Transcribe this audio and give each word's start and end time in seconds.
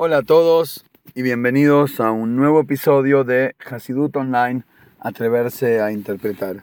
Hola 0.00 0.18
a 0.18 0.22
todos 0.22 0.84
y 1.16 1.22
bienvenidos 1.22 1.98
a 1.98 2.12
un 2.12 2.36
nuevo 2.36 2.60
episodio 2.60 3.24
de 3.24 3.56
Hasidut 3.68 4.14
Online, 4.14 4.62
Atreverse 5.00 5.80
a 5.80 5.90
Interpretar. 5.90 6.62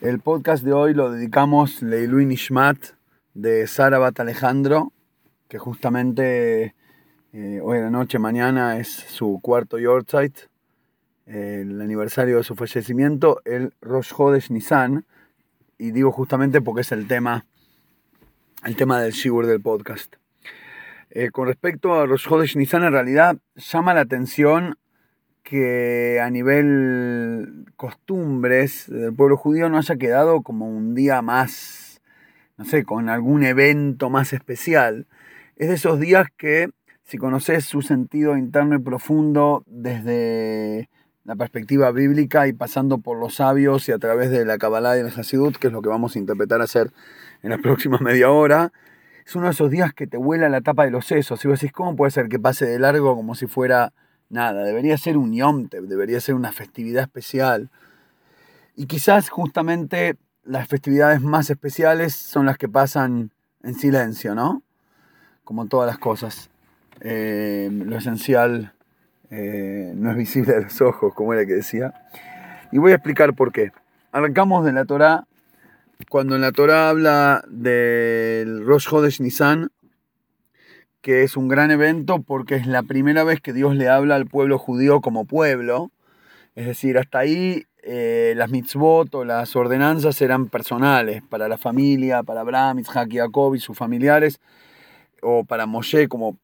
El 0.00 0.18
podcast 0.18 0.64
de 0.64 0.72
hoy 0.72 0.92
lo 0.92 1.12
dedicamos 1.12 1.82
Leilui 1.82 2.26
Nishmat 2.26 2.78
de 3.34 3.68
Sara 3.68 4.00
Bat 4.00 4.18
Alejandro, 4.18 4.92
que 5.46 5.58
justamente 5.58 6.74
eh, 7.32 7.60
hoy 7.62 7.78
en 7.78 7.84
la 7.84 7.90
noche, 7.90 8.18
mañana, 8.18 8.76
es 8.76 8.88
su 8.88 9.38
cuarto 9.40 9.78
Yortzeit, 9.78 10.36
el 11.26 11.80
aniversario 11.80 12.38
de 12.38 12.42
su 12.42 12.56
fallecimiento, 12.56 13.40
el 13.44 13.72
Rosh 13.80 14.10
Hodesh 14.16 14.50
Nisan, 14.50 15.06
y 15.78 15.92
digo 15.92 16.10
justamente 16.10 16.60
porque 16.60 16.80
es 16.80 16.90
el 16.90 17.06
tema, 17.06 17.46
el 18.64 18.74
tema 18.74 19.00
del 19.00 19.12
Shibur 19.12 19.46
del 19.46 19.60
podcast. 19.60 20.16
Eh, 21.14 21.30
con 21.30 21.46
respecto 21.46 21.92
a 21.92 22.06
Rosh 22.06 22.26
Hodesh 22.26 22.56
Nisan, 22.56 22.84
en 22.84 22.92
realidad 22.92 23.36
llama 23.54 23.92
la 23.92 24.00
atención 24.00 24.78
que 25.42 26.18
a 26.22 26.30
nivel 26.30 27.66
costumbres 27.76 28.88
del 28.88 29.14
pueblo 29.14 29.36
judío 29.36 29.68
no 29.68 29.76
haya 29.76 29.96
quedado 29.96 30.40
como 30.40 30.66
un 30.66 30.94
día 30.94 31.20
más, 31.20 32.00
no 32.56 32.64
sé, 32.64 32.84
con 32.84 33.10
algún 33.10 33.44
evento 33.44 34.08
más 34.08 34.32
especial. 34.32 35.06
Es 35.56 35.68
de 35.68 35.74
esos 35.74 36.00
días 36.00 36.28
que, 36.38 36.70
si 37.02 37.18
conoces 37.18 37.66
su 37.66 37.82
sentido 37.82 38.38
interno 38.38 38.74
y 38.76 38.78
profundo 38.78 39.64
desde 39.66 40.88
la 41.24 41.36
perspectiva 41.36 41.90
bíblica 41.90 42.46
y 42.46 42.54
pasando 42.54 42.96
por 42.96 43.18
los 43.18 43.34
sabios 43.34 43.86
y 43.86 43.92
a 43.92 43.98
través 43.98 44.30
de 44.30 44.46
la 44.46 44.56
Kabbalah 44.56 44.96
y 44.96 45.00
el 45.00 45.08
Hasidut, 45.08 45.58
que 45.58 45.66
es 45.66 45.74
lo 45.74 45.82
que 45.82 45.90
vamos 45.90 46.16
a 46.16 46.18
intentar 46.18 46.62
hacer 46.62 46.90
en 47.42 47.50
la 47.50 47.58
próxima 47.58 47.98
media 47.98 48.30
hora, 48.30 48.72
es 49.24 49.36
uno 49.36 49.46
de 49.46 49.52
esos 49.52 49.70
días 49.70 49.92
que 49.92 50.06
te 50.06 50.16
vuela 50.16 50.48
la 50.48 50.60
tapa 50.60 50.84
de 50.84 50.90
los 50.90 51.06
sesos. 51.06 51.44
Y 51.44 51.48
vos 51.48 51.60
decís, 51.60 51.72
¿cómo 51.72 51.96
puede 51.96 52.10
ser 52.10 52.28
que 52.28 52.38
pase 52.38 52.66
de 52.66 52.78
largo 52.78 53.14
como 53.14 53.34
si 53.34 53.46
fuera 53.46 53.92
nada? 54.28 54.64
Debería 54.64 54.96
ser 54.98 55.16
un 55.16 55.32
yomte, 55.32 55.80
debería 55.80 56.20
ser 56.20 56.34
una 56.34 56.52
festividad 56.52 57.04
especial. 57.04 57.70
Y 58.74 58.86
quizás 58.86 59.28
justamente 59.28 60.16
las 60.44 60.66
festividades 60.66 61.20
más 61.20 61.50
especiales 61.50 62.14
son 62.14 62.46
las 62.46 62.58
que 62.58 62.68
pasan 62.68 63.30
en 63.62 63.74
silencio, 63.74 64.34
¿no? 64.34 64.62
Como 65.44 65.66
todas 65.66 65.86
las 65.86 65.98
cosas. 65.98 66.50
Eh, 67.00 67.68
lo 67.72 67.96
esencial 67.96 68.72
eh, 69.30 69.92
no 69.94 70.10
es 70.10 70.16
visible 70.16 70.54
a 70.56 70.60
los 70.60 70.80
ojos, 70.80 71.14
como 71.14 71.32
era 71.32 71.46
que 71.46 71.54
decía. 71.54 71.94
Y 72.72 72.78
voy 72.78 72.92
a 72.92 72.96
explicar 72.96 73.34
por 73.34 73.52
qué. 73.52 73.72
Arrancamos 74.10 74.64
de 74.64 74.72
la 74.72 74.84
Torah 74.84 75.26
cuando 76.08 76.34
en 76.34 76.42
la 76.42 76.52
Torah 76.52 76.88
habla 76.88 77.44
del 77.48 78.64
Rosh 78.64 78.88
Hodesh 78.90 79.20
Nisan, 79.20 79.70
que 81.00 81.22
es 81.22 81.36
un 81.36 81.48
gran 81.48 81.70
evento 81.70 82.22
porque 82.22 82.54
es 82.54 82.66
la 82.66 82.82
primera 82.82 83.24
vez 83.24 83.40
que 83.40 83.52
Dios 83.52 83.74
le 83.74 83.88
habla 83.88 84.14
al 84.14 84.26
pueblo 84.26 84.58
judío 84.58 85.00
como 85.00 85.24
pueblo. 85.24 85.90
Es 86.54 86.66
decir, 86.66 86.98
hasta 86.98 87.18
ahí 87.18 87.64
eh, 87.82 88.34
las 88.36 88.50
mitzvot 88.50 89.12
o 89.14 89.24
las 89.24 89.56
ordenanzas 89.56 90.20
eran 90.22 90.46
personales 90.48 91.22
para 91.28 91.48
la 91.48 91.58
familia, 91.58 92.22
para 92.22 92.42
Abraham, 92.42 92.78
Isaac 92.78 93.08
y 93.12 93.16
Jacob 93.16 93.54
y 93.54 93.58
sus 93.58 93.76
familiares, 93.76 94.40
o 95.20 95.44
para 95.44 95.66
Moshe 95.66 96.08
como 96.08 96.38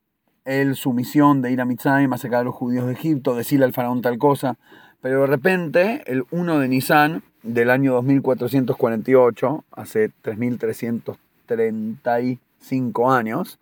él 0.44 0.76
su 0.76 0.92
misión 0.92 1.42
de 1.42 1.52
ir 1.52 1.60
a 1.60 1.64
Mitzrayim 1.64 2.12
a 2.12 2.18
sacar 2.18 2.40
a 2.40 2.44
los 2.44 2.54
judíos 2.54 2.86
de 2.86 2.92
Egipto, 2.92 3.36
decirle 3.36 3.66
al 3.66 3.72
faraón 3.72 4.02
tal 4.02 4.18
cosa. 4.18 4.58
Pero 5.00 5.20
de 5.20 5.26
repente, 5.28 6.02
el 6.06 6.24
1 6.30 6.58
de 6.58 6.68
Nisan 6.68 7.22
del 7.42 7.70
año 7.70 7.94
2448, 7.94 9.64
hace 9.72 10.10
3335 10.22 13.10
años, 13.10 13.58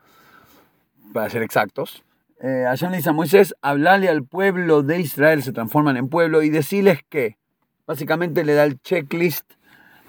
para 1.12 1.30
ser 1.30 1.42
exactos, 1.42 2.02
eh, 2.40 2.66
allá 2.68 2.90
le 2.90 2.98
dice 2.98 3.10
a 3.10 3.12
Moisés, 3.12 3.54
hablale 3.62 4.08
al 4.08 4.24
pueblo 4.24 4.82
de 4.82 5.00
Israel, 5.00 5.42
se 5.42 5.52
transforman 5.52 5.96
en 5.96 6.08
pueblo, 6.08 6.42
y 6.42 6.50
decirles 6.50 7.00
que, 7.08 7.36
básicamente 7.86 8.44
le 8.44 8.54
da 8.54 8.64
el 8.64 8.80
checklist 8.82 9.44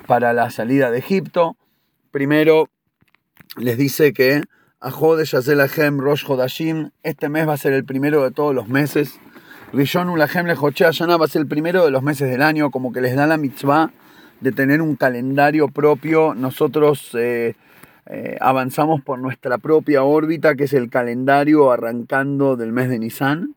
para 0.07 0.33
la 0.33 0.49
salida 0.49 0.91
de 0.91 0.99
Egipto. 0.99 1.55
Primero 2.11 2.69
les 3.57 3.77
dice 3.77 4.13
que 4.13 4.41
a 4.79 4.91
Yazel 4.91 5.99
Rosh 5.99 6.25
Hodashim, 6.27 6.91
este 7.03 7.29
mes 7.29 7.47
va 7.47 7.53
a 7.53 7.57
ser 7.57 7.73
el 7.73 7.85
primero 7.85 8.23
de 8.23 8.31
todos 8.31 8.53
los 8.53 8.67
meses. 8.67 9.19
Rishon 9.73 10.07
Ulahem 10.07 10.47
Lejochea 10.47 10.91
Shana 10.91 11.17
va 11.17 11.25
a 11.25 11.27
ser 11.27 11.41
el 11.41 11.47
primero 11.47 11.83
de 11.83 11.91
los 11.91 12.01
meses 12.01 12.29
del 12.29 12.41
año, 12.41 12.71
como 12.71 12.93
que 12.93 13.01
les 13.01 13.17
da 13.17 13.27
la 13.27 13.35
mitzvah 13.35 13.91
de 14.39 14.53
tener 14.53 14.81
un 14.81 14.95
calendario 14.95 15.67
propio. 15.67 16.33
Nosotros 16.33 17.11
eh, 17.15 17.55
eh, 18.05 18.37
avanzamos 18.39 19.01
por 19.01 19.19
nuestra 19.19 19.57
propia 19.57 20.03
órbita, 20.03 20.55
que 20.55 20.63
es 20.63 20.73
el 20.73 20.89
calendario 20.89 21.69
arrancando 21.69 22.55
del 22.55 22.71
mes 22.71 22.87
de 22.87 22.99
Nisan. 22.99 23.55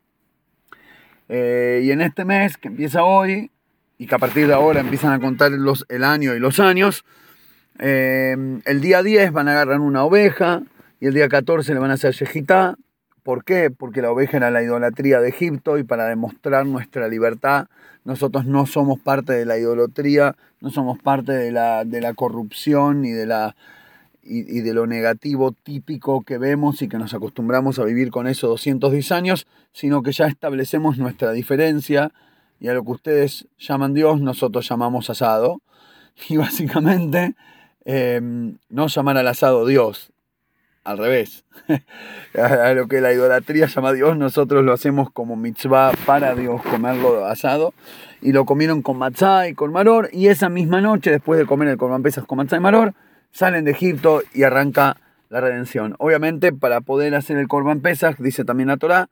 Eh, 1.28 1.82
y 1.84 1.92
en 1.92 2.00
este 2.00 2.24
mes, 2.24 2.56
que 2.56 2.66
empieza 2.66 3.04
hoy, 3.04 3.52
y 3.96 4.08
que 4.08 4.14
a 4.16 4.18
partir 4.18 4.48
de 4.48 4.54
ahora 4.54 4.80
empiezan 4.80 5.12
a 5.12 5.20
contar 5.20 5.52
los, 5.52 5.86
el 5.88 6.02
año 6.02 6.34
y 6.34 6.40
los 6.40 6.58
años, 6.58 7.04
el 7.78 8.80
día 8.80 9.04
10 9.04 9.30
van 9.32 9.46
a 9.46 9.52
agarrar 9.52 9.78
una 9.78 10.02
oveja, 10.02 10.62
y 10.98 11.06
el 11.06 11.14
día 11.14 11.28
14 11.28 11.72
le 11.72 11.78
van 11.78 11.92
a 11.92 11.94
hacer 11.94 12.14
Yejitá, 12.14 12.76
¿Por 13.22 13.44
qué? 13.44 13.70
Porque 13.70 14.02
la 14.02 14.10
oveja 14.10 14.38
era 14.38 14.50
la 14.50 14.62
idolatría 14.62 15.20
de 15.20 15.28
Egipto 15.28 15.78
y 15.78 15.84
para 15.84 16.06
demostrar 16.06 16.66
nuestra 16.66 17.08
libertad, 17.08 17.66
nosotros 18.04 18.46
no 18.46 18.66
somos 18.66 18.98
parte 18.98 19.32
de 19.32 19.44
la 19.44 19.58
idolatría, 19.58 20.36
no 20.60 20.70
somos 20.70 20.98
parte 20.98 21.32
de 21.32 21.52
la, 21.52 21.84
de 21.84 22.00
la 22.00 22.14
corrupción 22.14 23.04
y 23.04 23.10
de, 23.10 23.26
la, 23.26 23.56
y, 24.22 24.60
de 24.60 24.74
lo 24.74 24.86
negativo 24.86 25.52
típico 25.52 26.22
que 26.22 26.38
vemos 26.38 26.80
y 26.82 26.88
que 26.88 26.98
nos 26.98 27.12
acostumbramos 27.14 27.78
a 27.78 27.84
vivir 27.84 28.10
con 28.10 28.26
eso 28.26 28.48
210 28.48 29.12
años, 29.12 29.46
sino 29.72 30.02
que 30.02 30.12
ya 30.12 30.26
establecemos 30.26 30.98
nuestra 30.98 31.32
diferencia 31.32 32.12
y 32.58 32.68
a 32.68 32.74
lo 32.74 32.84
que 32.84 32.92
ustedes 32.92 33.48
llaman 33.58 33.94
Dios, 33.94 34.20
nosotros 34.20 34.68
llamamos 34.68 35.10
asado. 35.10 35.60
Y 36.28 36.36
básicamente 36.36 37.34
eh, 37.86 38.20
no 38.68 38.86
llamar 38.88 39.16
al 39.16 39.28
asado 39.28 39.64
Dios, 39.64 40.12
al 40.84 40.98
revés. 40.98 41.44
a 42.38 42.72
lo 42.72 42.88
que 42.88 43.00
la 43.00 43.12
idolatría 43.12 43.66
llama 43.66 43.90
a 43.90 43.92
Dios, 43.92 44.16
nosotros 44.16 44.64
lo 44.64 44.72
hacemos 44.72 45.10
como 45.10 45.36
mitzvah 45.36 45.92
para 46.06 46.34
Dios, 46.34 46.62
comerlo 46.62 47.26
asado. 47.26 47.74
Y 48.22 48.32
lo 48.32 48.44
comieron 48.44 48.82
con 48.82 48.98
matzah 48.98 49.48
y 49.48 49.54
con 49.54 49.72
maror. 49.72 50.10
Y 50.12 50.28
esa 50.28 50.48
misma 50.48 50.80
noche, 50.80 51.10
después 51.10 51.38
de 51.38 51.46
comer 51.46 51.68
el 51.68 51.78
corban 51.78 52.02
pesas 52.02 52.24
con 52.24 52.38
matzah 52.38 52.56
y 52.56 52.60
maror, 52.60 52.94
salen 53.32 53.64
de 53.64 53.70
Egipto 53.70 54.22
y 54.34 54.42
arranca 54.42 54.96
la 55.30 55.40
redención. 55.40 55.94
Obviamente, 55.98 56.52
para 56.52 56.80
poder 56.80 57.14
hacer 57.14 57.38
el 57.38 57.48
corban 57.48 57.80
pesas, 57.80 58.16
dice 58.18 58.44
también 58.44 58.68
la 58.68 58.76
Torah, 58.76 59.08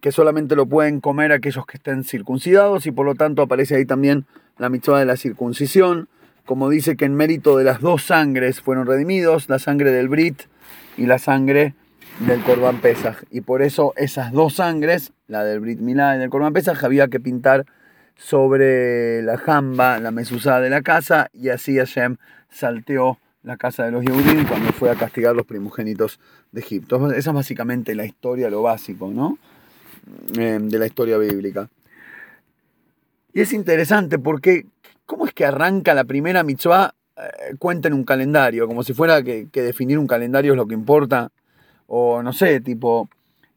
que 0.00 0.12
solamente 0.12 0.56
lo 0.56 0.66
pueden 0.66 1.00
comer 1.00 1.32
aquellos 1.32 1.64
que 1.66 1.76
estén 1.76 2.04
circuncidados 2.04 2.86
y 2.86 2.92
por 2.92 3.06
lo 3.06 3.14
tanto 3.14 3.42
aparece 3.42 3.76
ahí 3.76 3.84
también 3.84 4.26
la 4.58 4.68
mitzvah 4.68 4.98
de 4.98 5.06
la 5.06 5.16
circuncisión, 5.16 6.08
como 6.44 6.68
dice 6.68 6.96
que 6.96 7.04
en 7.04 7.14
mérito 7.14 7.56
de 7.56 7.64
las 7.64 7.80
dos 7.80 8.04
sangres 8.04 8.60
fueron 8.60 8.86
redimidos, 8.86 9.48
la 9.48 9.58
sangre 9.58 9.90
del 9.90 10.08
Brit 10.08 10.42
y 10.98 11.06
la 11.06 11.18
sangre 11.18 11.74
del 12.26 12.42
Corban 12.42 12.80
Pesaj. 12.80 13.22
Y 13.30 13.40
por 13.40 13.62
eso 13.62 13.94
esas 13.96 14.32
dos 14.32 14.54
sangres, 14.54 15.12
la 15.28 15.44
del 15.44 15.60
Brit 15.60 15.78
Milá 15.78 16.16
y 16.16 16.18
del 16.18 16.28
Corban 16.28 16.52
Pesaj, 16.52 16.84
había 16.84 17.08
que 17.08 17.20
pintar 17.20 17.64
sobre 18.16 19.22
la 19.22 19.38
jamba, 19.38 19.98
la 20.00 20.10
mesuzá 20.10 20.60
de 20.60 20.70
la 20.70 20.82
casa, 20.82 21.30
y 21.32 21.50
así 21.50 21.78
Hashem 21.78 22.16
salteó 22.50 23.18
la 23.44 23.56
casa 23.56 23.84
de 23.84 23.92
los 23.92 24.04
Yehudim 24.04 24.46
cuando 24.46 24.72
fue 24.72 24.90
a 24.90 24.96
castigar 24.96 25.36
los 25.36 25.46
primogénitos 25.46 26.18
de 26.50 26.60
Egipto. 26.60 26.96
Esa 27.12 27.30
es 27.30 27.34
básicamente 27.34 27.94
la 27.94 28.04
historia, 28.04 28.50
lo 28.50 28.62
básico, 28.62 29.08
¿no? 29.08 29.38
Eh, 30.36 30.58
de 30.60 30.78
la 30.78 30.86
historia 30.86 31.16
bíblica. 31.16 31.68
Y 33.32 33.40
es 33.40 33.52
interesante 33.52 34.18
porque, 34.18 34.66
¿cómo 35.06 35.26
es 35.26 35.32
que 35.32 35.44
arranca 35.44 35.94
la 35.94 36.04
primera 36.04 36.42
mitzvah 36.42 36.94
eh, 37.18 37.56
cuenta 37.58 37.88
en 37.88 37.94
un 37.94 38.04
calendario, 38.04 38.68
como 38.68 38.84
si 38.84 38.94
fuera 38.94 39.22
que, 39.24 39.48
definir 39.52 39.98
un 39.98 40.06
calendario 40.06 40.52
es 40.52 40.56
lo 40.56 40.68
que 40.68 40.74
importa, 40.74 41.30
o 41.88 42.22
no 42.22 42.32
sé, 42.32 42.60
tipo, 42.60 43.08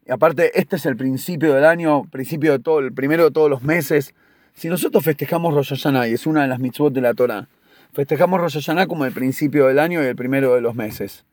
aparte 0.08 0.58
este 0.58 0.76
es 0.76 0.86
el 0.86 0.96
principio 0.96 1.54
del 1.54 1.64
año, 1.64 2.02
principio 2.10 2.52
de 2.52 2.58
todo, 2.58 2.80
el 2.80 2.92
primero 2.92 3.24
de 3.24 3.30
todos 3.30 3.48
los 3.48 3.62
meses, 3.62 4.14
si 4.52 4.68
nosotros 4.68 5.04
festejamos 5.04 5.54
Rosh 5.54 5.68
Hashanah, 5.70 6.08
y 6.08 6.14
es 6.14 6.26
una 6.26 6.42
de 6.42 6.48
las 6.48 6.58
mitzvot 6.58 6.92
de 6.92 7.02
la 7.02 7.14
Torah, 7.14 7.46
festejamos 7.92 8.40
Rosh 8.40 8.54
Hashanah 8.54 8.88
como 8.88 9.04
el 9.04 9.12
principio 9.12 9.68
del 9.68 9.78
año 9.78 10.02
y 10.02 10.06
el 10.06 10.16
primero 10.16 10.54
de 10.54 10.60
los 10.60 10.74
meses. 10.74 11.24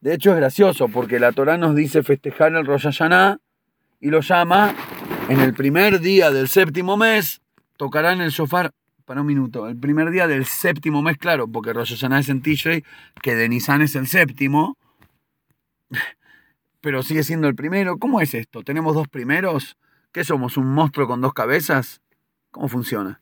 De 0.00 0.14
hecho 0.14 0.30
es 0.30 0.36
gracioso 0.36 0.88
porque 0.88 1.18
la 1.18 1.32
Torah 1.32 1.58
nos 1.58 1.74
dice 1.74 2.02
festejar 2.02 2.54
el 2.54 2.64
Rosh 2.64 2.84
Hashanah 2.84 3.38
y 4.00 4.08
lo 4.08 4.20
llama 4.20 4.74
en 5.28 5.40
el 5.40 5.52
primer 5.52 6.00
día 6.00 6.30
del 6.30 6.48
séptimo 6.48 6.96
mes, 6.96 7.42
tocarán 7.76 8.22
el 8.22 8.30
shofar 8.30 8.70
para 9.04 9.20
un 9.20 9.26
minuto. 9.26 9.68
El 9.68 9.76
primer 9.76 10.10
día 10.10 10.26
del 10.26 10.46
séptimo 10.46 11.02
mes, 11.02 11.18
claro, 11.18 11.48
porque 11.48 11.72
Rosh 11.72 11.92
es 11.92 12.28
en 12.28 12.42
Tishrei, 12.42 12.84
que 13.22 13.34
de 13.34 13.48
Nisan 13.48 13.82
es 13.82 13.94
el 13.96 14.06
séptimo, 14.06 14.78
pero 16.80 17.02
sigue 17.02 17.22
siendo 17.22 17.48
el 17.48 17.54
primero. 17.54 17.98
¿Cómo 17.98 18.20
es 18.20 18.34
esto? 18.34 18.62
¿Tenemos 18.62 18.94
dos 18.94 19.08
primeros? 19.08 19.76
¿Qué 20.12 20.24
somos? 20.24 20.56
¿Un 20.56 20.68
monstruo 20.68 21.06
con 21.06 21.20
dos 21.20 21.34
cabezas? 21.34 22.00
¿Cómo 22.50 22.68
funciona? 22.68 23.20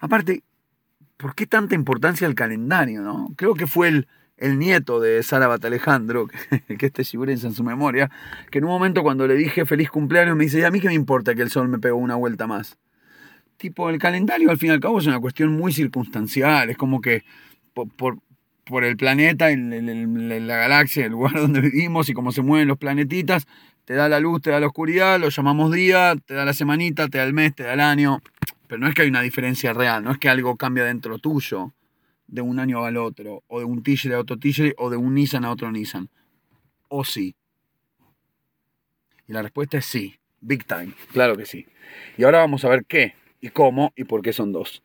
Aparte, 0.00 0.42
¿por 1.16 1.34
qué 1.34 1.46
tanta 1.46 1.74
importancia 1.74 2.26
el 2.26 2.34
calendario? 2.34 3.02
No? 3.02 3.28
Creo 3.36 3.54
que 3.54 3.66
fue 3.66 3.88
el, 3.88 4.08
el 4.36 4.58
nieto 4.58 5.00
de 5.00 5.22
Sara 5.22 5.54
Alejandro, 5.54 6.26
que 6.78 6.86
este 6.86 7.04
figurense 7.04 7.46
en 7.46 7.54
su 7.54 7.64
memoria, 7.64 8.10
que 8.50 8.58
en 8.58 8.64
un 8.64 8.70
momento 8.70 9.02
cuando 9.02 9.26
le 9.26 9.34
dije 9.34 9.64
feliz 9.64 9.90
cumpleaños 9.90 10.36
me 10.36 10.44
dice, 10.44 10.60
¿y 10.60 10.64
a 10.64 10.70
mí 10.70 10.80
qué 10.80 10.88
me 10.88 10.94
importa 10.94 11.34
que 11.34 11.42
el 11.42 11.50
sol 11.50 11.68
me 11.68 11.78
pegó 11.78 11.96
una 11.96 12.16
vuelta 12.16 12.46
más? 12.46 12.78
Tipo, 13.60 13.90
el 13.90 13.98
calendario 13.98 14.50
al 14.50 14.56
fin 14.56 14.70
y 14.70 14.72
al 14.72 14.80
cabo 14.80 15.00
es 15.00 15.06
una 15.06 15.20
cuestión 15.20 15.52
muy 15.52 15.70
circunstancial, 15.70 16.70
es 16.70 16.78
como 16.78 17.02
que 17.02 17.24
por, 17.74 17.88
por, 18.64 18.84
el 18.84 18.96
planeta, 18.96 19.50
en, 19.50 20.46
la 20.46 20.56
galaxia, 20.56 21.04
el 21.04 21.12
lugar 21.12 21.34
donde 21.36 21.60
vivimos 21.60 22.08
y 22.08 22.14
cómo 22.14 22.32
se 22.32 22.40
mueven 22.40 22.68
los 22.68 22.78
planetitas, 22.78 23.46
te 23.84 23.92
da 23.92 24.08
la 24.08 24.18
luz, 24.18 24.40
te 24.40 24.48
da 24.48 24.60
la 24.60 24.66
oscuridad, 24.66 25.20
lo 25.20 25.28
llamamos 25.28 25.72
día, 25.72 26.14
te 26.24 26.32
da 26.32 26.46
la 26.46 26.54
semanita, 26.54 27.08
te 27.08 27.18
da 27.18 27.24
el 27.24 27.34
mes, 27.34 27.54
te 27.54 27.64
da 27.64 27.74
el 27.74 27.80
año, 27.80 28.22
pero 28.66 28.80
no 28.80 28.88
es 28.88 28.94
que 28.94 29.02
hay 29.02 29.08
una 29.08 29.20
diferencia 29.20 29.74
real, 29.74 30.02
no 30.02 30.10
es 30.10 30.16
que 30.16 30.30
algo 30.30 30.56
cambia 30.56 30.84
dentro 30.84 31.18
tuyo 31.18 31.74
de 32.28 32.40
un 32.40 32.60
año 32.60 32.82
al 32.82 32.96
otro, 32.96 33.42
o 33.46 33.58
de 33.58 33.66
un 33.66 33.82
Tigre 33.82 34.14
a 34.14 34.20
otro 34.20 34.38
Tigre, 34.38 34.74
o 34.78 34.88
de 34.88 34.96
un 34.96 35.12
Nissan 35.12 35.44
a 35.44 35.50
otro 35.50 35.70
Nissan. 35.70 36.08
O 36.88 37.04
sí. 37.04 37.36
Y 39.28 39.34
la 39.34 39.42
respuesta 39.42 39.76
es 39.76 39.84
sí, 39.84 40.18
big 40.40 40.64
time, 40.64 40.94
claro 41.12 41.36
que 41.36 41.44
sí. 41.44 41.66
Y 42.16 42.24
ahora 42.24 42.38
vamos 42.38 42.64
a 42.64 42.70
ver 42.70 42.86
qué, 42.86 43.19
y 43.40 43.48
cómo, 43.48 43.92
y 43.96 44.04
por 44.04 44.22
qué 44.22 44.32
son 44.32 44.52
dos. 44.52 44.82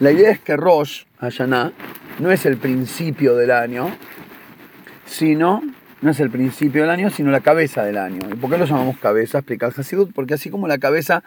La 0.00 0.12
idea 0.12 0.30
es 0.30 0.40
que 0.40 0.56
Rosh 0.56 1.04
Hashanah 1.18 1.72
no 2.18 2.30
es 2.30 2.46
el 2.46 2.56
principio 2.56 3.36
del 3.36 3.50
año, 3.50 3.96
sino, 5.06 5.62
no 6.02 6.10
es 6.10 6.20
el 6.20 6.30
principio 6.30 6.82
del 6.82 6.90
año, 6.90 7.10
sino 7.10 7.30
la 7.30 7.40
cabeza 7.40 7.84
del 7.84 7.98
año. 7.98 8.20
¿Y 8.30 8.34
por 8.34 8.50
qué 8.50 8.58
lo 8.58 8.66
llamamos 8.66 8.98
cabeza? 8.98 9.38
Explica 9.38 9.66
el 9.66 9.74
Hasidut, 9.76 10.12
porque 10.12 10.34
así 10.34 10.50
como 10.50 10.68
la 10.68 10.78
cabeza 10.78 11.22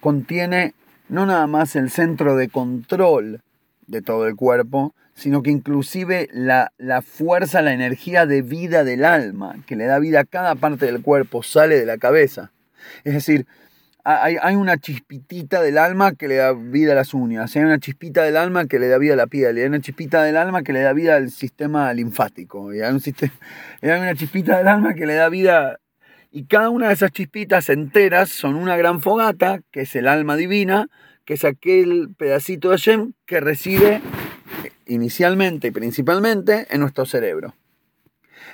contiene 0.00 0.74
no 1.08 1.26
nada 1.26 1.46
más 1.46 1.76
el 1.76 1.90
centro 1.90 2.36
de 2.36 2.48
control 2.48 3.40
de 3.86 4.02
todo 4.02 4.28
el 4.28 4.36
cuerpo, 4.36 4.94
sino 5.14 5.42
que 5.42 5.50
inclusive 5.50 6.28
la, 6.32 6.72
la, 6.78 7.02
fuerza, 7.02 7.60
la 7.62 7.72
energía 7.72 8.26
de 8.26 8.42
vida 8.42 8.84
del 8.84 9.04
alma, 9.04 9.56
que 9.66 9.76
le 9.76 9.86
da 9.86 9.98
vida 9.98 10.20
a 10.20 10.24
cada 10.24 10.54
parte 10.54 10.86
del 10.86 11.02
cuerpo, 11.02 11.42
sale 11.42 11.78
de 11.78 11.86
la 11.86 11.98
cabeza. 11.98 12.52
Es 13.04 13.14
decir, 13.14 13.46
hay, 14.04 14.36
hay, 14.40 14.56
una 14.56 14.78
chispitita 14.78 15.62
del 15.62 15.78
alma 15.78 16.12
que 16.14 16.28
le 16.28 16.36
da 16.36 16.52
vida 16.52 16.92
a 16.92 16.94
las 16.94 17.14
uñas, 17.14 17.54
hay 17.56 17.62
una 17.62 17.78
chispita 17.78 18.22
del 18.22 18.36
alma 18.36 18.66
que 18.66 18.78
le 18.78 18.88
da 18.88 18.98
vida 18.98 19.14
a 19.14 19.16
la 19.16 19.26
piel, 19.26 19.56
hay 19.56 19.64
una 19.64 19.80
chispita 19.80 20.22
del 20.22 20.36
alma 20.36 20.62
que 20.62 20.72
le 20.72 20.80
da 20.80 20.92
vida 20.92 21.16
al 21.16 21.30
sistema 21.30 21.92
linfático, 21.92 22.74
y 22.74 22.80
hay, 22.80 22.90
una 22.90 24.14
chispita 24.14 24.58
del 24.58 24.68
alma 24.68 24.94
que 24.94 25.06
le 25.06 25.14
da 25.14 25.28
vida... 25.28 25.78
Y 26.32 26.44
cada 26.44 26.70
una 26.70 26.86
de 26.86 26.94
esas 26.94 27.10
chispitas 27.10 27.68
enteras 27.70 28.28
son 28.28 28.54
una 28.54 28.76
gran 28.76 29.00
fogata, 29.00 29.62
que 29.72 29.80
es 29.80 29.96
el 29.96 30.06
alma 30.06 30.36
divina, 30.36 30.88
que 31.24 31.34
es 31.34 31.44
aquel 31.44 32.14
pedacito 32.16 32.70
de 32.70 32.76
Hashem 32.76 33.12
que 33.26 33.40
reside 33.40 34.00
inicialmente 34.86 35.68
y 35.68 35.70
principalmente 35.72 36.68
en 36.70 36.80
nuestro 36.80 37.04
cerebro. 37.04 37.54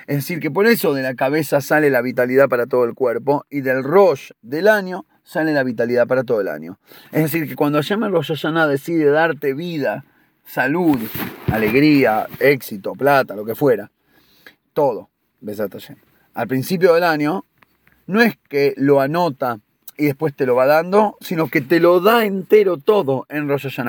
Es 0.07 0.17
decir, 0.17 0.39
que 0.39 0.51
por 0.51 0.67
eso 0.67 0.93
de 0.93 1.03
la 1.03 1.15
cabeza 1.15 1.59
sale 1.61 1.89
la 1.89 2.01
vitalidad 2.01 2.47
para 2.47 2.65
todo 2.65 2.85
el 2.85 2.93
cuerpo 2.93 3.45
y 3.49 3.61
del 3.61 3.83
Rosh 3.83 4.31
del 4.41 4.67
año 4.67 5.05
sale 5.27 5.51
la 5.51 5.63
vitalidad 5.63 6.07
para 6.07 6.23
todo 6.23 6.39
el 6.39 6.47
año. 6.47 6.79
Es 7.11 7.23
decir, 7.23 7.47
que 7.49 7.55
cuando 7.55 7.79
Hashem 7.79 8.01
Rosh 8.05 8.29
Hashanah 8.29 8.65
decide 8.65 9.11
darte 9.11 9.53
vida, 9.53 10.05
salud, 10.45 10.97
alegría, 11.51 12.27
éxito, 12.39 12.93
plata, 12.93 13.35
lo 13.35 13.43
que 13.43 13.53
fuera, 13.53 13.91
todo, 14.71 15.09
besat 15.41 15.73
Hashem. 15.73 15.97
Al 16.33 16.47
principio 16.47 16.93
del 16.93 17.03
año, 17.03 17.43
no 18.05 18.21
es 18.21 18.37
que 18.47 18.73
lo 18.77 19.01
anota 19.01 19.59
y 19.97 20.05
después 20.05 20.33
te 20.33 20.45
lo 20.45 20.55
va 20.55 20.65
dando, 20.65 21.17
sino 21.19 21.49
que 21.49 21.59
te 21.59 21.81
lo 21.81 21.99
da 21.99 22.23
entero 22.23 22.77
todo 22.77 23.25
en 23.27 23.49
Rosh. 23.49 23.79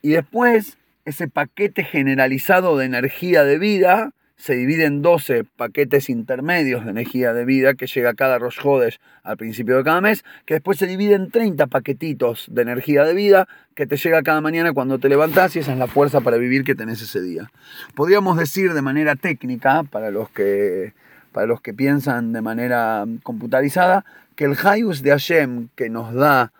Y 0.00 0.10
después, 0.10 0.78
ese 1.04 1.28
paquete 1.28 1.84
generalizado 1.84 2.78
de 2.78 2.86
energía 2.86 3.44
de 3.44 3.58
vida 3.58 4.12
se 4.36 4.54
divide 4.54 4.84
en 4.84 5.02
12 5.02 5.44
paquetes 5.44 6.10
intermedios 6.10 6.84
de 6.84 6.90
energía 6.90 7.32
de 7.32 7.44
vida 7.44 7.74
que 7.74 7.86
llega 7.86 8.14
cada 8.14 8.38
Rosh 8.38 8.58
Hodesh 8.62 9.00
al 9.22 9.36
principio 9.36 9.76
de 9.76 9.84
cada 9.84 10.00
mes, 10.00 10.24
que 10.44 10.54
después 10.54 10.78
se 10.78 10.86
divide 10.86 11.14
en 11.14 11.30
30 11.30 11.66
paquetitos 11.66 12.46
de 12.50 12.62
energía 12.62 13.04
de 13.04 13.14
vida 13.14 13.48
que 13.74 13.86
te 13.86 13.96
llega 13.96 14.22
cada 14.22 14.40
mañana 14.40 14.72
cuando 14.72 14.98
te 14.98 15.08
levantás 15.08 15.56
y 15.56 15.60
esa 15.60 15.72
es 15.72 15.78
la 15.78 15.86
fuerza 15.86 16.20
para 16.20 16.36
vivir 16.36 16.64
que 16.64 16.74
tenés 16.74 17.00
ese 17.02 17.20
día. 17.20 17.50
Podríamos 17.94 18.36
decir 18.36 18.74
de 18.74 18.82
manera 18.82 19.16
técnica, 19.16 19.84
para 19.84 20.10
los 20.10 20.30
que, 20.30 20.92
para 21.32 21.46
los 21.46 21.60
que 21.60 21.72
piensan 21.74 22.32
de 22.32 22.42
manera 22.42 23.04
computarizada, 23.22 24.04
que 24.34 24.44
el 24.44 24.56
Hayus 24.62 25.02
de 25.02 25.10
Hashem 25.10 25.68
que 25.74 25.88
nos 25.88 26.14
da 26.14 26.52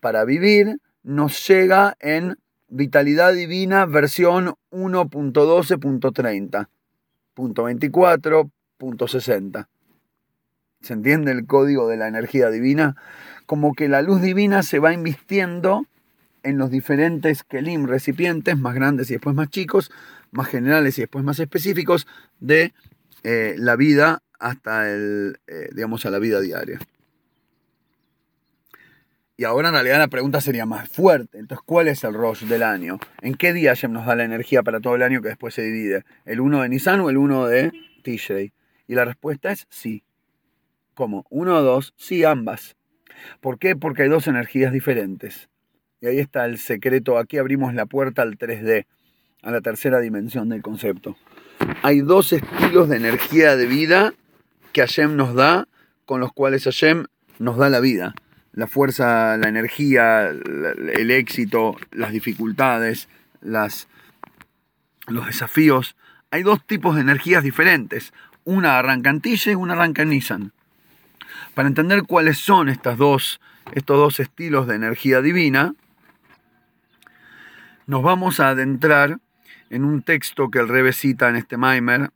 para 0.00 0.24
vivir 0.24 0.80
nos 1.02 1.46
llega 1.48 1.96
en 2.00 2.36
Vitalidad 2.68 3.32
Divina 3.32 3.86
versión 3.86 4.54
1.12.30, 4.70 6.68
punto 7.34 7.64
24, 7.64 8.50
¿Se 10.80 10.92
entiende 10.94 11.32
el 11.32 11.46
código 11.46 11.88
de 11.88 11.96
la 11.96 12.08
energía 12.08 12.50
divina? 12.50 12.96
Como 13.46 13.74
que 13.74 13.88
la 13.88 14.00
luz 14.00 14.22
divina 14.22 14.62
se 14.62 14.78
va 14.78 14.92
invistiendo 14.92 15.86
en 16.42 16.56
los 16.56 16.70
diferentes 16.70 17.44
kelim, 17.44 17.86
recipientes, 17.86 18.56
más 18.56 18.74
grandes 18.74 19.10
y 19.10 19.14
después 19.14 19.36
más 19.36 19.50
chicos, 19.50 19.90
más 20.30 20.48
generales 20.48 20.96
y 20.96 21.02
después 21.02 21.24
más 21.24 21.38
específicos, 21.38 22.06
de 22.38 22.72
eh, 23.22 23.54
la 23.58 23.76
vida 23.76 24.22
hasta 24.38 24.90
el, 24.90 25.38
eh, 25.46 25.68
digamos, 25.74 26.06
a 26.06 26.10
la 26.10 26.18
vida 26.18 26.40
diaria. 26.40 26.80
Y 29.40 29.44
ahora 29.44 29.68
en 29.68 29.74
realidad 29.74 29.98
la 29.98 30.08
pregunta 30.08 30.42
sería 30.42 30.66
más 30.66 30.86
fuerte. 30.90 31.38
Entonces, 31.38 31.64
¿cuál 31.64 31.88
es 31.88 32.04
el 32.04 32.12
Rosh 32.12 32.44
del 32.44 32.62
año? 32.62 32.98
¿En 33.22 33.36
qué 33.36 33.54
día 33.54 33.70
Hashem 33.70 33.90
nos 33.90 34.04
da 34.04 34.14
la 34.14 34.24
energía 34.24 34.62
para 34.62 34.80
todo 34.80 34.96
el 34.96 35.02
año 35.02 35.22
que 35.22 35.28
después 35.28 35.54
se 35.54 35.62
divide? 35.62 36.04
¿El 36.26 36.40
1 36.40 36.60
de 36.60 36.68
Nisan 36.68 37.00
o 37.00 37.08
el 37.08 37.16
1 37.16 37.46
de 37.46 37.72
Tishrei? 38.02 38.52
Y 38.86 38.94
la 38.96 39.06
respuesta 39.06 39.50
es 39.50 39.66
sí. 39.70 40.04
¿Cómo? 40.92 41.24
¿Uno 41.30 41.56
o 41.56 41.62
dos? 41.62 41.94
Sí, 41.96 42.22
ambas. 42.22 42.76
¿Por 43.40 43.58
qué? 43.58 43.76
Porque 43.76 44.02
hay 44.02 44.10
dos 44.10 44.26
energías 44.26 44.74
diferentes. 44.74 45.48
Y 46.02 46.08
ahí 46.08 46.18
está 46.18 46.44
el 46.44 46.58
secreto. 46.58 47.16
Aquí 47.16 47.38
abrimos 47.38 47.72
la 47.72 47.86
puerta 47.86 48.20
al 48.20 48.36
3D, 48.36 48.84
a 49.40 49.50
la 49.50 49.62
tercera 49.62 50.00
dimensión 50.00 50.50
del 50.50 50.60
concepto. 50.60 51.16
Hay 51.82 52.02
dos 52.02 52.34
estilos 52.34 52.90
de 52.90 52.98
energía 52.98 53.56
de 53.56 53.64
vida 53.64 54.12
que 54.74 54.82
Hashem 54.82 55.16
nos 55.16 55.34
da, 55.34 55.66
con 56.04 56.20
los 56.20 56.30
cuales 56.30 56.64
Hashem 56.64 57.06
nos 57.38 57.56
da 57.56 57.70
la 57.70 57.80
vida 57.80 58.14
la 58.52 58.66
fuerza, 58.66 59.36
la 59.36 59.48
energía, 59.48 60.28
el 60.28 61.10
éxito, 61.10 61.76
las 61.92 62.12
dificultades, 62.12 63.08
las, 63.40 63.88
los 65.06 65.26
desafíos. 65.26 65.96
Hay 66.30 66.42
dos 66.42 66.64
tipos 66.66 66.96
de 66.96 67.02
energías 67.02 67.42
diferentes. 67.42 68.12
Una 68.44 68.78
arranca 68.78 69.12
y 69.24 69.54
una 69.54 69.74
arranca. 69.74 70.04
Para 71.54 71.68
entender 71.68 72.02
cuáles 72.04 72.38
son 72.38 72.68
estas 72.68 72.96
dos, 72.96 73.40
estos 73.72 73.96
dos 73.96 74.20
estilos 74.20 74.66
de 74.66 74.76
energía 74.76 75.20
divina, 75.20 75.74
nos 77.86 78.02
vamos 78.02 78.40
a 78.40 78.50
adentrar 78.50 79.18
en 79.68 79.84
un 79.84 80.02
texto 80.02 80.50
que 80.50 80.58
el 80.58 80.68
Rebe 80.68 80.92
cita 80.92 81.28
en 81.28 81.36
este 81.36 81.56
Maimer. 81.56 82.10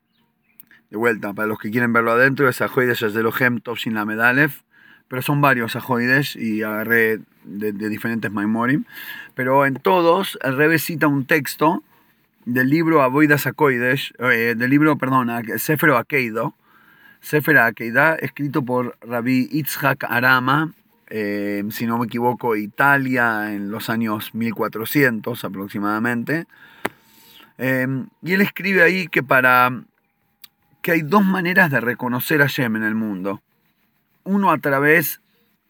De 0.90 0.97
vuelta, 0.97 1.32
para 1.32 1.49
los 1.49 1.59
que 1.59 1.70
quieren 1.70 1.92
verlo 1.92 2.12
adentro, 2.12 2.49
es 2.49 2.61
Ahoy 2.61 2.87
de 2.87 3.32
Hem 3.40 3.61
Tovshin 3.61 3.94
la 3.94 4.04
Medalef 4.04 4.62
pero 5.14 5.23
son 5.23 5.40
varios 5.40 5.76
ajoides 5.76 6.35
y 6.35 6.64
agarré 6.64 7.21
de, 7.44 7.71
diferentes 7.88 8.33
Maimorim. 8.33 8.83
Pero 9.37 9.64
en 9.64 9.76
todos, 9.76 10.37
el 10.42 10.56
Rebe 10.56 10.80
cita 10.80 11.06
un 11.06 11.25
texto 11.25 11.85
del 12.47 12.68
libro 12.68 13.00
Avoidas 13.00 13.47
Akoides, 13.47 14.12
eh, 14.18 14.56
del 14.56 14.71
libro, 14.71 14.99
perdón, 14.99 15.30
Sefer 15.59 15.92
Akeido, 15.92 16.56
Sefer 17.21 17.59
Akeida, 17.59 18.16
escrito 18.16 18.64
por 18.64 18.99
Rabbi 19.02 19.49
Itzhak 19.52 20.02
Arama, 20.02 20.73
eh, 21.11 21.62
si 21.71 21.87
no 21.87 21.99
me 21.99 22.06
equivoco, 22.06 22.56
Italia, 22.56 23.54
en 23.54 23.71
los 23.71 23.90
años 23.90 24.35
1400 24.35 25.44
aproximadamente. 25.44 26.47
Eh, 27.59 27.87
y 28.21 28.33
él 28.33 28.40
escribe 28.40 28.83
ahí 28.83 29.06
que 29.06 29.23
para 29.23 29.71
que 30.83 30.90
hay 30.90 31.02
dos 31.02 31.25
maneras 31.25 31.71
de 31.71 31.80
reconocer 31.80 32.42
a 32.42 32.49
Shem 32.49 32.75
en 32.75 32.83
el 32.83 32.97
mundo 32.97 33.40
uno 34.25 34.50
a 34.50 34.59
través 34.59 35.21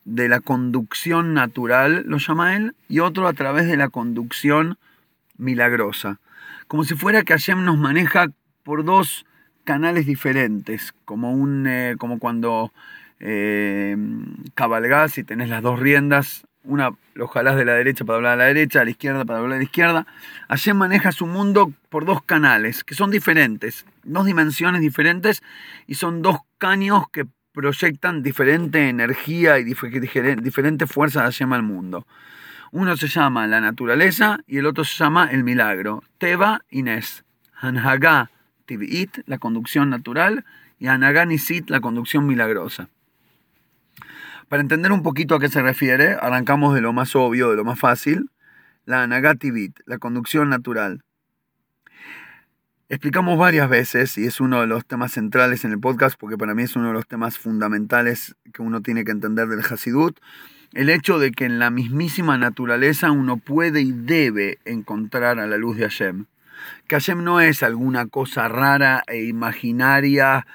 de 0.04 0.28
la 0.28 0.40
conducción 0.40 1.34
natural, 1.34 2.04
lo 2.06 2.18
llama 2.18 2.56
él, 2.56 2.74
y 2.88 3.00
otro 3.00 3.26
a 3.26 3.32
través 3.32 3.66
de 3.66 3.76
la 3.76 3.88
conducción 3.88 4.78
milagrosa. 5.36 6.20
Como 6.68 6.84
si 6.84 6.94
fuera 6.94 7.22
que 7.22 7.32
Hashem 7.32 7.64
nos 7.64 7.78
maneja 7.78 8.28
por 8.62 8.84
dos 8.84 9.26
canales 9.64 10.06
diferentes, 10.06 10.94
como, 11.04 11.32
un, 11.32 11.66
eh, 11.66 11.96
como 11.98 12.18
cuando 12.18 12.72
eh, 13.20 13.96
cabalgás 14.54 15.18
y 15.18 15.24
tenés 15.24 15.48
las 15.48 15.62
dos 15.62 15.80
riendas, 15.80 16.46
una 16.62 16.90
lo 17.14 17.28
jalás 17.28 17.56
de 17.56 17.64
la 17.64 17.74
derecha 17.74 18.04
para 18.04 18.16
hablar 18.16 18.32
a 18.32 18.36
la 18.36 18.44
derecha, 18.44 18.80
a 18.80 18.84
la 18.84 18.90
izquierda 18.90 19.24
para 19.24 19.38
hablar 19.38 19.56
a 19.56 19.58
la 19.58 19.64
izquierda. 19.64 20.06
Hashem 20.48 20.76
maneja 20.76 21.12
su 21.12 21.26
mundo 21.26 21.72
por 21.88 22.04
dos 22.04 22.22
canales, 22.22 22.84
que 22.84 22.94
son 22.94 23.10
diferentes, 23.10 23.86
dos 24.02 24.26
dimensiones 24.26 24.80
diferentes, 24.80 25.42
y 25.86 25.94
son 25.94 26.22
dos 26.22 26.38
caños 26.58 27.04
que 27.12 27.26
proyectan 27.54 28.22
diferente 28.22 28.88
energía 28.88 29.58
y 29.58 29.64
diferente 29.64 30.86
fuerza 30.86 31.24
hacia 31.24 31.46
el 31.46 31.62
mundo. 31.62 32.06
Uno 32.72 32.96
se 32.96 33.06
llama 33.06 33.46
la 33.46 33.60
naturaleza 33.60 34.40
y 34.48 34.58
el 34.58 34.66
otro 34.66 34.84
se 34.84 34.96
llama 34.96 35.28
el 35.30 35.44
milagro, 35.44 36.02
Teba 36.18 36.62
y 36.68 36.82
Nes. 36.82 37.24
Hanhaga 37.54 38.30
Tivit, 38.66 39.18
la 39.26 39.38
conducción 39.38 39.88
natural, 39.88 40.44
y 40.80 40.88
Hanhaga 40.88 41.24
Nisit, 41.24 41.70
la 41.70 41.80
conducción 41.80 42.26
milagrosa. 42.26 42.88
Para 44.48 44.60
entender 44.60 44.90
un 44.90 45.04
poquito 45.04 45.36
a 45.36 45.40
qué 45.40 45.48
se 45.48 45.62
refiere, 45.62 46.16
arrancamos 46.20 46.74
de 46.74 46.80
lo 46.80 46.92
más 46.92 47.14
obvio, 47.14 47.50
de 47.50 47.56
lo 47.56 47.64
más 47.64 47.78
fácil, 47.78 48.30
la 48.84 49.04
Hanhaga 49.04 49.36
Tivit, 49.36 49.78
la 49.86 49.98
conducción 49.98 50.48
natural. 50.48 51.02
Explicamos 52.90 53.38
varias 53.38 53.70
veces, 53.70 54.18
y 54.18 54.26
es 54.26 54.42
uno 54.42 54.60
de 54.60 54.66
los 54.66 54.84
temas 54.84 55.12
centrales 55.12 55.64
en 55.64 55.72
el 55.72 55.80
podcast, 55.80 56.16
porque 56.20 56.36
para 56.36 56.54
mí 56.54 56.64
es 56.64 56.76
uno 56.76 56.88
de 56.88 56.92
los 56.92 57.06
temas 57.06 57.38
fundamentales 57.38 58.36
que 58.52 58.60
uno 58.60 58.82
tiene 58.82 59.04
que 59.04 59.10
entender 59.10 59.48
del 59.48 59.60
Hasidut, 59.60 60.20
el 60.74 60.90
hecho 60.90 61.18
de 61.18 61.32
que 61.32 61.46
en 61.46 61.58
la 61.58 61.70
mismísima 61.70 62.36
naturaleza 62.36 63.10
uno 63.10 63.38
puede 63.38 63.80
y 63.80 63.92
debe 63.92 64.58
encontrar 64.66 65.38
a 65.38 65.46
la 65.46 65.56
luz 65.56 65.78
de 65.78 65.84
Hashem. 65.84 66.26
Que 66.86 66.96
Hashem 66.96 67.24
no 67.24 67.40
es 67.40 67.62
alguna 67.62 68.06
cosa 68.06 68.48
rara 68.48 69.02
e 69.06 69.24
imaginaria 69.24 70.46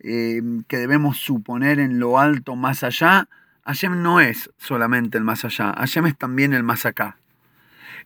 eh, 0.00 0.42
que 0.66 0.78
debemos 0.78 1.18
suponer 1.18 1.78
en 1.78 2.00
lo 2.00 2.18
alto 2.18 2.56
más 2.56 2.82
allá. 2.82 3.28
Hashem 3.64 4.02
no 4.02 4.18
es 4.18 4.50
solamente 4.58 5.18
el 5.18 5.24
más 5.24 5.44
allá, 5.44 5.72
Hashem 5.78 6.06
es 6.06 6.18
también 6.18 6.52
el 6.52 6.64
más 6.64 6.84
acá. 6.84 7.16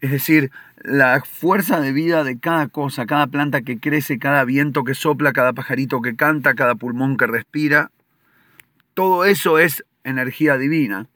Es 0.00 0.11
decir, 0.11 0.50
la 0.83 1.23
fuerza 1.23 1.80
de 1.80 1.92
vida 1.92 2.25
de 2.25 2.38
cada 2.38 2.69
cosa, 2.69 3.07
cada 3.07 3.26
planta 3.26 3.62
que 3.62 3.78
crece, 3.78 4.19
cada 4.19 4.45
viento 4.45 4.85
que 4.85 4.95
sopla, 4.95 5.33
cada 5.33 5.52
pajarito 5.52 6.00
que 6.00 6.16
canta, 6.16 6.54
cada 6.54 6.75
pulmón 6.75 7.16
que 7.16 7.26
respira, 7.26 7.90
todo 8.95 9.25
eso 9.25 9.59
es 9.59 9.85
energía 10.04 10.57
divina. 10.57 11.07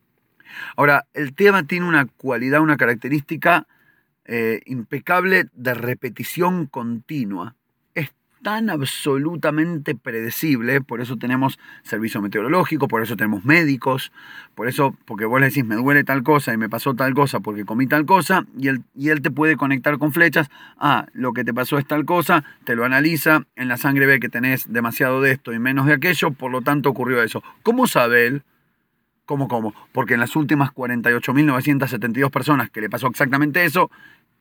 Ahora, 0.77 1.07
el 1.15 1.35
tema 1.35 1.65
tiene 1.65 1.87
una 1.87 2.07
cualidad, 2.07 2.61
una 2.61 2.77
característica 2.77 3.67
eh, 4.27 4.61
impecable 4.67 5.47
de 5.55 5.75
repetición 5.75 6.67
continua 6.67 7.55
tan 8.45 8.71
absolutamente 8.71 9.97
predecible, 9.97 10.81
por 10.81 11.01
eso 11.01 11.17
tenemos 11.17 11.59
servicio 11.83 12.23
meteorológico, 12.23 12.87
por 12.87 13.03
eso 13.03 13.17
tenemos 13.17 13.45
médicos, 13.45 14.13
por 14.55 14.69
eso, 14.69 14.95
porque 15.07 15.25
vos 15.25 15.41
le 15.41 15.47
decís, 15.47 15.65
me 15.65 15.75
duele 15.75 16.05
tal 16.05 16.23
cosa 16.23 16.53
y 16.53 16.57
me 16.57 16.69
pasó 16.69 16.95
tal 16.95 17.15
cosa 17.15 17.41
porque 17.41 17.65
comí 17.65 17.89
tal 17.89 18.07
cosa, 18.07 18.47
y 18.57 18.69
él, 18.69 18.83
y 18.95 19.09
él 19.09 19.23
te 19.23 19.33
puede 19.33 19.57
conectar 19.57 19.99
con 19.99 20.13
flechas, 20.13 20.49
ah, 20.79 21.07
lo 21.15 21.33
que 21.33 21.43
te 21.43 21.53
pasó 21.53 21.79
es 21.79 21.87
tal 21.89 22.05
cosa, 22.05 22.45
te 22.65 22.77
lo 22.77 22.85
analiza, 22.85 23.47
en 23.57 23.67
la 23.67 23.79
sangre 23.79 24.07
ve 24.07 24.21
que 24.21 24.29
tenés 24.29 24.73
demasiado 24.73 25.21
de 25.21 25.33
esto 25.33 25.53
y 25.53 25.59
menos 25.59 25.87
de 25.87 25.95
aquello, 25.95 26.31
por 26.31 26.53
lo 26.53 26.61
tanto 26.61 26.91
ocurrió 26.91 27.23
eso. 27.23 27.43
¿Cómo 27.65 27.87
sabe 27.87 28.27
él? 28.27 28.43
¿Cómo, 29.25 29.49
cómo? 29.49 29.75
Porque 29.93 30.15
en 30.15 30.21
las 30.21 30.37
últimas 30.37 30.71
48.972 30.73 32.31
personas 32.31 32.69
que 32.69 32.83
le 32.83 32.91
pasó 32.91 33.07
exactamente 33.07 33.65
eso, 33.65 33.91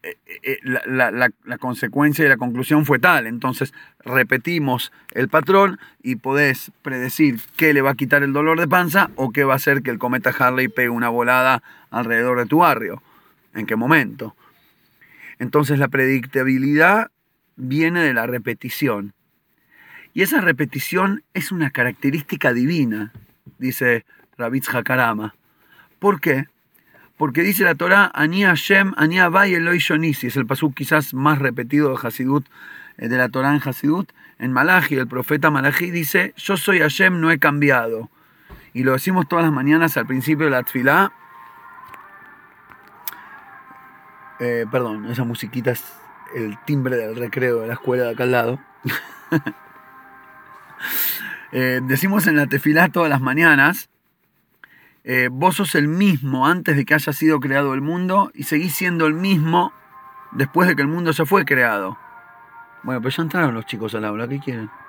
eh, 0.04 0.18
eh, 0.44 0.60
la, 0.64 1.58
consecuencia 1.60 2.26
y 2.26 2.28
la 2.28 2.36
conclusión 2.36 2.86
fue 2.86 3.00
tal. 3.00 3.26
Entonces 3.26 3.74
repetimos 4.00 4.92
el 5.14 5.30
patrón 5.30 5.80
y 6.02 6.18
podés 6.18 6.72
predecir 6.82 7.40
qué 7.56 7.74
le 7.74 7.82
va 7.82 7.92
a 7.92 7.96
quitar 7.96 8.22
el 8.22 8.34
dolor 8.34 8.60
de 8.60 8.68
panza 8.68 9.12
o 9.16 9.32
qué 9.32 9.46
va 9.46 9.54
a 9.54 9.56
hacer 9.56 9.82
que 9.82 9.92
el 9.92 10.00
cometa 10.00 10.32
Harley 10.38 10.68
pegue 10.68 10.90
una 10.90 11.08
volada 11.08 11.64
alrededor 11.90 12.38
de 12.40 12.46
tu 12.46 12.60
barrio. 12.60 13.02
¿En 13.54 13.66
qué 13.66 13.78
momento? 13.78 14.36
Entonces 15.40 15.80
la 15.80 15.88
predictabilidad 15.88 17.10
viene 17.56 18.02
de 18.02 18.14
la 18.14 18.28
repetición. 18.28 19.14
Y 20.14 20.22
esa 20.22 20.42
repetición 20.42 21.24
es 21.34 21.52
una 21.52 21.70
característica 21.72 22.52
divina, 22.52 23.14
dice 23.58 24.06
Rabitz 24.38 24.68
Hakarama. 24.74 25.34
¿Por 26.00 26.20
qué? 26.20 26.48
Porque 27.24 27.42
dice 27.42 27.64
la 27.64 27.76
Torah, 27.76 28.12
Ani 28.14 28.44
Hashem, 28.44 28.96
Ani 28.98 29.18
Abay 29.18 29.54
Eloi 29.54 29.78
Shonisi, 29.78 30.28
es 30.28 30.36
el 30.36 30.46
pasú 30.46 30.74
quizás 30.74 31.14
más 31.14 31.40
repetido 31.40 31.88
de 31.88 32.06
Hasidut, 32.06 32.46
eh, 32.98 33.08
de 33.08 33.16
la 33.16 33.30
Torah 33.30 33.56
en 33.56 33.62
Hasidut. 33.64 34.12
En 34.40 34.52
Malachi, 34.52 34.96
el 34.96 35.08
profeta 35.08 35.50
Malachi 35.50 35.90
dice, 35.90 36.34
yo 36.36 36.58
soy 36.58 36.80
Hashem, 36.80 37.22
no 37.22 37.32
he 37.32 37.40
cambiado. 37.40 38.10
Y 38.74 38.84
lo 38.84 38.92
decimos 38.92 39.30
todas 39.30 39.46
las 39.46 39.54
mañanas 39.54 39.96
al 39.96 40.06
principio 40.06 40.48
de 40.48 40.52
la 40.52 40.64
Tfilá. 40.64 41.14
Eh, 44.42 44.66
perdón, 44.70 45.06
esa 45.06 45.24
musiquita 45.24 45.72
es 45.72 45.82
el 46.36 46.58
timbre 46.66 46.98
del 46.98 47.16
recreo 47.16 47.62
de 47.62 47.68
la 47.68 47.74
escuela 47.76 48.04
de 48.04 48.12
acá 48.12 48.24
al 48.24 48.32
lado. 48.34 48.60
Eh, 51.56 51.82
decimos 51.84 52.26
en 52.26 52.36
la 52.36 52.48
tefilá 52.48 52.90
todas 52.90 53.12
las 53.12 53.22
mañanas, 53.22 53.88
eh, 55.04 55.30
vos 55.32 55.58
sos 55.58 55.76
el 55.76 55.88
mismo 55.88 56.48
antes 56.48 56.78
de 56.78 56.86
que 56.86 56.94
haya 56.94 57.12
sido 57.12 57.40
creado 57.40 57.74
el 57.74 57.82
mundo 57.82 58.32
y 58.34 58.44
seguís 58.44 58.74
siendo 58.74 59.06
el 59.06 59.14
mismo 59.14 59.74
después 60.32 60.68
de 60.68 60.76
que 60.76 60.82
el 60.82 60.88
mundo 60.88 61.12
ya 61.12 61.26
fue 61.26 61.46
creado. 61.46 61.98
Bueno, 62.84 63.02
pues 63.02 63.18
ya 63.18 63.24
entraron 63.24 63.54
los 63.54 63.66
chicos 63.66 63.94
al 63.96 64.06
aula, 64.06 64.28
¿qué 64.28 64.40
quieren? 64.40 64.70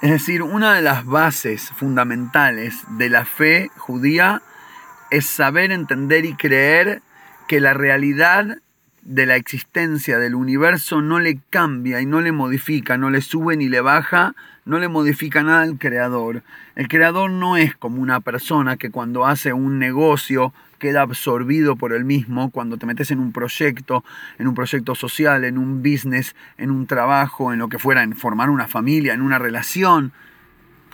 Es 0.00 0.12
decir, 0.12 0.42
una 0.44 0.74
de 0.74 0.80
las 0.80 1.04
bases 1.04 1.70
fundamentales 1.70 2.84
de 2.90 3.10
la 3.10 3.24
fe 3.24 3.68
judía 3.76 4.42
es 5.10 5.26
saber, 5.26 5.72
entender 5.72 6.24
y 6.24 6.34
creer 6.34 7.02
que 7.48 7.60
la 7.60 7.74
realidad 7.74 8.58
de 9.08 9.24
la 9.24 9.36
existencia 9.36 10.18
del 10.18 10.34
universo 10.34 11.00
no 11.00 11.18
le 11.18 11.40
cambia 11.48 12.02
y 12.02 12.04
no 12.04 12.20
le 12.20 12.30
modifica, 12.30 12.98
no 12.98 13.08
le 13.08 13.22
sube 13.22 13.56
ni 13.56 13.70
le 13.70 13.80
baja, 13.80 14.34
no 14.66 14.78
le 14.78 14.88
modifica 14.88 15.42
nada 15.42 15.62
al 15.62 15.78
creador. 15.78 16.42
El 16.76 16.88
creador 16.88 17.30
no 17.30 17.56
es 17.56 17.74
como 17.74 18.02
una 18.02 18.20
persona 18.20 18.76
que 18.76 18.90
cuando 18.90 19.24
hace 19.24 19.54
un 19.54 19.78
negocio 19.78 20.52
queda 20.78 21.00
absorbido 21.00 21.76
por 21.76 21.94
el 21.94 22.04
mismo, 22.04 22.50
cuando 22.50 22.76
te 22.76 22.84
metes 22.84 23.10
en 23.10 23.18
un 23.18 23.32
proyecto, 23.32 24.04
en 24.36 24.46
un 24.46 24.54
proyecto 24.54 24.94
social, 24.94 25.44
en 25.44 25.56
un 25.56 25.82
business, 25.82 26.36
en 26.58 26.70
un 26.70 26.86
trabajo, 26.86 27.50
en 27.54 27.60
lo 27.60 27.70
que 27.70 27.78
fuera, 27.78 28.02
en 28.02 28.14
formar 28.14 28.50
una 28.50 28.68
familia, 28.68 29.14
en 29.14 29.22
una 29.22 29.38
relación, 29.38 30.12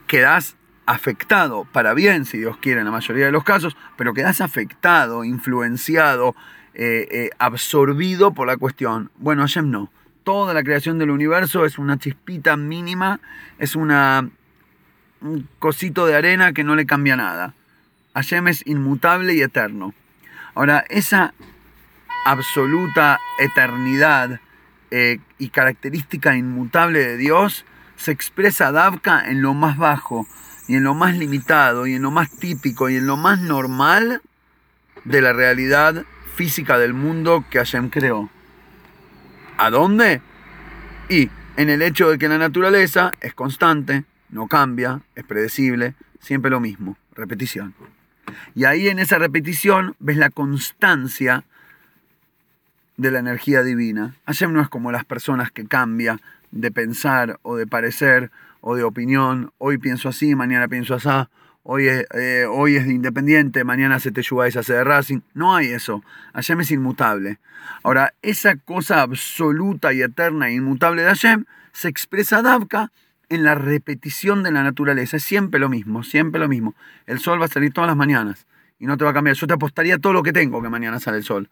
quedas 0.06 0.56
afectado, 0.86 1.66
para 1.72 1.94
bien 1.94 2.26
si 2.26 2.38
Dios 2.38 2.58
quiere 2.58 2.78
en 2.78 2.86
la 2.86 2.92
mayoría 2.92 3.26
de 3.26 3.32
los 3.32 3.42
casos, 3.42 3.76
pero 3.96 4.14
quedas 4.14 4.40
afectado, 4.40 5.24
influenciado, 5.24 6.36
eh, 6.74 7.06
eh, 7.10 7.30
absorbido 7.38 8.32
por 8.32 8.46
la 8.48 8.56
cuestión. 8.56 9.10
Bueno, 9.18 9.42
Hashem 9.42 9.70
no. 9.70 9.90
Toda 10.24 10.54
la 10.54 10.64
creación 10.64 10.98
del 10.98 11.10
universo 11.10 11.64
es 11.64 11.78
una 11.78 11.98
chispita 11.98 12.56
mínima, 12.56 13.20
es 13.58 13.76
una, 13.76 14.28
un 15.20 15.48
cosito 15.58 16.06
de 16.06 16.16
arena 16.16 16.52
que 16.52 16.64
no 16.64 16.74
le 16.74 16.86
cambia 16.86 17.14
nada. 17.14 17.54
Hashem 18.14 18.48
es 18.48 18.66
inmutable 18.66 19.34
y 19.34 19.42
eterno. 19.42 19.94
Ahora, 20.54 20.84
esa 20.88 21.34
absoluta 22.24 23.20
eternidad 23.38 24.40
eh, 24.90 25.18
y 25.38 25.50
característica 25.50 26.34
inmutable 26.36 27.00
de 27.00 27.16
Dios 27.16 27.64
se 27.96 28.10
expresa 28.10 28.72
Davka 28.72 29.28
en 29.28 29.42
lo 29.42 29.54
más 29.54 29.76
bajo 29.76 30.26
y 30.66 30.76
en 30.76 30.84
lo 30.84 30.94
más 30.94 31.16
limitado 31.16 31.86
y 31.86 31.94
en 31.94 32.02
lo 32.02 32.10
más 32.10 32.30
típico 32.30 32.88
y 32.88 32.96
en 32.96 33.06
lo 33.06 33.16
más 33.16 33.40
normal 33.40 34.22
de 35.04 35.20
la 35.20 35.32
realidad 35.32 36.04
física 36.34 36.78
del 36.78 36.94
mundo 36.94 37.44
que 37.50 37.58
Hashem 37.58 37.90
creó. 37.90 38.28
¿A 39.56 39.70
dónde? 39.70 40.20
Y 41.08 41.30
en 41.56 41.70
el 41.70 41.80
hecho 41.80 42.10
de 42.10 42.18
que 42.18 42.28
la 42.28 42.38
naturaleza 42.38 43.12
es 43.20 43.34
constante, 43.34 44.04
no 44.30 44.48
cambia, 44.48 45.00
es 45.14 45.24
predecible, 45.24 45.94
siempre 46.18 46.50
lo 46.50 46.60
mismo, 46.60 46.96
repetición. 47.14 47.74
Y 48.54 48.64
ahí 48.64 48.88
en 48.88 48.98
esa 48.98 49.18
repetición 49.18 49.94
ves 50.00 50.16
la 50.16 50.30
constancia 50.30 51.44
de 52.96 53.10
la 53.10 53.20
energía 53.20 53.62
divina. 53.62 54.14
Hashem 54.26 54.52
no 54.52 54.60
es 54.60 54.68
como 54.68 54.90
las 54.90 55.04
personas 55.04 55.52
que 55.52 55.66
cambia 55.66 56.20
de 56.50 56.70
pensar 56.70 57.38
o 57.42 57.56
de 57.56 57.66
parecer 57.66 58.30
o 58.60 58.74
de 58.74 58.82
opinión. 58.82 59.52
Hoy 59.58 59.78
pienso 59.78 60.08
así, 60.08 60.34
mañana 60.34 60.66
pienso 60.66 60.94
así 60.94 61.08
hoy 61.64 61.88
es, 61.88 62.06
eh, 62.14 62.46
hoy 62.48 62.76
es 62.76 62.86
de 62.86 62.92
Independiente, 62.92 63.64
mañana 63.64 63.98
se 63.98 64.12
te 64.12 64.20
y 64.20 64.24
se 64.24 64.58
hace 64.58 64.72
de 64.72 64.84
Racing. 64.84 65.20
No 65.34 65.56
hay 65.56 65.68
eso. 65.68 66.04
Hashem 66.34 66.60
es 66.60 66.70
inmutable. 66.70 67.38
Ahora, 67.82 68.14
esa 68.22 68.56
cosa 68.56 69.02
absoluta 69.02 69.92
y 69.92 70.02
eterna 70.02 70.48
e 70.48 70.54
inmutable 70.54 71.02
de 71.02 71.08
Hashem 71.08 71.44
se 71.72 71.88
expresa 71.88 72.42
Davka 72.42 72.92
en 73.28 73.42
la 73.42 73.54
repetición 73.54 74.42
de 74.42 74.52
la 74.52 74.62
naturaleza. 74.62 75.16
Es 75.16 75.24
siempre 75.24 75.58
lo 75.58 75.68
mismo, 75.68 76.04
siempre 76.04 76.40
lo 76.40 76.48
mismo. 76.48 76.74
El 77.06 77.18
sol 77.18 77.40
va 77.40 77.46
a 77.46 77.48
salir 77.48 77.72
todas 77.72 77.88
las 77.88 77.96
mañanas 77.96 78.46
y 78.78 78.86
no 78.86 78.96
te 78.96 79.04
va 79.04 79.10
a 79.10 79.14
cambiar. 79.14 79.36
Yo 79.36 79.46
te 79.46 79.54
apostaría 79.54 79.98
todo 79.98 80.12
lo 80.12 80.22
que 80.22 80.32
tengo 80.32 80.62
que 80.62 80.68
mañana 80.68 81.00
sale 81.00 81.18
el 81.18 81.24
sol. 81.24 81.48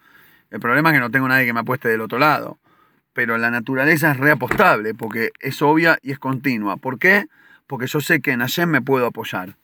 El 0.50 0.60
problema 0.60 0.90
es 0.90 0.94
que 0.94 1.00
no 1.00 1.10
tengo 1.10 1.28
nadie 1.28 1.46
que 1.46 1.52
me 1.52 1.60
apueste 1.60 1.88
del 1.88 2.02
otro 2.02 2.18
lado. 2.18 2.58
Pero 3.14 3.36
la 3.38 3.50
naturaleza 3.50 4.12
es 4.12 4.16
reapostable 4.18 4.94
porque 4.94 5.32
es 5.40 5.60
obvia 5.62 5.98
y 6.02 6.12
es 6.12 6.18
continua. 6.18 6.76
¿Por 6.76 6.98
qué? 6.98 7.26
Porque 7.66 7.86
yo 7.86 8.00
sé 8.00 8.20
que 8.20 8.32
en 8.32 8.40
Hashem 8.40 8.68
me 8.68 8.80
puedo 8.80 9.06
apoyar. 9.06 9.56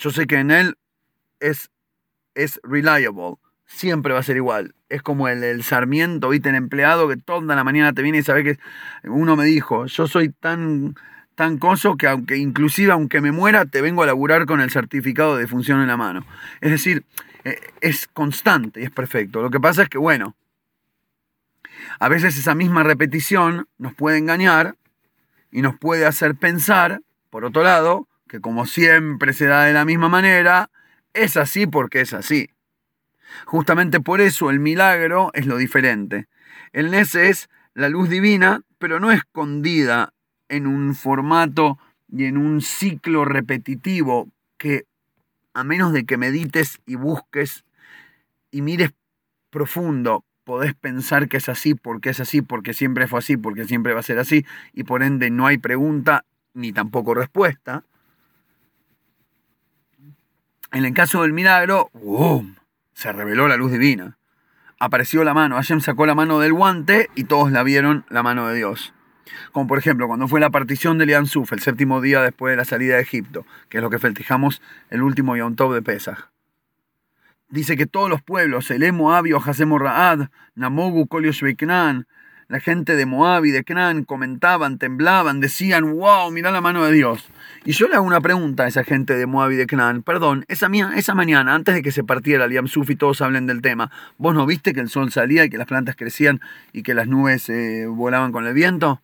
Yo 0.00 0.10
sé 0.10 0.26
que 0.26 0.36
en 0.36 0.50
él 0.50 0.76
es, 1.40 1.70
es 2.34 2.58
reliable, 2.62 3.36
siempre 3.66 4.14
va 4.14 4.20
a 4.20 4.22
ser 4.22 4.36
igual. 4.36 4.74
Es 4.88 5.02
como 5.02 5.28
el, 5.28 5.44
el 5.44 5.62
Sarmiento, 5.62 6.30
viste, 6.30 6.48
el 6.48 6.54
empleado 6.54 7.06
que 7.06 7.18
toda 7.18 7.54
la 7.54 7.64
mañana 7.64 7.92
te 7.92 8.02
viene 8.02 8.18
y 8.18 8.22
sabe 8.22 8.42
que 8.42 8.58
uno 9.04 9.36
me 9.36 9.44
dijo, 9.44 9.86
yo 9.86 10.08
soy 10.08 10.30
tan 10.30 10.94
tan 11.34 11.58
coso 11.58 11.96
que 11.96 12.06
aunque 12.06 12.36
inclusive 12.36 12.92
aunque 12.92 13.20
me 13.20 13.32
muera 13.32 13.64
te 13.64 13.80
vengo 13.80 14.02
a 14.02 14.06
laburar 14.06 14.44
con 14.46 14.60
el 14.60 14.70
certificado 14.70 15.36
de 15.36 15.46
función 15.46 15.80
en 15.80 15.88
la 15.88 15.96
mano. 15.96 16.26
Es 16.60 16.70
decir, 16.70 17.04
eh, 17.44 17.58
es 17.80 18.08
constante 18.08 18.80
y 18.80 18.84
es 18.84 18.90
perfecto. 18.90 19.42
Lo 19.42 19.50
que 19.50 19.60
pasa 19.60 19.82
es 19.82 19.88
que 19.88 19.98
bueno, 19.98 20.34
A 21.98 22.08
veces 22.08 22.36
esa 22.38 22.54
misma 22.54 22.82
repetición 22.82 23.68
nos 23.78 23.94
puede 23.94 24.18
engañar 24.18 24.76
y 25.50 25.62
nos 25.62 25.78
puede 25.78 26.06
hacer 26.06 26.34
pensar, 26.34 27.02
por 27.30 27.44
otro 27.44 27.62
lado, 27.62 28.08
que 28.30 28.40
como 28.40 28.64
siempre 28.64 29.32
se 29.32 29.46
da 29.46 29.64
de 29.64 29.72
la 29.72 29.84
misma 29.84 30.08
manera, 30.08 30.70
es 31.14 31.36
así 31.36 31.66
porque 31.66 32.02
es 32.02 32.12
así. 32.12 32.48
Justamente 33.44 33.98
por 33.98 34.20
eso 34.20 34.50
el 34.50 34.60
milagro 34.60 35.32
es 35.34 35.46
lo 35.46 35.56
diferente. 35.56 36.28
El 36.72 36.92
Nes 36.92 37.16
es 37.16 37.50
la 37.74 37.88
luz 37.88 38.08
divina, 38.08 38.62
pero 38.78 39.00
no 39.00 39.10
escondida 39.10 40.12
en 40.48 40.68
un 40.68 40.94
formato 40.94 41.76
y 42.08 42.26
en 42.26 42.36
un 42.36 42.60
ciclo 42.60 43.24
repetitivo 43.24 44.28
que 44.58 44.84
a 45.52 45.64
menos 45.64 45.92
de 45.92 46.04
que 46.04 46.16
medites 46.16 46.78
y 46.86 46.94
busques 46.94 47.64
y 48.52 48.62
mires 48.62 48.92
profundo, 49.50 50.24
podés 50.44 50.74
pensar 50.74 51.28
que 51.28 51.38
es 51.38 51.48
así, 51.48 51.74
porque 51.74 52.10
es 52.10 52.20
así, 52.20 52.42
porque 52.42 52.74
siempre 52.74 53.08
fue 53.08 53.18
así, 53.18 53.36
porque 53.36 53.64
siempre 53.64 53.92
va 53.92 54.00
a 54.00 54.04
ser 54.04 54.20
así, 54.20 54.46
y 54.72 54.84
por 54.84 55.02
ende 55.02 55.30
no 55.30 55.48
hay 55.48 55.58
pregunta 55.58 56.24
ni 56.54 56.72
tampoco 56.72 57.14
respuesta. 57.14 57.82
En 60.72 60.84
el 60.84 60.94
caso 60.94 61.22
del 61.22 61.32
milagro, 61.32 61.90
¡boom! 61.94 62.56
se 62.94 63.12
reveló 63.12 63.48
la 63.48 63.56
luz 63.56 63.72
divina. 63.72 64.18
Apareció 64.78 65.24
la 65.24 65.34
mano, 65.34 65.56
Hashem 65.56 65.80
sacó 65.80 66.06
la 66.06 66.14
mano 66.14 66.38
del 66.38 66.52
guante 66.52 67.10
y 67.16 67.24
todos 67.24 67.50
la 67.50 67.62
vieron 67.62 68.04
la 68.08 68.22
mano 68.22 68.46
de 68.46 68.56
Dios. 68.56 68.94
Como 69.52 69.66
por 69.66 69.78
ejemplo 69.78 70.06
cuando 70.06 70.28
fue 70.28 70.38
la 70.38 70.50
partición 70.50 70.96
de 70.96 71.06
Lian 71.06 71.24
el 71.24 71.60
séptimo 71.60 72.00
día 72.00 72.22
después 72.22 72.52
de 72.52 72.56
la 72.56 72.64
salida 72.64 72.96
de 72.96 73.02
Egipto, 73.02 73.44
que 73.68 73.78
es 73.78 73.82
lo 73.82 73.90
que 73.90 73.98
festejamos 73.98 74.62
el 74.90 75.02
último 75.02 75.36
Yom 75.36 75.56
Tov 75.56 75.74
de 75.74 75.82
Pesach. 75.82 76.30
Dice 77.48 77.76
que 77.76 77.86
todos 77.86 78.08
los 78.08 78.22
pueblos, 78.22 78.70
el 78.70 78.92
Moab, 78.92 79.24
Hasemo 79.44 79.76
Raad, 79.78 80.28
Namogu, 80.54 81.08
Koliosh 81.08 81.42
la 82.50 82.58
gente 82.58 82.96
de 82.96 83.06
Moab 83.06 83.44
y 83.44 83.52
de 83.52 83.62
Canaán 83.62 84.02
comentaban, 84.04 84.76
temblaban, 84.78 85.38
decían, 85.38 85.94
wow, 85.94 86.32
mira 86.32 86.50
la 86.50 86.60
mano 86.60 86.84
de 86.84 86.90
Dios. 86.90 87.30
Y 87.64 87.70
yo 87.70 87.86
le 87.86 87.94
hago 87.94 88.04
una 88.04 88.20
pregunta 88.20 88.64
a 88.64 88.66
esa 88.66 88.82
gente 88.82 89.16
de 89.16 89.24
Moab 89.26 89.52
y 89.52 89.56
de 89.56 89.68
Canaán. 89.68 90.02
Perdón, 90.02 90.44
esa, 90.48 90.68
esa 90.96 91.14
mañana, 91.14 91.54
antes 91.54 91.76
de 91.76 91.82
que 91.82 91.92
se 91.92 92.02
partiera 92.02 92.46
el 92.46 92.68
Suf 92.68 92.90
y 92.90 92.96
todos 92.96 93.20
hablen 93.20 93.46
del 93.46 93.62
tema, 93.62 93.92
¿vos 94.18 94.34
no 94.34 94.46
viste 94.46 94.74
que 94.74 94.80
el 94.80 94.88
sol 94.88 95.12
salía 95.12 95.44
y 95.44 95.48
que 95.48 95.58
las 95.58 95.68
plantas 95.68 95.94
crecían 95.94 96.40
y 96.72 96.82
que 96.82 96.92
las 96.92 97.06
nubes 97.06 97.48
eh, 97.48 97.86
volaban 97.86 98.32
con 98.32 98.44
el 98.44 98.52
viento? 98.52 99.00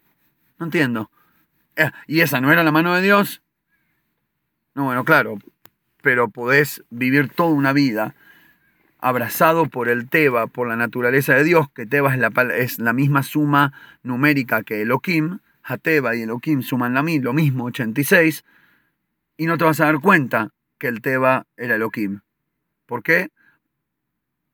No 0.58 0.66
entiendo. 0.66 1.12
Eh, 1.76 1.92
¿Y 2.08 2.22
esa 2.22 2.40
no 2.40 2.50
era 2.50 2.64
la 2.64 2.72
mano 2.72 2.96
de 2.96 3.02
Dios? 3.02 3.42
No, 4.74 4.86
bueno, 4.86 5.04
claro, 5.04 5.38
pero 6.02 6.30
podés 6.30 6.82
vivir 6.90 7.28
toda 7.28 7.50
una 7.50 7.72
vida 7.72 8.16
abrazado 8.98 9.66
por 9.66 9.88
el 9.88 10.08
Teba, 10.08 10.46
por 10.46 10.68
la 10.68 10.76
naturaleza 10.76 11.34
de 11.34 11.44
Dios, 11.44 11.70
que 11.70 11.86
Teba 11.86 12.12
es 12.14 12.18
la, 12.18 12.30
es 12.54 12.78
la 12.78 12.92
misma 12.92 13.22
suma 13.22 13.72
numérica 14.02 14.62
que 14.62 14.82
Elohim, 14.82 15.38
Hateba 15.62 16.14
y 16.14 16.22
Elohim 16.22 16.62
suman 16.62 16.94
la 16.94 17.02
lo 17.02 17.32
mismo, 17.32 17.64
86, 17.64 18.44
y 19.36 19.46
no 19.46 19.58
te 19.58 19.64
vas 19.64 19.80
a 19.80 19.86
dar 19.86 20.00
cuenta 20.00 20.50
que 20.78 20.88
el 20.88 21.02
Teba 21.02 21.46
era 21.56 21.74
Elohim. 21.74 22.20
¿Por 22.86 23.02
qué? 23.02 23.30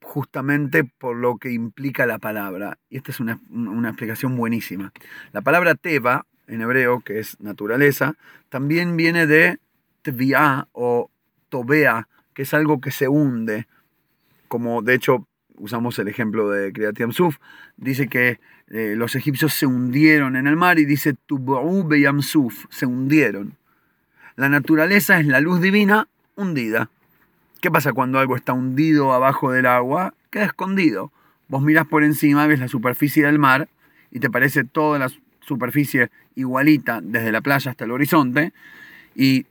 Justamente 0.02 0.84
por 0.84 1.16
lo 1.16 1.36
que 1.36 1.52
implica 1.52 2.06
la 2.06 2.18
palabra. 2.18 2.78
Y 2.88 2.96
esta 2.96 3.12
es 3.12 3.20
una, 3.20 3.38
una 3.50 3.90
explicación 3.90 4.36
buenísima. 4.36 4.92
La 5.32 5.42
palabra 5.42 5.74
Teba, 5.74 6.26
en 6.46 6.62
hebreo, 6.62 7.00
que 7.00 7.18
es 7.20 7.38
naturaleza, 7.40 8.14
también 8.48 8.96
viene 8.96 9.26
de 9.26 9.58
Tvia 10.02 10.68
o 10.72 11.10
Tobea, 11.48 12.08
que 12.34 12.42
es 12.42 12.54
algo 12.54 12.80
que 12.80 12.90
se 12.90 13.08
hunde, 13.08 13.68
como 14.52 14.82
de 14.82 14.92
hecho 14.92 15.26
usamos 15.54 15.98
el 15.98 16.08
ejemplo 16.08 16.50
de 16.50 16.74
Kriyat 16.74 16.98
Yamsuf, 16.98 17.38
dice 17.78 18.06
que 18.06 18.38
eh, 18.68 18.92
los 18.98 19.14
egipcios 19.14 19.54
se 19.54 19.64
hundieron 19.64 20.36
en 20.36 20.46
el 20.46 20.56
mar 20.56 20.78
y 20.78 20.84
dice 20.84 21.14
Tubu'u 21.14 21.88
Yamsuf, 21.90 22.66
se 22.68 22.84
hundieron. 22.84 23.56
La 24.36 24.50
naturaleza 24.50 25.18
es 25.18 25.26
la 25.26 25.40
luz 25.40 25.62
divina 25.62 26.06
hundida. 26.36 26.90
¿Qué 27.62 27.70
pasa 27.70 27.94
cuando 27.94 28.18
algo 28.18 28.36
está 28.36 28.52
hundido 28.52 29.14
abajo 29.14 29.50
del 29.52 29.64
agua? 29.64 30.12
Queda 30.28 30.44
escondido. 30.44 31.12
Vos 31.48 31.62
mirás 31.62 31.86
por 31.86 32.04
encima, 32.04 32.46
ves 32.46 32.60
la 32.60 32.68
superficie 32.68 33.24
del 33.24 33.38
mar 33.38 33.70
y 34.10 34.20
te 34.20 34.28
parece 34.28 34.64
toda 34.64 34.98
la 34.98 35.10
superficie 35.40 36.10
igualita 36.34 37.00
desde 37.02 37.32
la 37.32 37.40
playa 37.40 37.70
hasta 37.70 37.86
el 37.86 37.90
horizonte 37.90 38.52
y 39.14 39.46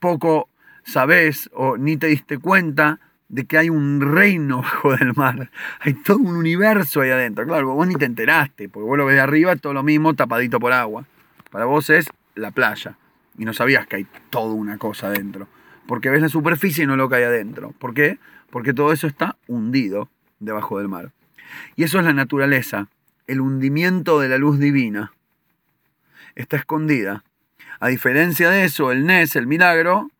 poco 0.00 0.48
sabés 0.82 1.48
o 1.52 1.76
ni 1.76 1.96
te 1.96 2.08
diste 2.08 2.38
cuenta 2.38 2.98
de 3.28 3.44
que 3.44 3.58
hay 3.58 3.70
un 3.70 4.00
reino 4.00 4.62
bajo 4.62 4.96
del 4.96 5.14
mar. 5.14 5.50
Hay 5.80 5.94
todo 5.94 6.18
un 6.18 6.36
universo 6.36 7.02
ahí 7.02 7.10
adentro. 7.10 7.46
Claro, 7.46 7.74
vos 7.74 7.86
ni 7.86 7.94
te 7.94 8.06
enteraste, 8.06 8.68
porque 8.68 8.86
vos 8.86 8.98
lo 8.98 9.06
ves 9.06 9.16
de 9.16 9.20
arriba, 9.20 9.56
todo 9.56 9.74
lo 9.74 9.82
mismo 9.82 10.14
tapadito 10.14 10.58
por 10.58 10.72
agua. 10.72 11.06
Para 11.50 11.66
vos 11.66 11.90
es 11.90 12.08
la 12.34 12.50
playa. 12.50 12.96
Y 13.36 13.44
no 13.44 13.52
sabías 13.52 13.86
que 13.86 13.96
hay 13.96 14.06
toda 14.30 14.52
una 14.54 14.78
cosa 14.78 15.08
adentro. 15.08 15.48
Porque 15.86 16.10
ves 16.10 16.22
la 16.22 16.28
superficie 16.28 16.84
y 16.84 16.86
no 16.86 16.96
lo 16.96 17.08
que 17.08 17.16
hay 17.16 17.24
adentro. 17.24 17.72
¿Por 17.78 17.94
qué? 17.94 18.18
Porque 18.50 18.74
todo 18.74 18.92
eso 18.92 19.06
está 19.06 19.36
hundido 19.46 20.08
debajo 20.40 20.78
del 20.78 20.88
mar. 20.88 21.12
Y 21.76 21.84
eso 21.84 21.98
es 21.98 22.04
la 22.04 22.12
naturaleza, 22.12 22.88
el 23.26 23.40
hundimiento 23.40 24.20
de 24.20 24.28
la 24.28 24.38
luz 24.38 24.58
divina. 24.58 25.12
Está 26.34 26.56
escondida. 26.56 27.24
A 27.80 27.88
diferencia 27.88 28.50
de 28.50 28.64
eso, 28.64 28.90
el 28.90 29.06
Nes, 29.06 29.36
el 29.36 29.46
milagro, 29.46 30.10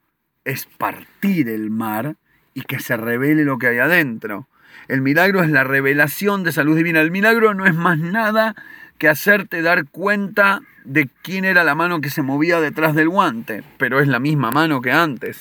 es 0.45 0.67
partir 0.67 1.49
el 1.49 1.71
mar 1.71 2.17
y 2.59 2.63
que 2.63 2.81
se 2.81 2.97
revele 2.97 3.45
lo 3.45 3.57
que 3.59 3.69
hay 3.69 3.79
adentro. 3.79 4.49
El 4.89 5.01
milagro 5.01 5.45
es 5.45 5.49
la 5.49 5.63
revelación 5.63 6.43
de 6.43 6.51
esa 6.51 6.65
luz 6.65 6.75
divina. 6.75 7.01
El 7.01 7.13
milagro 7.13 7.55
no 7.55 7.67
es 7.67 7.75
más 7.75 7.99
nada 7.99 8.57
que 8.99 9.09
hacerte 9.09 9.63
dar 9.63 9.87
cuenta 9.89 10.63
de 10.85 11.09
quién 11.23 11.45
era 11.45 11.63
la 11.63 11.77
mano 11.77 12.01
que 12.01 12.11
se 12.11 12.23
movía 12.23 12.61
detrás 12.61 12.97
del 12.97 13.11
guante, 13.11 13.63
pero 13.79 14.01
es 14.01 14.09
la 14.09 14.19
misma 14.19 14.51
mano 14.51 14.81
que 14.81 14.91
antes, 14.91 15.41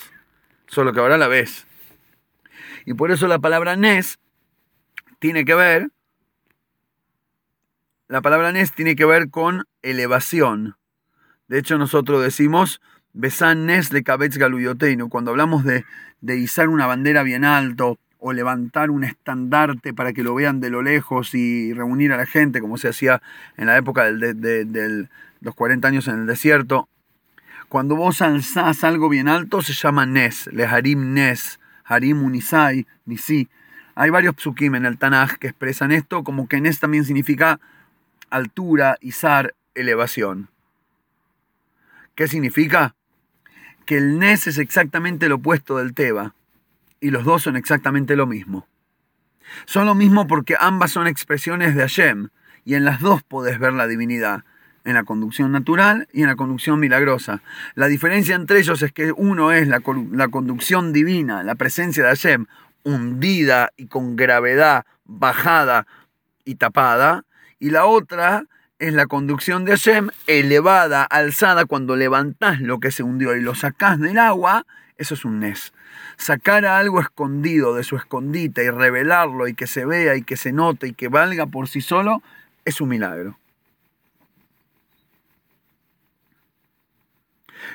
solo 0.67 0.93
que 0.93 0.99
ahora 0.99 1.17
la 1.17 1.27
ves. 1.27 1.65
Y 2.86 2.93
por 2.93 3.10
eso 3.10 3.27
la 3.27 3.39
palabra 3.39 3.75
Nes 3.75 4.19
tiene 5.17 5.43
que 5.43 5.56
ver, 5.56 5.89
la 8.10 8.21
palabra 8.21 8.51
Nes 8.51 8.73
tiene 8.73 8.95
que 8.95 9.06
ver 9.06 9.32
con 9.32 9.63
elevación. 9.82 10.75
De 11.47 11.58
hecho, 11.58 11.80
nosotros 11.80 12.21
decimos, 12.21 12.80
Besan 13.19 13.65
Nes 13.65 13.91
le 13.91 14.03
Kabetz 14.03 14.38
Galuyoteino, 14.38 15.10
cuando 15.10 15.32
hablamos 15.32 15.63
de 15.63 15.86
de 16.21 16.38
izar 16.38 16.69
una 16.69 16.88
bandera 16.88 17.23
bien 17.23 17.45
alto 17.45 17.97
o 18.19 18.34
levantar 18.34 18.89
un 18.89 19.03
estandarte 19.03 19.93
para 19.93 20.13
que 20.13 20.23
lo 20.23 20.34
vean 20.34 20.60
de 20.60 20.69
lo 20.69 20.82
lejos 20.82 21.36
y 21.36 21.73
reunir 21.73 22.12
a 22.12 22.17
la 22.17 22.25
gente, 22.25 22.62
como 22.62 22.77
se 22.77 22.89
hacía 22.89 23.21
en 23.58 23.67
la 23.67 23.77
época 23.77 24.12
de, 24.12 25.08
los 25.39 25.56
40 25.56 25.88
años 25.88 26.08
en 26.08 26.21
el 26.21 26.25
desierto. 26.25 26.89
Cuando 27.69 27.95
vos 27.95 28.21
alzás 28.21 28.84
algo 28.84 29.10
bien 29.10 29.27
alto 29.27 29.62
se 29.62 29.73
llama 29.73 30.06
Nes, 30.06 30.49
le 30.51 30.65
Harim 30.65 31.13
Nes, 31.13 31.60
Harim 31.84 32.23
Unisai, 32.23 32.88
Nisi. 33.06 33.49
Hay 33.93 34.10
varios 34.10 34.36
psukim 34.36 34.75
en 34.75 34.86
el 34.86 34.97
Tanaj 34.97 35.38
que 35.38 35.47
expresan 35.47 35.91
esto, 35.91 36.23
como 36.23 36.47
que 36.47 36.60
Nes 36.60 36.80
también 36.80 37.06
significa 37.06 37.60
altura, 38.30 38.97
izar, 39.01 39.53
elevación. 39.75 40.49
¿Qué 42.15 42.27
significa? 42.27 42.96
Que 43.88 43.97
el 43.97 44.19
Nes 44.19 44.45
es 44.45 44.60
exactamente 44.60 45.28
lo 45.28 45.36
opuesto 45.36 45.78
del 45.78 45.95
Teba 45.95 46.36
y 47.00 47.10
los 47.10 47.23
dos 47.23 47.41
son 47.43 47.56
exactamente 47.56 48.15
lo 48.15 48.28
mismo. 48.28 48.67
Son 49.65 49.88
lo 49.88 49.95
mismo 49.95 50.28
porque 50.28 50.56
ambas 50.60 50.91
son 50.91 51.08
expresiones 51.08 51.73
de 51.73 51.82
Hashem 51.82 52.30
y 52.65 52.76
en 52.76 52.86
las 52.86 53.00
dos 53.00 53.23
podés 53.23 53.60
ver 53.60 53.73
la 53.73 53.88
divinidad, 53.88 54.43
en 54.84 54.95
la 54.95 55.04
conducción 55.04 55.52
natural 55.52 56.08
y 56.13 56.21
en 56.21 56.28
la 56.28 56.36
conducción 56.36 56.80
milagrosa. 56.80 57.41
La 57.76 57.88
diferencia 57.88 58.36
entre 58.36 58.60
ellos 58.60 58.82
es 58.82 58.91
que 58.91 59.12
uno 59.12 59.52
es 59.52 59.67
la, 59.67 59.80
conducción 59.80 60.93
divina, 60.93 61.43
la 61.43 61.56
presencia 61.56 62.04
de 62.04 62.10
Hashem, 62.10 62.45
hundida 62.84 63.71
y 63.78 63.88
con 63.88 64.15
gravedad, 64.15 64.86
bajada 65.06 65.88
y 66.45 66.56
tapada, 66.56 67.23
y 67.60 67.69
la 67.69 67.86
otra 67.86 68.45
es 68.79 68.93
la 68.93 69.07
conducción 69.07 69.65
de 69.65 69.71
Hashem 69.71 70.09
elevada, 70.27 71.03
alzada, 71.03 71.65
cuando 71.65 71.95
levantás 71.95 72.59
lo 72.61 72.79
que 72.79 72.91
se 72.91 73.03
hundió 73.03 73.35
y 73.35 73.41
lo 73.41 73.55
sacás 73.55 73.99
del 73.99 74.19
agua, 74.19 74.65
eso 74.97 75.15
es 75.15 75.25
un 75.25 75.39
Nes. 75.39 75.73
Sacar 76.17 76.65
a 76.65 76.77
algo 76.77 76.99
escondido 76.99 77.75
de 77.75 77.83
su 77.83 77.95
escondite 77.95 78.63
y 78.63 78.69
revelarlo 78.69 79.47
y 79.47 79.53
que 79.53 79.67
se 79.67 79.85
vea 79.85 80.15
y 80.15 80.23
que 80.23 80.37
se 80.37 80.51
note 80.51 80.87
y 80.87 80.93
que 80.93 81.07
valga 81.07 81.47
por 81.47 81.67
sí 81.67 81.81
solo, 81.81 82.21
es 82.65 82.81
un 82.81 82.89
milagro. 82.89 83.37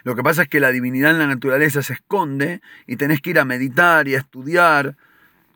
Lo 0.05 0.15
que 0.15 0.23
pasa 0.23 0.43
es 0.43 0.49
que 0.49 0.61
la 0.61 0.71
divinidad 0.71 1.11
en 1.11 1.19
la 1.19 1.27
naturaleza 1.27 1.83
se 1.83 1.95
esconde 1.95 2.61
y 2.87 2.97
tenés 2.97 3.21
que 3.21 3.31
ir 3.31 3.39
a 3.39 3.45
meditar 3.45 4.09
y 4.09 4.15
a 4.15 4.19
estudiar 4.19 4.97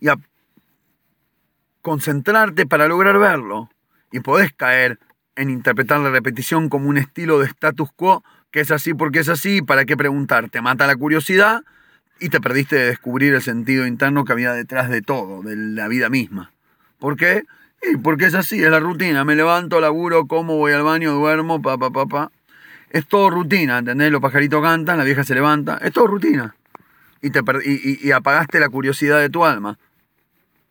y 0.00 0.08
a 0.08 0.16
concentrarte 1.82 2.66
para 2.66 2.88
lograr 2.88 3.18
verlo. 3.18 3.70
Y 4.12 4.20
podés 4.20 4.52
caer 4.52 4.98
en 5.36 5.50
interpretar 5.50 6.00
la 6.00 6.10
repetición 6.10 6.68
como 6.68 6.88
un 6.88 6.96
estilo 6.96 7.38
de 7.38 7.46
status 7.46 7.90
quo, 7.94 8.24
que 8.50 8.60
es 8.60 8.70
así 8.70 8.94
porque 8.94 9.20
es 9.20 9.28
así, 9.28 9.62
¿para 9.62 9.84
qué 9.84 9.96
preguntar? 9.96 10.48
Te 10.48 10.62
mata 10.62 10.86
la 10.86 10.96
curiosidad 10.96 11.62
y 12.18 12.30
te 12.30 12.40
perdiste 12.40 12.76
de 12.76 12.86
descubrir 12.86 13.34
el 13.34 13.42
sentido 13.42 13.86
interno 13.86 14.24
que 14.24 14.32
había 14.32 14.52
detrás 14.52 14.88
de 14.88 15.02
todo, 15.02 15.42
de 15.42 15.54
la 15.54 15.88
vida 15.88 16.08
misma. 16.08 16.52
¿Por 16.98 17.16
qué? 17.16 17.44
Y 17.82 17.98
porque 17.98 18.24
es 18.24 18.34
así, 18.34 18.62
es 18.62 18.70
la 18.70 18.80
rutina. 18.80 19.24
Me 19.24 19.36
levanto, 19.36 19.80
laburo, 19.80 20.26
como, 20.26 20.56
voy 20.56 20.72
al 20.72 20.82
baño, 20.82 21.12
duermo, 21.12 21.60
pa, 21.60 21.76
pa, 21.76 21.90
pa, 21.90 22.06
pa. 22.06 22.32
Es 22.88 23.06
todo 23.06 23.28
rutina, 23.28 23.78
¿entendés? 23.78 24.10
Los 24.10 24.22
pajaritos 24.22 24.62
cantan, 24.62 24.96
la 24.96 25.04
vieja 25.04 25.22
se 25.24 25.34
levanta. 25.34 25.78
Es 25.82 25.92
todo 25.92 26.06
rutina. 26.06 26.56
Y, 27.20 27.30
te 27.30 27.40
y, 27.64 28.08
y 28.08 28.12
apagaste 28.12 28.58
la 28.58 28.70
curiosidad 28.70 29.20
de 29.20 29.28
tu 29.28 29.44
alma. 29.44 29.78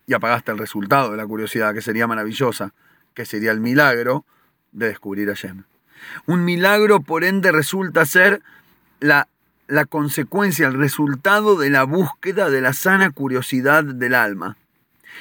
Y 0.08 0.14
apagaste 0.14 0.52
el 0.52 0.58
resultado 0.58 1.12
de 1.12 1.18
la 1.18 1.28
curiosidad, 1.28 1.74
que 1.74 1.82
sería 1.82 2.08
maravillosa, 2.08 2.74
que 3.14 3.26
sería 3.26 3.52
el 3.52 3.60
milagro 3.60 4.26
de 4.76 4.88
descubrir 4.88 5.30
a 5.30 5.34
Yem. 5.34 5.64
Un 6.28 6.46
milagro, 6.46 7.00
por 7.00 7.24
ende, 7.24 7.52
resulta 7.52 8.06
ser 8.06 8.42
la, 9.00 9.28
la 9.68 9.86
consecuencia, 9.86 10.68
el 10.68 10.76
resultado 10.76 11.58
de 11.58 11.70
la 11.70 11.84
búsqueda 11.84 12.50
de 12.50 12.62
la 12.62 12.74
sana 12.74 13.10
curiosidad 13.10 13.84
del 13.84 14.14
alma 14.14 14.58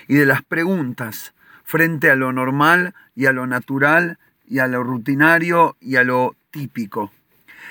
y 0.08 0.14
de 0.14 0.26
las 0.26 0.42
preguntas 0.42 1.32
frente 1.62 2.10
a 2.10 2.16
lo 2.16 2.32
normal 2.32 2.94
y 3.14 3.26
a 3.26 3.32
lo 3.32 3.46
natural 3.46 4.18
y 4.46 4.58
a 4.58 4.66
lo 4.66 4.82
rutinario 4.82 5.76
y 5.80 5.96
a 5.96 6.04
lo 6.04 6.36
típico. 6.50 7.10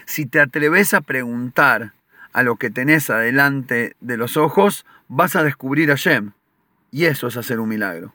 Si 0.06 0.26
te 0.26 0.40
atreves 0.40 0.94
a 0.94 1.02
preguntar 1.02 1.94
a 2.32 2.42
lo 2.44 2.56
que 2.56 2.72
tenés 2.72 3.10
adelante 3.10 3.96
de 4.02 4.18
los 4.18 4.38
ojos, 4.38 4.86
vas 5.08 5.36
a 5.36 5.44
descubrir 5.44 5.92
a 5.92 5.96
Shem. 5.96 6.32
Y 6.92 7.06
eso 7.06 7.28
es 7.28 7.38
hacer 7.38 7.60
un 7.60 7.70
milagro. 7.70 8.14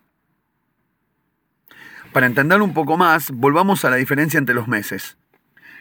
Para 2.18 2.26
entender 2.26 2.60
un 2.62 2.74
poco 2.74 2.96
más, 2.96 3.30
volvamos 3.30 3.84
a 3.84 3.90
la 3.90 3.94
diferencia 3.94 4.38
entre 4.38 4.52
los 4.52 4.66
meses. 4.66 5.16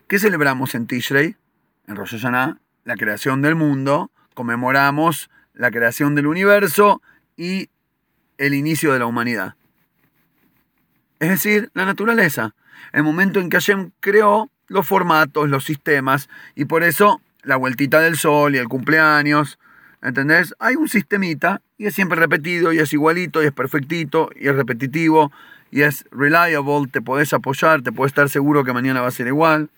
¿Qué 0.07 0.19
celebramos 0.19 0.75
en 0.75 0.85
Tishrei? 0.85 1.35
En 1.87 1.95
Rosh 1.95 2.11
Hashanah, 2.11 2.59
la 2.83 2.95
creación 2.95 3.41
del 3.41 3.55
mundo, 3.55 4.11
conmemoramos 4.35 5.31
la 5.55 5.71
creación 5.71 6.13
del 6.13 6.27
universo 6.27 7.01
y 7.37 7.71
el 8.37 8.53
inicio 8.53 8.93
de 8.93 8.99
la 8.99 9.07
humanidad. 9.07 9.55
Es 11.17 11.29
decir, 11.29 11.71
la 11.73 11.85
naturaleza. 11.85 12.53
El 12.93 13.01
momento 13.01 13.39
en 13.39 13.49
que 13.49 13.57
Hashem 13.57 13.89
creó 13.99 14.51
los 14.67 14.87
formatos, 14.87 15.49
los 15.49 15.65
sistemas, 15.65 16.29
y 16.53 16.65
por 16.65 16.83
eso 16.83 17.19
la 17.41 17.55
vueltita 17.55 17.99
del 17.99 18.15
sol 18.15 18.53
y 18.53 18.59
el 18.59 18.67
cumpleaños, 18.67 19.57
¿entendés? 20.03 20.53
Hay 20.59 20.75
un 20.75 20.87
sistemita 20.87 21.63
y 21.79 21.87
es 21.87 21.95
siempre 21.95 22.19
repetido 22.19 22.73
y 22.73 22.77
es 22.77 22.93
igualito 22.93 23.41
y 23.41 23.47
es 23.47 23.53
perfectito 23.53 24.29
y 24.35 24.47
es 24.47 24.55
repetitivo 24.55 25.31
y 25.71 25.81
es 25.81 26.05
reliable, 26.11 26.89
te 26.91 27.01
podés 27.01 27.33
apoyar, 27.33 27.81
te 27.81 27.91
puedes 27.91 28.11
estar 28.11 28.29
seguro 28.29 28.63
que 28.63 28.73
mañana 28.73 29.01
va 29.01 29.07
a 29.07 29.11
ser 29.11 29.27
igual. 29.27 29.69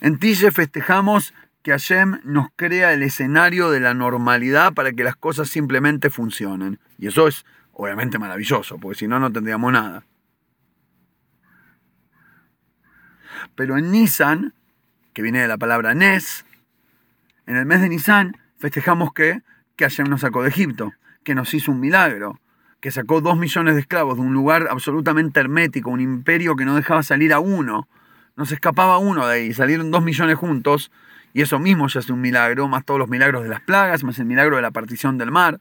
En 0.00 0.18
Tille 0.18 0.50
festejamos 0.50 1.34
que 1.62 1.72
Hashem 1.72 2.20
nos 2.22 2.48
crea 2.54 2.92
el 2.92 3.02
escenario 3.02 3.70
de 3.70 3.80
la 3.80 3.94
normalidad 3.94 4.74
para 4.74 4.92
que 4.92 5.02
las 5.02 5.16
cosas 5.16 5.48
simplemente 5.48 6.10
funcionen. 6.10 6.78
Y 6.98 7.08
eso 7.08 7.26
es 7.26 7.44
obviamente 7.72 8.18
maravilloso, 8.18 8.78
porque 8.78 9.00
si 9.00 9.08
no, 9.08 9.18
no 9.18 9.32
tendríamos 9.32 9.72
nada. 9.72 10.04
Pero 13.54 13.76
en 13.76 13.90
Nisan, 13.90 14.54
que 15.12 15.22
viene 15.22 15.40
de 15.40 15.48
la 15.48 15.58
palabra 15.58 15.94
Nes, 15.94 16.44
en 17.46 17.56
el 17.56 17.66
mes 17.66 17.80
de 17.80 17.88
Nisan 17.88 18.36
festejamos 18.58 19.12
que, 19.12 19.42
que 19.76 19.84
Hashem 19.84 20.08
nos 20.08 20.20
sacó 20.20 20.42
de 20.42 20.50
Egipto, 20.50 20.92
que 21.24 21.34
nos 21.34 21.52
hizo 21.54 21.72
un 21.72 21.80
milagro, 21.80 22.40
que 22.86 22.92
sacó 22.92 23.20
dos 23.20 23.36
millones 23.36 23.74
de 23.74 23.80
esclavos 23.80 24.14
de 24.14 24.22
un 24.22 24.32
lugar 24.32 24.68
absolutamente 24.70 25.40
hermético, 25.40 25.90
un 25.90 26.00
imperio 26.00 26.54
que 26.54 26.64
no 26.64 26.76
dejaba 26.76 27.02
salir 27.02 27.32
a 27.32 27.40
uno. 27.40 27.88
No 28.36 28.46
se 28.46 28.54
escapaba 28.54 28.98
uno 28.98 29.26
de 29.26 29.34
ahí, 29.34 29.52
salieron 29.52 29.90
dos 29.90 30.04
millones 30.04 30.36
juntos, 30.36 30.92
y 31.34 31.42
eso 31.42 31.58
mismo 31.58 31.88
ya 31.88 31.98
es 31.98 32.08
un 32.10 32.20
milagro, 32.20 32.68
más 32.68 32.84
todos 32.84 33.00
los 33.00 33.08
milagros 33.08 33.42
de 33.42 33.48
las 33.48 33.60
plagas, 33.60 34.04
más 34.04 34.20
el 34.20 34.26
milagro 34.26 34.54
de 34.54 34.62
la 34.62 34.70
partición 34.70 35.18
del 35.18 35.32
mar. 35.32 35.58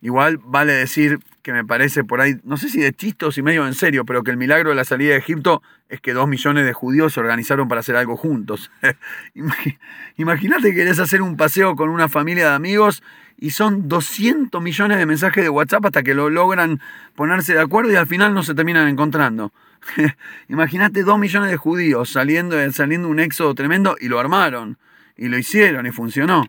Igual 0.00 0.38
vale 0.42 0.72
decir 0.72 1.18
que 1.42 1.52
me 1.52 1.62
parece 1.62 2.04
por 2.04 2.22
ahí, 2.22 2.40
no 2.42 2.56
sé 2.56 2.70
si 2.70 2.80
de 2.80 2.94
chistos 2.94 3.36
y 3.36 3.42
medio 3.42 3.66
en 3.66 3.74
serio, 3.74 4.06
pero 4.06 4.22
que 4.22 4.30
el 4.30 4.38
milagro 4.38 4.70
de 4.70 4.76
la 4.76 4.84
salida 4.84 5.10
de 5.10 5.18
Egipto 5.18 5.62
es 5.90 6.00
que 6.00 6.14
dos 6.14 6.26
millones 6.26 6.64
de 6.64 6.72
judíos 6.72 7.12
se 7.12 7.20
organizaron 7.20 7.68
para 7.68 7.80
hacer 7.80 7.96
algo 7.96 8.16
juntos. 8.16 8.70
Imagínate 10.16 10.70
que 10.70 10.74
querés 10.74 11.00
hacer 11.00 11.20
un 11.20 11.36
paseo 11.36 11.76
con 11.76 11.90
una 11.90 12.08
familia 12.08 12.48
de 12.48 12.54
amigos 12.54 13.02
y 13.36 13.50
son 13.50 13.88
200 13.88 14.62
millones 14.62 14.98
de 14.98 15.06
mensajes 15.06 15.42
de 15.42 15.50
WhatsApp 15.50 15.86
hasta 15.86 16.02
que 16.02 16.14
lo 16.14 16.30
logran 16.30 16.80
ponerse 17.14 17.54
de 17.54 17.60
acuerdo 17.60 17.92
y 17.92 17.96
al 17.96 18.06
final 18.06 18.34
no 18.34 18.42
se 18.42 18.54
terminan 18.54 18.88
encontrando. 18.88 19.52
Imagínate 20.48 21.02
dos 21.02 21.18
millones 21.18 21.50
de 21.50 21.56
judíos 21.56 22.10
saliendo, 22.10 22.56
saliendo 22.72 23.08
un 23.08 23.20
éxodo 23.20 23.54
tremendo 23.54 23.96
y 24.00 24.08
lo 24.08 24.18
armaron 24.18 24.78
y 25.16 25.28
lo 25.28 25.38
hicieron 25.38 25.86
y 25.86 25.90
funcionó. 25.90 26.46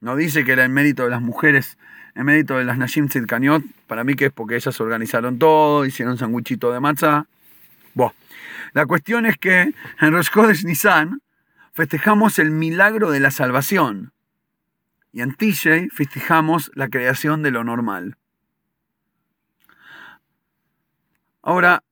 No 0.00 0.16
dice 0.16 0.44
que 0.44 0.52
era 0.52 0.64
el 0.64 0.70
mérito 0.70 1.04
de 1.04 1.10
las 1.10 1.22
mujeres, 1.22 1.76
el 2.14 2.24
mérito 2.24 2.56
de 2.56 2.64
las 2.64 2.78
Nashim 2.78 3.08
Tzidkaniot, 3.08 3.64
para 3.86 4.04
mí 4.04 4.14
que 4.14 4.26
es 4.26 4.32
porque 4.32 4.56
ellas 4.56 4.80
organizaron 4.80 5.38
todo, 5.38 5.84
hicieron 5.84 6.18
sanguchito 6.18 6.72
de 6.72 6.80
matzah. 6.80 7.26
La 8.72 8.86
cuestión 8.86 9.26
es 9.26 9.36
que 9.38 9.72
en 10.00 10.12
Rosh 10.12 10.64
Nisan 10.64 11.20
festejamos 11.72 12.38
el 12.38 12.50
milagro 12.50 13.10
de 13.10 13.20
la 13.20 13.30
salvación 13.30 14.12
y 15.12 15.22
en 15.22 15.34
Tishrei 15.34 15.88
festejamos 15.88 16.70
la 16.74 16.88
creación 16.88 17.42
de 17.42 17.50
lo 17.50 17.64
normal. 17.64 18.16
Ahora, 21.42 21.82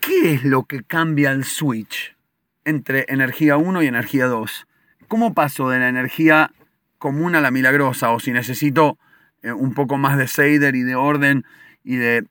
¿qué 0.00 0.34
es 0.34 0.44
lo 0.44 0.64
que 0.64 0.82
cambia 0.82 1.32
el 1.32 1.44
switch 1.44 2.16
entre 2.64 3.04
energía 3.08 3.56
1 3.56 3.82
y 3.82 3.86
energía 3.86 4.26
2? 4.26 4.66
¿Cómo 5.08 5.34
paso 5.34 5.68
de 5.70 5.80
la 5.80 5.88
energía 5.88 6.52
común 6.98 7.34
a 7.34 7.40
la 7.40 7.50
milagrosa? 7.50 8.10
O 8.10 8.20
si 8.20 8.30
necesito 8.30 8.98
eh, 9.42 9.52
un 9.52 9.74
poco 9.74 9.98
más 9.98 10.18
de 10.18 10.28
Seider 10.28 10.76
y 10.76 10.82
de 10.82 10.94
orden 10.94 11.44
y 11.82 11.96
de 11.96 12.26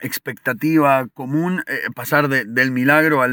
expectativa 0.00 1.06
común, 1.14 1.64
eh, 1.66 1.80
pasar 1.94 2.28
del 2.28 2.70
milagro 2.70 3.22
a 3.22 3.28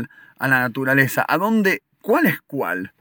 la 0.48 0.60
naturaleza. 0.60 1.26
¿A 1.28 1.38
dónde? 1.38 1.84
¿Cuál 2.02 2.26
es 2.26 2.42
cuál? 2.42 2.94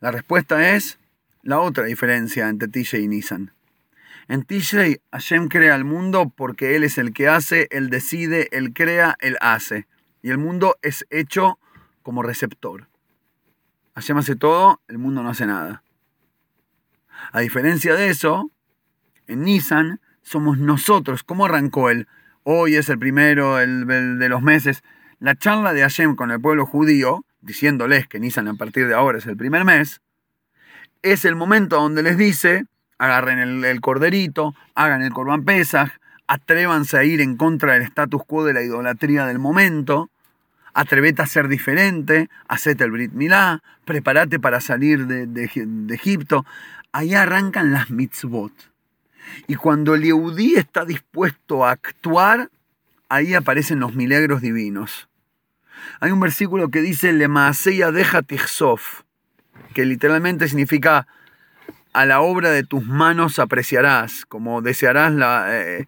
La 0.00 0.10
respuesta 0.10 0.74
es 0.74 0.98
la 1.42 1.60
otra 1.60 1.84
diferencia 1.84 2.48
entre 2.48 2.68
Tishrei 2.68 3.04
y 3.04 3.08
Nisan. 3.08 3.52
En 4.28 4.44
Tishrei, 4.44 5.00
Hashem 5.10 5.48
crea 5.48 5.74
el 5.74 5.84
mundo 5.84 6.32
porque 6.36 6.76
Él 6.76 6.84
es 6.84 6.98
el 6.98 7.12
que 7.12 7.28
hace, 7.28 7.66
Él 7.70 7.90
decide, 7.90 8.48
Él 8.52 8.72
crea, 8.72 9.16
Él 9.20 9.36
hace. 9.40 9.86
Y 10.22 10.30
el 10.30 10.38
mundo 10.38 10.76
es 10.82 11.06
hecho 11.10 11.58
como 12.02 12.22
receptor. 12.22 12.88
Hashem 13.94 14.18
hace 14.18 14.36
todo, 14.36 14.80
el 14.88 14.98
mundo 14.98 15.22
no 15.22 15.30
hace 15.30 15.46
nada. 15.46 15.82
A 17.32 17.40
diferencia 17.40 17.94
de 17.94 18.08
eso, 18.08 18.50
en 19.26 19.42
Nisan 19.42 20.00
somos 20.22 20.58
nosotros. 20.58 21.22
¿Cómo 21.22 21.46
arrancó 21.46 21.90
Él? 21.90 22.06
Hoy 22.42 22.76
es 22.76 22.88
el 22.88 22.98
primero 22.98 23.58
el, 23.58 23.86
de 23.86 24.28
los 24.28 24.42
meses. 24.42 24.82
La 25.18 25.34
charla 25.34 25.72
de 25.72 25.82
Hashem 25.82 26.16
con 26.16 26.30
el 26.30 26.40
pueblo 26.40 26.66
judío, 26.66 27.24
diciéndoles 27.40 28.06
que 28.06 28.20
Nisan 28.20 28.48
a 28.48 28.54
partir 28.54 28.86
de 28.86 28.94
ahora 28.94 29.18
es 29.18 29.26
el 29.26 29.36
primer 29.36 29.64
mes, 29.64 30.00
es 31.02 31.24
el 31.24 31.36
momento 31.36 31.76
donde 31.76 32.02
les 32.02 32.16
dice, 32.16 32.64
agarren 32.98 33.38
el, 33.38 33.80
corderito, 33.80 34.54
hagan 34.74 35.02
el 35.02 35.12
Corban 35.12 35.44
Pesach, 35.44 35.90
atrévanse 36.26 36.98
a 36.98 37.04
ir 37.04 37.20
en 37.20 37.36
contra 37.36 37.74
del 37.74 37.82
status 37.82 38.22
quo 38.26 38.44
de 38.44 38.52
la 38.52 38.62
idolatría 38.62 39.26
del 39.26 39.38
momento, 39.38 40.10
atrevete 40.74 41.22
a 41.22 41.26
ser 41.26 41.48
diferente, 41.48 42.28
hacete 42.48 42.84
el 42.84 42.90
Brit 42.90 43.12
Milá, 43.12 43.62
prepárate 43.84 44.38
para 44.38 44.60
salir 44.60 45.06
de, 45.06 45.44
Egipto. 45.92 46.44
Ahí 46.92 47.14
arrancan 47.14 47.72
las 47.72 47.90
mitzvot. 47.90 48.52
Y 49.46 49.54
cuando 49.54 49.94
el 49.94 50.02
Yehudí 50.02 50.54
está 50.54 50.84
dispuesto 50.84 51.64
a 51.64 51.72
actuar, 51.72 52.50
ahí 53.08 53.34
aparecen 53.34 53.80
los 53.80 53.94
milagros 53.94 54.40
divinos. 54.40 55.08
Hay 56.00 56.10
un 56.10 56.20
versículo 56.20 56.68
que 56.68 56.80
dice, 56.80 57.12
Le 57.12 57.28
deja 57.28 58.22
tichsof 58.22 59.02
que 59.74 59.84
literalmente 59.84 60.48
significa 60.48 61.06
a 61.92 62.06
la 62.06 62.20
obra 62.20 62.50
de 62.50 62.62
tus 62.62 62.84
manos 62.86 63.38
apreciarás, 63.38 64.24
como 64.26 64.62
desearás 64.62 65.12
eh, 65.48 65.86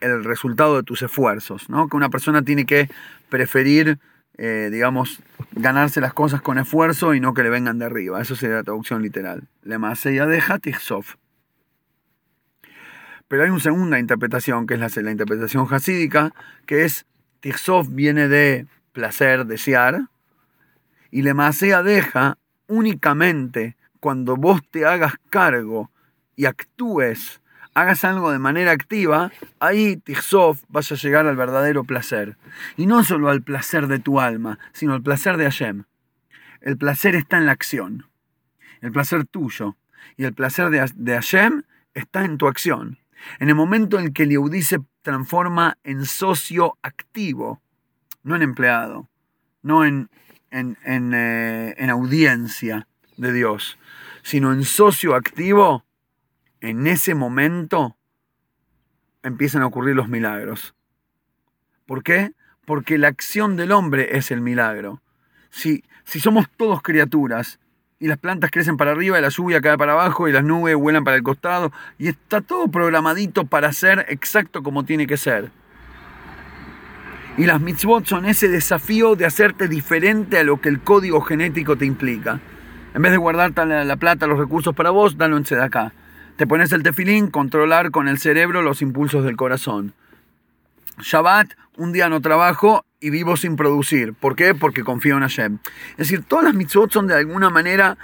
el 0.00 0.24
resultado 0.24 0.76
de 0.76 0.82
tus 0.82 1.02
esfuerzos, 1.02 1.70
¿no? 1.70 1.88
Que 1.88 1.96
una 1.96 2.10
persona 2.10 2.42
tiene 2.42 2.66
que 2.66 2.90
preferir, 3.28 3.98
eh, 4.36 4.68
digamos, 4.72 5.20
ganarse 5.52 6.00
las 6.00 6.12
cosas 6.12 6.42
con 6.42 6.58
esfuerzo 6.58 7.14
y 7.14 7.20
no 7.20 7.32
que 7.34 7.42
le 7.42 7.50
vengan 7.50 7.78
de 7.78 7.86
arriba. 7.86 8.20
Eso 8.20 8.34
sería 8.34 8.56
la 8.56 8.62
traducción 8.64 9.02
literal. 9.02 9.44
Le 9.62 9.78
ya 10.14 10.26
deja 10.26 10.58
tichsof. 10.58 11.14
Pero 13.28 13.44
hay 13.44 13.50
una 13.50 13.60
segunda 13.60 13.98
interpretación, 13.98 14.66
que 14.66 14.74
es 14.74 14.96
la, 14.96 15.10
interpretación 15.10 15.66
hasídica, 15.70 16.34
que 16.66 16.84
es 16.84 17.06
tichsof 17.40 17.88
viene 17.90 18.28
de 18.28 18.66
placer, 18.92 19.46
desear, 19.46 20.08
y 21.10 21.22
le 21.22 21.34
deja 21.84 22.38
únicamente 22.68 23.76
cuando 24.00 24.36
vos 24.36 24.60
te 24.70 24.84
hagas 24.86 25.14
cargo 25.30 25.90
y 26.36 26.46
actúes, 26.46 27.40
hagas 27.74 28.04
algo 28.04 28.30
de 28.30 28.38
manera 28.38 28.72
activa, 28.72 29.32
ahí 29.60 29.96
Tixov 29.96 30.58
vas 30.68 30.92
a 30.92 30.96
llegar 30.96 31.26
al 31.26 31.36
verdadero 31.36 31.84
placer. 31.84 32.36
Y 32.76 32.86
no 32.86 33.02
solo 33.04 33.30
al 33.30 33.42
placer 33.42 33.86
de 33.86 33.98
tu 33.98 34.20
alma, 34.20 34.58
sino 34.72 34.94
al 34.94 35.02
placer 35.02 35.36
de 35.36 35.44
Hashem. 35.44 35.84
El 36.60 36.76
placer 36.76 37.14
está 37.14 37.38
en 37.38 37.46
la 37.46 37.52
acción, 37.52 38.06
el 38.80 38.92
placer 38.92 39.26
tuyo. 39.26 39.76
Y 40.16 40.24
el 40.24 40.34
placer 40.34 40.70
de, 40.70 40.86
de 40.94 41.14
Hashem 41.14 41.62
está 41.94 42.24
en 42.24 42.38
tu 42.38 42.46
acción. 42.46 42.98
En 43.38 43.48
el 43.48 43.54
momento 43.54 43.98
en 43.98 44.12
que 44.12 44.24
el 44.24 44.30
Yehudí 44.30 44.62
se 44.62 44.80
transforma 45.02 45.78
en 45.82 46.04
socio 46.04 46.76
activo, 46.82 47.62
no 48.22 48.36
en 48.36 48.42
empleado, 48.42 49.08
no 49.62 49.84
en, 49.84 50.10
en, 50.54 51.14
eh, 51.14 51.74
en 51.76 51.90
audiencia 51.90 52.86
de 53.16 53.32
Dios, 53.32 53.78
sino 54.22 54.52
en 54.52 54.64
socio 54.64 55.14
activo, 55.14 55.84
en 56.60 56.86
ese 56.86 57.14
momento 57.14 57.96
empiezan 59.22 59.62
a 59.62 59.66
ocurrir 59.66 59.96
los 59.96 60.08
milagros. 60.08 60.74
¿Por 61.86 62.02
qué? 62.02 62.32
Porque 62.64 62.98
la 62.98 63.08
acción 63.08 63.56
del 63.56 63.72
hombre 63.72 64.16
es 64.16 64.30
el 64.30 64.40
milagro. 64.40 65.02
Si, 65.50 65.84
si 66.04 66.20
somos 66.20 66.48
todos 66.56 66.82
criaturas 66.82 67.58
y 67.98 68.06
las 68.06 68.18
plantas 68.18 68.50
crecen 68.50 68.76
para 68.76 68.92
arriba 68.92 69.18
y 69.18 69.22
la 69.22 69.28
lluvia 69.28 69.60
cae 69.60 69.76
para 69.76 69.92
abajo 69.92 70.28
y 70.28 70.32
las 70.32 70.44
nubes 70.44 70.74
vuelan 70.76 71.04
para 71.04 71.16
el 71.16 71.22
costado 71.22 71.72
y 71.98 72.08
está 72.08 72.40
todo 72.40 72.68
programadito 72.68 73.44
para 73.44 73.72
ser 73.72 74.06
exacto 74.08 74.62
como 74.62 74.84
tiene 74.84 75.06
que 75.06 75.16
ser. 75.16 75.50
Y 77.36 77.46
las 77.46 77.60
mitzvot 77.60 78.06
son 78.06 78.26
ese 78.26 78.48
desafío 78.48 79.16
de 79.16 79.26
hacerte 79.26 79.66
diferente 79.66 80.38
a 80.38 80.44
lo 80.44 80.60
que 80.60 80.68
el 80.68 80.80
código 80.80 81.20
genético 81.20 81.76
te 81.76 81.84
implica. 81.84 82.40
En 82.94 83.02
vez 83.02 83.10
de 83.10 83.18
guardar 83.18 83.52
la, 83.66 83.96
plata, 83.96 84.28
los 84.28 84.38
recursos 84.38 84.72
para 84.72 84.90
vos, 84.90 85.18
dalo 85.18 85.36
en 85.36 85.60
acá. 85.60 85.92
Te 86.36 86.46
pones 86.46 86.70
el 86.70 86.84
tefilín, 86.84 87.28
controlar 87.28 87.90
con 87.90 88.06
el 88.06 88.18
cerebro 88.18 88.62
los 88.62 88.82
impulsos 88.82 89.24
del 89.24 89.36
corazón. 89.36 89.94
Shabbat, 91.00 91.54
un 91.76 91.92
día 91.92 92.08
no 92.08 92.20
trabajo 92.20 92.84
y 93.00 93.10
vivo 93.10 93.36
sin 93.36 93.56
producir. 93.56 94.14
¿Por 94.14 94.36
qué? 94.36 94.54
Porque 94.54 94.84
confío 94.84 95.16
en 95.16 95.22
Hashem. 95.22 95.58
Es 95.92 96.08
decir, 96.08 96.22
todas 96.22 96.44
las 96.44 96.54
mitzvot 96.54 96.92
son 96.92 97.08
de 97.08 97.14
alguna 97.14 97.50
manera 97.50 97.98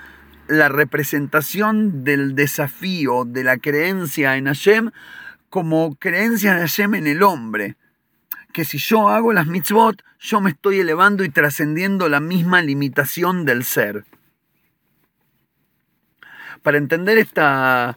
la 0.49 0.69
representación 0.69 2.03
del 2.03 2.35
desafío, 2.35 3.25
de 3.25 3.45
la 3.45 3.59
creencia 3.59 4.37
en 4.37 4.47
Hashem, 4.47 4.90
como 5.51 5.95
creencia 5.95 6.55
de 6.55 6.62
Hashem 6.62 6.97
en 6.97 7.07
el 7.07 7.23
hombre. 7.23 7.77
Que 8.53 8.65
si 8.65 8.79
yo 8.79 9.09
hago 9.09 9.33
las 9.33 9.47
mitzvot, 9.47 10.03
yo 10.19 10.41
me 10.41 10.51
estoy 10.51 10.81
elevando 10.81 11.25
y 11.25 11.29
trascendiendo 11.29 12.09
la 12.09 12.21
misma 12.21 12.63
limitación 12.63 13.45
del 13.45 13.65
ser. 13.65 14.05
Para 16.63 16.79
entender 16.79 17.19
esta, 17.19 17.97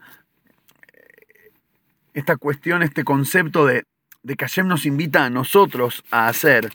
esta 2.13 2.37
cuestión, 2.37 2.81
este 2.81 3.03
concepto 3.03 3.65
de, 3.65 3.83
de 4.23 4.35
que 4.35 4.45
Hashem 4.45 4.67
nos 4.67 4.85
invita 4.85 5.25
a 5.25 5.29
nosotros 5.29 6.03
a 6.11 6.27
hacer 6.27 6.71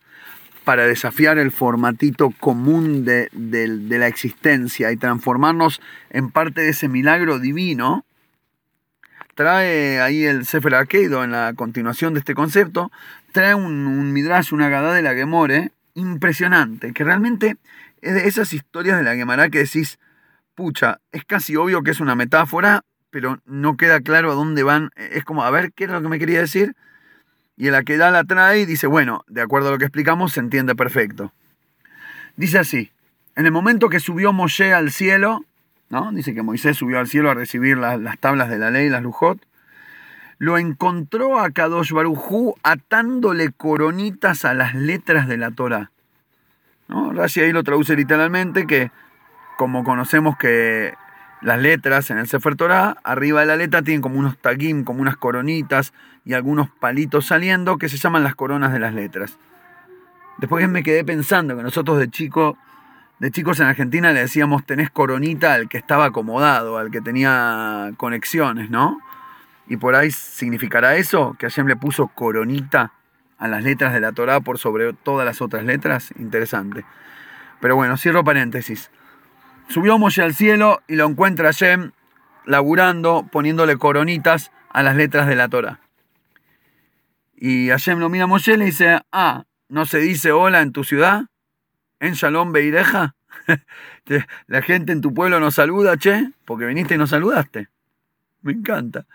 para 0.69 0.87
desafiar 0.87 1.39
el 1.39 1.51
formatito 1.51 2.29
común 2.29 3.07
de, 3.07 3.31
la 3.33 4.07
existencia 4.07 4.93
y 4.93 4.99
transformarnos 4.99 5.81
en 6.11 6.31
parte 6.31 6.61
de 6.61 6.69
ese 6.69 6.89
milagro 6.89 7.39
divino, 7.39 8.05
trae 9.39 10.01
ahí 10.01 10.25
el 10.25 10.47
Sefer 10.47 10.75
Akeido 10.75 11.23
en 11.23 11.31
la 11.31 11.53
continuación 11.55 12.13
de 12.13 12.19
este 12.19 12.35
concepto, 12.35 12.91
trae 13.31 13.55
un, 13.55 13.87
un 13.87 14.13
midrash, 14.13 14.53
una 14.53 14.69
gada 14.69 14.93
de 14.93 15.01
la 15.01 15.15
Gemore 15.15 15.71
impresionante, 15.95 16.93
que 16.93 17.05
realmente 17.05 17.57
es 18.03 18.15
de 18.15 18.27
esas 18.27 18.53
historias 18.53 18.99
de 18.99 19.05
la 19.05 19.15
Gemara 19.15 19.49
que 19.49 19.61
decís, 19.61 20.01
pucha, 20.57 20.99
es 21.13 21.25
casi 21.25 21.55
obvio 21.55 21.85
que 21.85 21.93
es 21.93 22.01
una 22.01 22.17
metáfora, 22.17 22.83
pero 23.11 23.39
no 23.47 23.77
queda 23.77 24.01
claro 24.01 24.33
a 24.33 24.35
dónde 24.35 24.65
van. 24.65 24.91
Es 24.97 25.23
como, 25.23 25.45
a 25.45 25.51
ver, 25.53 25.73
¿qué 25.73 25.85
es 25.85 25.91
lo 25.91 26.03
que 26.03 26.09
me 26.09 26.19
quería 26.19 26.41
decir? 26.41 26.75
Y 27.57 27.69
el 27.69 27.85
que 27.85 27.97
da 27.97 28.11
la 28.11 28.25
trae 28.25 28.63
y 28.63 28.67
dice, 28.67 28.89
bueno, 28.89 29.25
de 29.29 29.41
acuerdo 29.41 29.69
a 29.69 29.71
lo 29.71 29.79
que 29.79 29.85
explicamos, 29.85 30.33
se 30.33 30.41
entiende 30.41 30.75
perfecto. 30.75 31.33
Dice 32.35 32.59
así, 32.59 32.91
en 33.37 33.47
el 33.47 33.53
momento 33.53 33.89
que 33.89 34.01
subió 34.01 34.33
Moshe 34.33 34.75
al 34.75 34.91
cielo, 34.91 35.45
¿no? 35.91 36.13
Dice 36.13 36.35
que 36.35 36.43
Moisés 36.43 36.77
subió 36.77 36.99
al 36.99 37.09
cielo 37.09 37.31
a 37.31 37.35
recibir 37.35 37.77
las, 37.79 38.19
tablas 38.19 38.49
de 38.49 38.59
la 38.59 38.71
ley, 38.71 38.89
las 38.89 39.03
lujot, 39.03 39.39
lo 40.39 40.59
encontró 40.59 41.41
a 41.41 41.51
Kadosh 41.51 41.93
Barujú 41.93 42.55
atándole 42.63 43.51
coronitas 43.53 44.45
a 44.45 44.55
las 44.55 44.75
letras 44.75 45.27
de 45.27 45.37
la 45.37 45.51
Torah. 45.51 45.91
¿No? 46.87 47.13
Rashi 47.13 47.41
ahí 47.41 47.53
lo 47.53 47.65
traduce 47.65 47.97
literalmente 47.97 48.67
que, 48.67 48.91
como 49.57 49.85
conocemos 49.85 50.39
que 50.39 50.95
las 51.41 51.61
letras 51.61 52.11
en 52.11 52.19
el 52.19 52.29
Sefer 52.29 52.57
Torah, 52.57 52.97
arriba 53.05 53.41
de 53.41 53.47
la 53.47 53.57
letra 53.57 53.83
tienen 53.83 54.01
como 54.01 54.19
unos 54.19 54.39
tagim, 54.39 54.85
como 54.85 55.03
unas 55.03 55.17
coronitas 55.17 55.93
y 56.25 56.35
algunos 56.35 56.71
palitos 56.71 57.27
saliendo 57.27 57.79
que 57.79 57.89
se 57.89 57.97
llaman 57.97 58.25
las 58.25 58.35
coronas 58.35 58.73
de 58.73 58.79
las 58.79 58.95
letras. 58.95 59.39
Después 60.39 60.69
me 60.69 60.83
quedé 60.83 61.05
pensando 61.05 61.57
que 61.57 61.63
nosotros 61.63 61.99
de 61.99 62.09
chico, 62.09 62.57
de 63.19 63.31
chicos 63.31 63.59
en 63.61 63.67
Argentina 63.67 64.13
le 64.13 64.21
decíamos 64.21 64.65
tenés 64.65 64.91
coronita 64.91 65.55
al 65.55 65.69
que 65.69 65.79
estaba 65.79 66.07
acomodado, 66.07 66.79
al 66.79 66.91
que 66.91 67.01
tenía 67.01 67.93
conexiones, 67.97 68.71
¿no? 68.71 69.01
Y 69.67 69.77
por 69.77 69.95
ahí 69.95 70.11
significará 70.11 70.97
eso, 70.97 71.37
que 71.39 71.47
Hashem 71.47 71.67
le 71.67 71.77
puso 71.77 72.09
coronita 72.09 72.93
a 73.39 73.49
las 73.49 73.63
letras 73.63 73.93
de 73.93 74.01
la 74.01 74.13
Torah 74.13 74.41
por 74.41 74.59
sobre 74.59 74.93
todas 74.93 75.27
las 75.27 75.43
otras 75.43 75.65
letras. 75.65 76.13
Interesante. 76.19 76.85
Pero 77.61 77.77
bueno, 77.77 77.97
cierro 77.97 78.25
paréntesis. 78.25 78.91
Subió 79.69 79.99
Moshe 79.99 80.23
al 80.23 80.35
cielo 80.35 80.81
y 80.89 80.97
lo 80.97 81.07
encuentra 81.07 81.49
Hashem 81.49 81.93
laburando, 82.47 83.29
poniéndole 83.31 83.77
coronitas 83.77 84.51
a 84.71 84.83
las 84.83 84.97
letras 84.97 85.27
de 85.27 85.37
la 85.37 85.49
Torah. 85.49 85.81
Y 87.37 87.69
Hashem 87.69 87.99
lo 87.99 88.09
mira 88.09 88.25
a 88.25 88.27
Moshe 88.27 88.55
y 88.55 88.57
le 88.57 88.65
dice, 88.65 89.01
ah, 89.13 89.45
¿no 89.69 89.85
se 89.85 89.99
dice 89.99 90.33
hola 90.33 90.63
en 90.63 90.73
tu 90.73 90.83
ciudad? 90.83 91.25
¿En 92.01 92.15
Shalom 92.15 92.53
Beireja? 92.53 93.15
La 94.47 94.63
gente 94.63 94.93
en 94.93 95.01
tu 95.01 95.13
pueblo 95.13 95.41
nos 95.41 95.55
saluda, 95.55 95.97
che, 95.97 96.33
porque 96.45 96.67
viniste 96.67 96.95
y 96.95 96.99
nos 96.99 97.11
saludaste. 97.11 97.69
Me 98.43 98.53
encanta. 98.53 99.07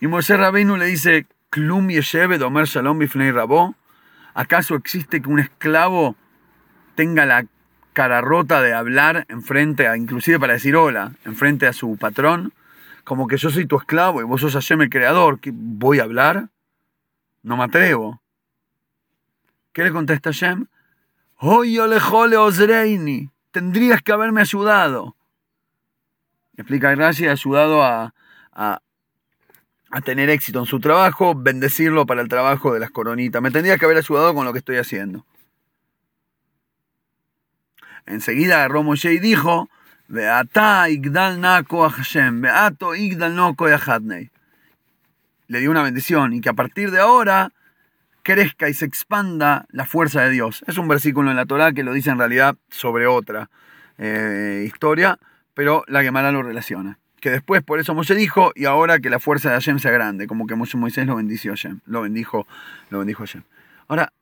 Y 0.00 0.06
Moshe 0.06 0.36
Rabbeinu 0.36 0.76
le 0.76 0.86
dice, 0.86 1.26
Klum 1.50 1.88
Yeshebe 1.88 2.38
Domer 2.38 2.66
Shalom 2.66 2.98
Bifnei 2.98 3.30
Rabó. 3.30 3.74
¿Acaso 4.34 4.74
existe 4.74 5.20
que 5.20 5.28
un 5.28 5.40
esclavo 5.40 6.16
tenga 6.94 7.26
la 7.26 7.44
cara 7.92 8.20
rota 8.20 8.62
de 8.62 8.72
hablar 8.72 9.26
enfrente 9.28 9.86
a, 9.86 9.96
inclusive 9.96 10.40
para 10.40 10.54
decir 10.54 10.76
hola, 10.76 11.12
enfrente 11.24 11.66
a 11.66 11.72
su 11.72 11.96
patrón, 11.96 12.52
como 13.04 13.26
que 13.26 13.36
yo 13.36 13.50
soy 13.50 13.66
tu 13.66 13.76
esclavo 13.76 14.20
y 14.20 14.24
vos 14.24 14.40
sos 14.40 14.54
Hashem 14.54 14.82
el 14.82 14.90
creador, 14.90 15.40
¿voy 15.52 15.98
a 15.98 16.04
hablar? 16.04 16.48
No 17.42 17.56
me 17.56 17.64
atrevo. 17.64 18.22
¿Qué 19.72 19.84
le 19.84 19.90
contesta 19.90 20.30
Hashem? 20.30 20.66
Jole 21.42 22.36
osreini, 22.36 23.30
tendrías 23.50 24.00
que 24.02 24.12
haberme 24.12 24.42
ayudado. 24.42 25.16
Explica 26.56 26.94
Rashi, 26.94 27.26
ayudado 27.26 27.82
a, 27.82 28.14
a, 28.52 28.80
a 29.90 30.00
tener 30.02 30.30
éxito 30.30 30.60
en 30.60 30.66
su 30.66 30.78
trabajo, 30.78 31.34
bendecirlo 31.34 32.06
para 32.06 32.22
el 32.22 32.28
trabajo 32.28 32.72
de 32.72 32.80
las 32.80 32.90
coronitas. 32.90 33.42
Me 33.42 33.50
tendrías 33.50 33.78
que 33.78 33.86
haber 33.86 33.96
ayudado 33.96 34.34
con 34.34 34.44
lo 34.44 34.52
que 34.52 34.60
estoy 34.60 34.76
haciendo. 34.76 35.26
Enseguida 38.06 38.56
agarró 38.56 38.82
Moshe 38.82 39.12
y 39.12 39.18
dijo, 39.18 39.68
igdal 40.08 41.40
nako 41.40 41.88
Hashem, 41.88 42.44
igdal 42.96 43.34
noko 43.34 43.66
Le 45.48 45.60
dio 45.60 45.70
una 45.70 45.82
bendición 45.82 46.34
y 46.34 46.40
que 46.40 46.50
a 46.50 46.54
partir 46.54 46.90
de 46.90 47.00
ahora 47.00 47.52
crezca 48.22 48.68
y 48.68 48.74
se 48.74 48.84
expanda 48.84 49.66
la 49.70 49.84
fuerza 49.84 50.22
de 50.22 50.30
Dios. 50.30 50.64
Es 50.66 50.78
un 50.78 50.88
versículo 50.88 51.30
en 51.30 51.36
la 51.36 51.46
Torah 51.46 51.72
que 51.72 51.82
lo 51.82 51.92
dice 51.92 52.10
en 52.10 52.18
realidad 52.18 52.56
sobre 52.70 53.06
otra 53.06 53.50
eh, 53.98 54.64
historia, 54.66 55.18
pero 55.54 55.84
la 55.88 56.02
Gemara 56.02 56.32
lo 56.32 56.42
relaciona. 56.42 56.98
Que 57.20 57.30
después 57.30 57.62
por 57.62 57.78
eso 57.78 57.94
Moshe 57.94 58.14
dijo, 58.14 58.52
y 58.54 58.64
ahora 58.64 58.98
que 58.98 59.10
la 59.10 59.20
fuerza 59.20 59.48
de 59.50 59.54
Hashem 59.54 59.78
sea 59.78 59.92
grande, 59.92 60.26
como 60.26 60.46
que 60.46 60.56
Moisés 60.56 61.06
lo 61.06 61.16
bendició 61.16 61.52
Hashem, 61.52 61.80
lo 61.86 62.02
bendijo, 62.02 62.46
lo 62.90 62.98
bendijo. 62.98 63.24
Ahora, 63.86 64.12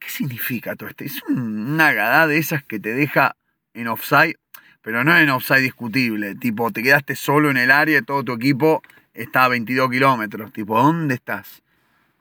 ¿Qué 0.00 0.08
significa 0.08 0.74
todo 0.74 0.88
esto? 0.88 1.04
Es 1.04 1.22
una 1.28 1.92
gada 1.92 2.26
de 2.26 2.38
esas 2.38 2.64
que 2.64 2.80
te 2.80 2.94
deja 2.94 3.36
en 3.74 3.86
offside, 3.86 4.36
pero 4.82 5.04
no 5.04 5.16
en 5.16 5.28
offside 5.28 5.60
discutible. 5.60 6.34
Tipo, 6.34 6.72
te 6.72 6.82
quedaste 6.82 7.14
solo 7.14 7.50
en 7.50 7.58
el 7.58 7.70
área 7.70 7.98
y 7.98 8.02
todo 8.02 8.24
tu 8.24 8.32
equipo 8.32 8.82
está 9.12 9.44
a 9.44 9.48
22 9.48 9.90
kilómetros. 9.90 10.52
Tipo, 10.52 10.82
¿dónde 10.82 11.14
estás? 11.14 11.62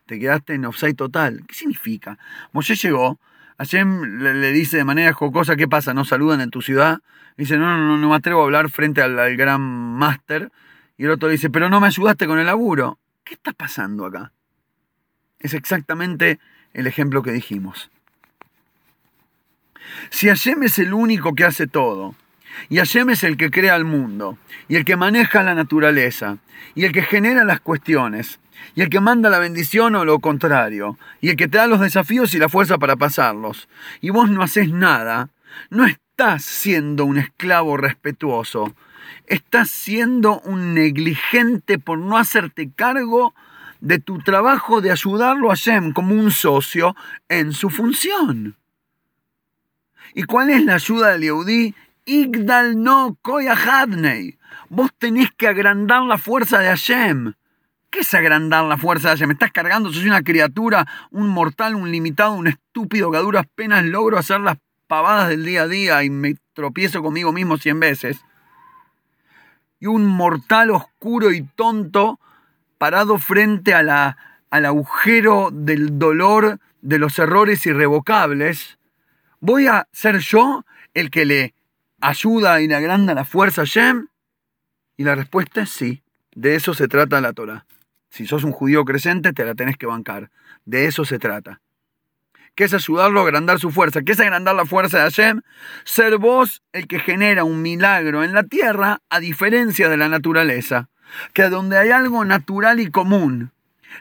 Te 0.10 0.17
quedaste 0.17 0.56
en 0.56 0.65
offside 0.65 0.95
total. 0.95 1.43
¿Qué 1.48 1.54
significa? 1.54 2.17
Moshe 2.52 2.74
llegó, 2.74 3.19
Hashem 3.60 4.24
le, 4.24 4.52
dice 4.52 4.78
de 4.78 4.84
manera 4.84 5.13
jocosa, 5.13 5.56
¿qué 5.56 5.67
pasa? 5.67 5.93
¿No 5.93 6.04
saludan 6.04 6.41
en 6.41 6.50
tu 6.50 6.63
ciudad? 6.63 7.02
Dice, 7.38 7.60
no, 7.60 7.78
no, 7.78 7.78
no, 7.78 7.95
no 8.00 8.10
me 8.10 8.15
atrevo 8.15 8.41
a 8.41 8.45
hablar 8.45 8.72
frente 8.72 9.04
al, 9.04 9.19
al 9.19 9.38
gran 9.38 9.62
máster. 9.62 10.52
Y 10.98 11.06
el 11.06 11.12
otro 11.12 11.28
le 11.28 11.34
dice, 11.34 11.52
pero 11.52 11.69
no 11.69 11.80
me 11.80 11.86
ayudaste 11.86 12.26
con 12.26 12.39
el 12.39 12.48
laburo. 12.48 12.98
¿Qué 13.24 13.36
está 13.36 13.54
pasando 13.54 14.08
acá? 14.08 14.32
Es 15.38 15.54
exactamente 15.54 16.39
el 16.74 16.88
ejemplo 16.88 17.22
que 17.22 17.32
dijimos. 17.32 17.91
Si 20.10 20.28
Hashem 20.28 20.63
es 20.63 20.80
el 20.80 20.91
único 20.91 21.36
que 21.36 21.45
hace 21.45 21.67
todo, 21.67 22.15
y 22.67 22.78
Hashem 22.78 23.12
es 23.12 23.24
el 23.24 23.38
que 23.38 23.52
crea 23.52 23.76
el 23.76 23.86
mundo, 23.86 24.39
y 24.67 24.76
el 24.76 24.86
que 24.86 24.98
maneja 24.98 25.43
la 25.43 25.54
naturaleza, 25.54 26.39
y 26.74 26.86
el 26.86 26.93
que 26.93 27.04
genera 27.04 27.43
las 27.43 27.60
cuestiones, 27.60 28.39
y 28.76 28.82
el 28.82 28.89
que 28.89 29.00
manda 29.00 29.30
la 29.30 29.39
bendición 29.39 29.95
o 29.95 30.06
lo 30.06 30.19
contrario, 30.19 30.98
y 31.22 31.30
el 31.30 31.36
que 31.36 31.48
te 31.48 31.58
da 31.58 31.67
los 31.67 31.80
desafíos 31.80 32.34
y 32.34 32.39
la 32.39 32.50
fuerza 32.50 32.78
para 32.78 32.95
pasarlos, 32.95 33.67
y 34.02 34.10
vos 34.10 34.30
no 34.30 34.41
haces 34.41 34.72
nada, 34.72 35.30
no 35.69 35.86
estás 35.86 36.43
siendo 36.43 37.06
un 37.06 37.17
esclavo 37.17 37.78
respetuoso, 37.78 38.76
estás 39.28 39.69
siendo 39.69 40.39
un 40.41 40.74
negligente 40.74 41.80
por 41.80 42.00
no 42.00 42.17
hacerte 42.17 42.72
cargo 42.76 43.34
de 43.80 44.00
tu 44.00 44.19
trabajo 44.19 44.82
de 44.82 44.91
ayudarlo 44.91 45.52
a 45.52 45.56
Shem 45.56 45.93
como 45.93 46.13
un 46.13 46.32
socio 46.32 46.95
en 47.30 47.54
su 47.54 47.69
función. 47.69 48.56
¿Y 50.13 50.24
cuál 50.24 50.50
es 50.50 50.65
la 50.65 50.76
ayuda 50.76 51.12
del 51.12 51.22
Yehudi? 51.22 51.76
Igdal 52.06 52.82
no 52.82 53.17
koyahadnei. 53.22 54.38
Vos 54.69 54.91
tenés 54.98 55.30
que 55.32 55.48
agrandar 55.48 56.04
la 56.04 56.17
fuerza 56.17 56.60
de 56.60 56.67
Hashem. 56.67 57.34
¿Qué 57.89 57.99
es 58.02 58.13
agrandar 58.13 58.65
la 58.65 58.78
fuerza 58.78 59.10
Hashem? 59.10 59.28
Me 59.28 59.34
estás 59.34 59.52
cargando, 59.52 59.91
soy 59.91 60.08
una 60.08 60.21
criatura, 60.21 60.86
un 61.10 61.28
mortal, 61.28 61.73
un 61.73 61.91
limitado, 61.91 62.34
un 62.34 62.47
estúpido 62.47 63.10
que 63.10 63.17
a 63.17 63.21
duras 63.21 63.45
penas 63.56 63.84
logro 63.84 64.17
hacer 64.19 64.41
las 64.41 64.58
pavadas 64.88 65.30
del 65.30 65.43
día 65.43 65.63
a 65.63 65.67
día 65.67 66.04
y 66.04 66.10
me 66.10 66.36
tropiezo 66.54 67.02
conmigo 67.02 67.32
mismo 67.32 67.58
cien 67.58 67.80
veces. 67.80 68.23
Y 69.80 69.88
un 69.88 70.06
mortal 70.06 70.69
oscuro 70.69 71.32
y 71.32 71.41
tonto 71.41 72.19
parado 72.78 73.17
frente 73.17 73.73
al 73.73 73.89
agujero 74.52 75.49
del 75.52 75.97
dolor 75.97 76.60
de 76.82 76.99
los 76.99 77.17
errores 77.17 77.65
irrevocables. 77.65 78.78
¿Voy 79.39 79.67
a 79.67 79.88
ser 79.91 80.19
yo 80.19 80.63
el 80.93 81.10
que 81.10 81.25
le 81.25 81.54
ayuda 82.02 82.62
y 82.62 82.67
le 82.67 82.75
agranda 82.75 83.13
la 83.15 83.25
fuerza 83.25 83.62
a 83.62 83.65
Hashem? 83.65 84.10
Y 84.95 85.06
la 85.06 85.15
respuesta 85.15 85.62
es 85.62 85.69
sí. 85.69 86.04
De 86.36 86.56
eso 86.56 86.73
se 86.73 86.88
trata 86.88 87.19
la 87.21 87.34
Torah. 87.34 87.65
Si 88.10 88.26
sos 88.26 88.43
un 88.43 88.52
judío 88.52 88.86
creciente, 88.86 89.34
te 89.34 89.45
la 89.45 89.56
tenés 89.56 89.78
que 89.78 89.86
bancar. 89.86 90.32
De 90.65 90.86
eso 90.86 91.06
se 91.06 91.19
trata. 91.19 91.62
¿Qué 92.56 92.65
es 92.65 92.74
ayudarlo 92.74 93.22
a 93.22 93.24
agrandar 93.24 93.60
su 93.60 93.72
fuerza? 93.72 94.02
¿Qué 94.02 94.12
es 94.12 94.19
agrandar 94.19 94.56
la 94.56 94.65
fuerza 94.65 94.98
de 94.98 95.04
Hashem? 95.04 95.41
Ser 95.86 96.17
vos 96.17 96.62
el 96.74 96.88
que 96.88 97.00
genera 97.00 97.43
un 97.43 97.62
milagro 97.62 98.24
en 98.24 98.34
la 98.34 98.43
tierra 98.43 99.02
a 99.10 99.19
diferencia 99.19 99.88
de 99.88 99.98
la 99.98 100.10
naturaleza. 100.10 100.89
Que 101.34 101.43
donde 101.50 101.78
hay 101.78 101.91
algo 101.91 102.26
natural 102.26 102.80
y 102.80 102.91
común, 102.91 103.52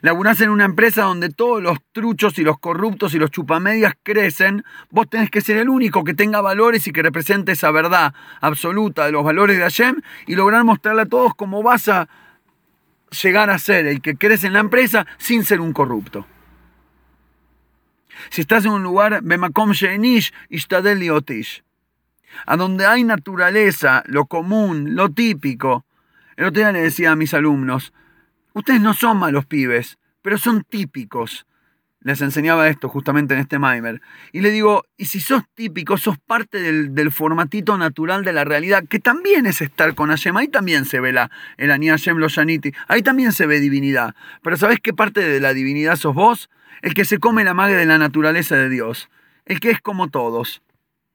laburás 0.00 0.40
en 0.40 0.50
una 0.50 0.64
empresa 0.64 1.02
donde 1.02 1.30
todos 1.30 1.62
los 1.62 1.78
truchos 1.92 2.38
y 2.38 2.42
los 2.42 2.58
corruptos 2.58 3.14
y 3.14 3.18
los 3.18 3.30
chupamedias 3.30 3.94
crecen, 4.02 4.64
vos 4.90 5.08
tenés 5.08 5.30
que 5.30 5.40
ser 5.40 5.56
el 5.58 5.68
único 5.68 6.04
que 6.04 6.14
tenga 6.14 6.40
valores 6.40 6.86
y 6.86 6.92
que 6.92 7.02
represente 7.02 7.52
esa 7.52 7.70
verdad 7.70 8.12
absoluta 8.40 9.06
de 9.06 9.12
los 9.12 9.24
valores 9.24 9.56
de 9.56 9.62
Hashem 9.62 10.00
y 10.26 10.34
lograr 10.34 10.64
mostrarle 10.64 11.02
a 11.02 11.06
todos 11.06 11.34
cómo 11.34 11.62
vas 11.62 11.88
a 11.88 12.08
llegar 13.10 13.50
a 13.50 13.58
ser 13.58 13.86
el 13.86 14.00
que 14.00 14.16
crece 14.16 14.46
en 14.46 14.52
la 14.52 14.60
empresa 14.60 15.06
sin 15.18 15.44
ser 15.44 15.60
un 15.60 15.72
corrupto. 15.72 16.26
Si 18.30 18.40
estás 18.40 18.64
en 18.64 18.72
un 18.72 18.82
lugar, 18.82 19.22
a 22.46 22.56
donde 22.56 22.86
hay 22.86 23.04
naturaleza, 23.04 24.02
lo 24.06 24.26
común, 24.26 24.94
lo 24.94 25.10
típico. 25.10 25.84
El 26.36 26.46
otro 26.46 26.60
día 26.60 26.72
le 26.72 26.82
decía 26.82 27.12
a 27.12 27.16
mis 27.16 27.34
alumnos, 27.34 27.92
ustedes 28.52 28.80
no 28.80 28.94
son 28.94 29.18
malos 29.18 29.46
pibes, 29.46 29.98
pero 30.22 30.38
son 30.38 30.64
típicos 30.64 31.46
les 32.08 32.22
enseñaba 32.22 32.68
esto 32.68 32.88
justamente 32.88 33.34
en 33.34 33.40
este 33.40 33.58
Maimer. 33.58 34.00
Y 34.32 34.40
le 34.40 34.50
digo, 34.50 34.84
y 34.96 35.04
si 35.04 35.20
sos 35.20 35.42
típico, 35.54 35.98
sos 35.98 36.16
parte 36.18 36.58
del, 36.58 37.12
formatito 37.12 37.76
natural 37.76 38.24
de 38.24 38.32
la 38.32 38.44
realidad, 38.44 38.84
que 38.88 38.98
también 38.98 39.44
es 39.44 39.60
estar 39.60 39.94
con 39.94 40.08
Hashem, 40.08 40.36
ahí 40.38 40.48
también 40.48 40.86
se 40.86 41.00
ve 41.00 41.12
la, 41.12 41.30
el 41.58 41.70
Ani 41.70 41.88
Hashem 41.88 42.16
Lo 42.16 42.28
ahí 42.88 43.02
también 43.02 43.32
se 43.32 43.46
ve 43.46 43.60
divinidad. 43.60 44.14
Pero 44.42 44.56
¿sabés 44.56 44.78
qué 44.82 44.94
parte 44.94 45.20
de 45.20 45.38
la 45.38 45.52
divinidad 45.52 45.96
sos 45.96 46.14
vos? 46.14 46.48
El 46.80 46.94
que 46.94 47.04
se 47.04 47.18
come 47.18 47.44
la 47.44 47.52
madre 47.52 47.74
de 47.74 47.84
la 47.84 47.98
naturaleza 47.98 48.56
de 48.56 48.70
Dios. 48.70 49.10
El 49.44 49.60
que 49.60 49.70
es 49.70 49.80
como 49.80 50.08
todos. 50.08 50.62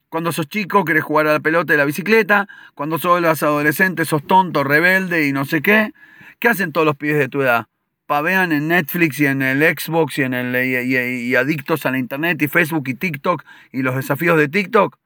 Cuando 0.10 0.32
sos 0.32 0.48
chico 0.48 0.86
querés 0.86 1.04
jugar 1.04 1.26
a 1.26 1.34
la 1.34 1.40
pelota 1.40 1.74
y 1.74 1.78
la 1.78 1.86
bicicleta. 1.86 2.48
Cuando 2.76 3.00
sos 3.00 3.20
adolescente 3.42 4.06
sos 4.06 4.26
tonto, 4.28 4.64
rebelde 4.64 5.28
y 5.28 5.32
no 5.32 5.46
sé 5.46 5.64
qué. 5.64 5.92
¿Qué 6.38 6.50
hacen 6.50 6.72
todos 6.72 6.86
los 6.86 6.98
pibes 6.98 7.18
de 7.18 7.30
tu 7.30 7.42
edad? 7.42 7.66
Pavean 8.14 8.52
en 8.52 8.68
Netflix 8.68 9.20
y 9.22 9.26
en 9.26 9.42
el 9.42 9.64
Xbox 9.76 10.20
y 10.20 10.22
en 10.22 10.36
el 10.36 10.56
y, 10.56 11.36
adictos 11.36 11.88
a 11.88 11.90
la 11.90 11.98
internet 11.98 12.40
y 12.44 12.48
Facebook 12.48 12.88
y 12.88 12.94
TikTok 12.94 13.44
y 13.72 13.82
los 13.82 13.96
desafíos 13.96 14.38
de 14.38 14.50
TikTok. 14.50 15.00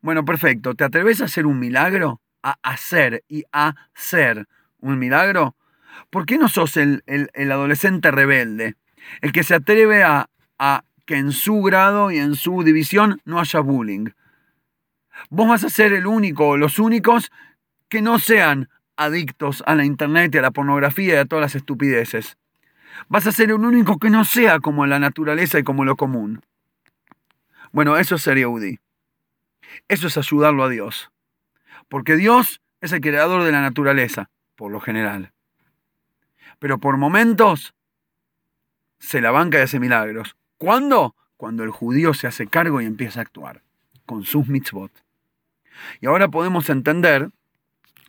Bueno, 0.00 0.24
perfecto. 0.24 0.76
¿Te 0.76 0.84
atreves 0.84 1.20
a 1.20 1.24
hacer 1.24 1.44
un 1.44 1.58
milagro? 1.58 2.20
A 2.40 2.58
hacer 2.62 3.24
y 3.26 3.42
a 3.50 3.74
ser 3.96 4.46
un 4.78 5.00
milagro. 5.00 5.56
¿Por 6.08 6.24
qué 6.24 6.38
no 6.38 6.48
sos 6.48 6.76
el, 6.76 7.02
adolescente 7.34 8.12
rebelde? 8.12 8.76
El 9.22 9.32
que 9.32 9.42
se 9.42 9.56
atreve 9.56 10.04
a, 10.04 10.30
a 10.60 10.84
que 11.04 11.16
en 11.16 11.32
su 11.32 11.62
grado 11.62 12.12
y 12.12 12.18
en 12.18 12.36
su 12.36 12.62
división 12.62 13.20
no 13.24 13.40
haya 13.40 13.58
bullying. 13.58 14.10
Vos 15.30 15.48
vas 15.48 15.64
a 15.64 15.68
ser 15.68 15.92
el 15.92 16.06
único 16.06 16.50
o 16.50 16.56
los 16.56 16.78
únicos 16.78 17.32
que 17.88 18.02
no 18.02 18.20
sean 18.20 18.68
adictos 18.94 19.64
a 19.66 19.74
la 19.74 19.84
internet 19.84 20.32
y 20.32 20.38
a 20.38 20.42
la 20.42 20.52
pornografía 20.52 21.14
y 21.14 21.16
a 21.16 21.24
todas 21.24 21.42
las 21.42 21.56
estupideces. 21.56 22.36
Vas 23.08 23.26
a 23.26 23.32
ser 23.32 23.50
el 23.50 23.54
único 23.54 23.98
que 23.98 24.10
no 24.10 24.24
sea 24.24 24.60
como 24.60 24.86
la 24.86 24.98
naturaleza 24.98 25.58
y 25.58 25.62
como 25.62 25.84
lo 25.84 25.96
común. 25.96 26.42
Bueno, 27.72 27.96
eso 27.96 28.16
es 28.16 28.22
ser. 28.22 28.38
Eso 29.88 30.06
es 30.06 30.18
ayudarlo 30.18 30.64
a 30.64 30.68
Dios. 30.68 31.10
Porque 31.88 32.16
Dios 32.16 32.60
es 32.80 32.92
el 32.92 33.00
creador 33.00 33.44
de 33.44 33.52
la 33.52 33.60
naturaleza, 33.60 34.30
por 34.56 34.70
lo 34.70 34.80
general. 34.80 35.32
Pero 36.58 36.78
por 36.78 36.96
momentos 36.96 37.74
se 38.98 39.20
la 39.20 39.30
banca 39.30 39.58
y 39.58 39.62
hace 39.62 39.80
milagros. 39.80 40.36
¿Cuándo? 40.58 41.16
Cuando 41.36 41.64
el 41.64 41.70
judío 41.70 42.14
se 42.14 42.26
hace 42.26 42.46
cargo 42.46 42.80
y 42.80 42.86
empieza 42.86 43.20
a 43.20 43.22
actuar 43.22 43.62
con 44.06 44.24
sus 44.24 44.48
mitzvot. 44.48 44.92
Y 46.00 46.06
ahora 46.06 46.28
podemos 46.28 46.68
entender, 46.70 47.30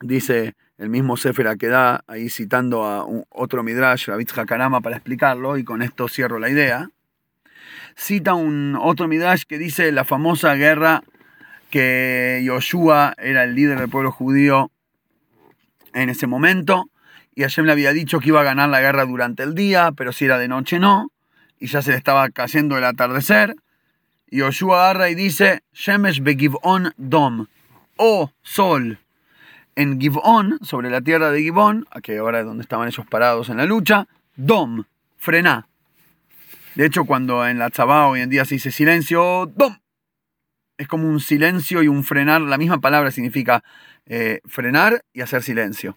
dice 0.01 0.55
el 0.77 0.89
mismo 0.89 1.17
Sefer 1.17 1.57
que 1.57 1.67
da, 1.67 2.03
ahí 2.07 2.29
citando 2.29 2.83
a 2.83 3.05
otro 3.29 3.63
Midrash, 3.63 4.07
Rabbi 4.07 4.25
Hakarama, 4.35 4.81
para 4.81 4.95
explicarlo, 4.95 5.57
y 5.57 5.63
con 5.63 5.81
esto 5.81 6.07
cierro 6.07 6.39
la 6.39 6.49
idea. 6.49 6.89
Cita 7.95 8.33
un 8.33 8.77
otro 8.79 9.07
Midrash 9.07 9.43
que 9.43 9.57
dice 9.57 9.91
la 9.91 10.03
famosa 10.03 10.55
guerra 10.55 11.03
que 11.69 12.41
Yoshua 12.43 13.13
era 13.17 13.43
el 13.43 13.55
líder 13.55 13.79
del 13.79 13.89
pueblo 13.89 14.11
judío 14.11 14.71
en 15.93 16.09
ese 16.09 16.27
momento, 16.27 16.89
y 17.35 17.41
Hashem 17.41 17.65
le 17.65 17.71
había 17.71 17.93
dicho 17.93 18.19
que 18.19 18.29
iba 18.29 18.41
a 18.41 18.43
ganar 18.43 18.69
la 18.69 18.81
guerra 18.81 19.05
durante 19.05 19.43
el 19.43 19.55
día, 19.55 19.91
pero 19.95 20.11
si 20.11 20.25
era 20.25 20.37
de 20.37 20.47
noche 20.47 20.79
no, 20.79 21.11
y 21.59 21.67
ya 21.67 21.81
se 21.81 21.91
le 21.91 21.97
estaba 21.97 22.29
cayendo 22.29 22.77
el 22.77 22.83
atardecer. 22.83 23.55
Y 24.29 24.37
Yoshua 24.39 24.83
agarra 24.83 25.09
y 25.09 25.15
dice, 25.15 25.63
Shemesh 25.73 26.21
begivon 26.21 26.93
dom, 26.97 27.47
oh 27.97 28.31
sol, 28.41 28.99
en 29.75 29.99
Givon, 29.99 30.59
sobre 30.61 30.89
la 30.89 31.01
tierra 31.01 31.31
de 31.31 31.41
Givon, 31.41 31.87
que 32.01 32.17
ahora 32.17 32.39
es 32.39 32.45
donde 32.45 32.63
estaban 32.63 32.87
ellos 32.87 33.05
parados 33.07 33.49
en 33.49 33.57
la 33.57 33.65
lucha, 33.65 34.07
Dom, 34.35 34.83
frená. 35.17 35.67
De 36.75 36.85
hecho, 36.85 37.05
cuando 37.05 37.47
en 37.47 37.59
la 37.59 37.69
Tzabá 37.69 38.07
hoy 38.07 38.21
en 38.21 38.29
día 38.29 38.45
se 38.45 38.55
dice 38.55 38.71
silencio, 38.71 39.51
Dom, 39.55 39.77
es 40.77 40.87
como 40.87 41.07
un 41.07 41.19
silencio 41.19 41.83
y 41.83 41.87
un 41.87 42.03
frenar, 42.03 42.41
la 42.41 42.57
misma 42.57 42.79
palabra 42.79 43.11
significa 43.11 43.63
eh, 44.05 44.41
frenar 44.45 45.03
y 45.13 45.21
hacer 45.21 45.43
silencio. 45.43 45.93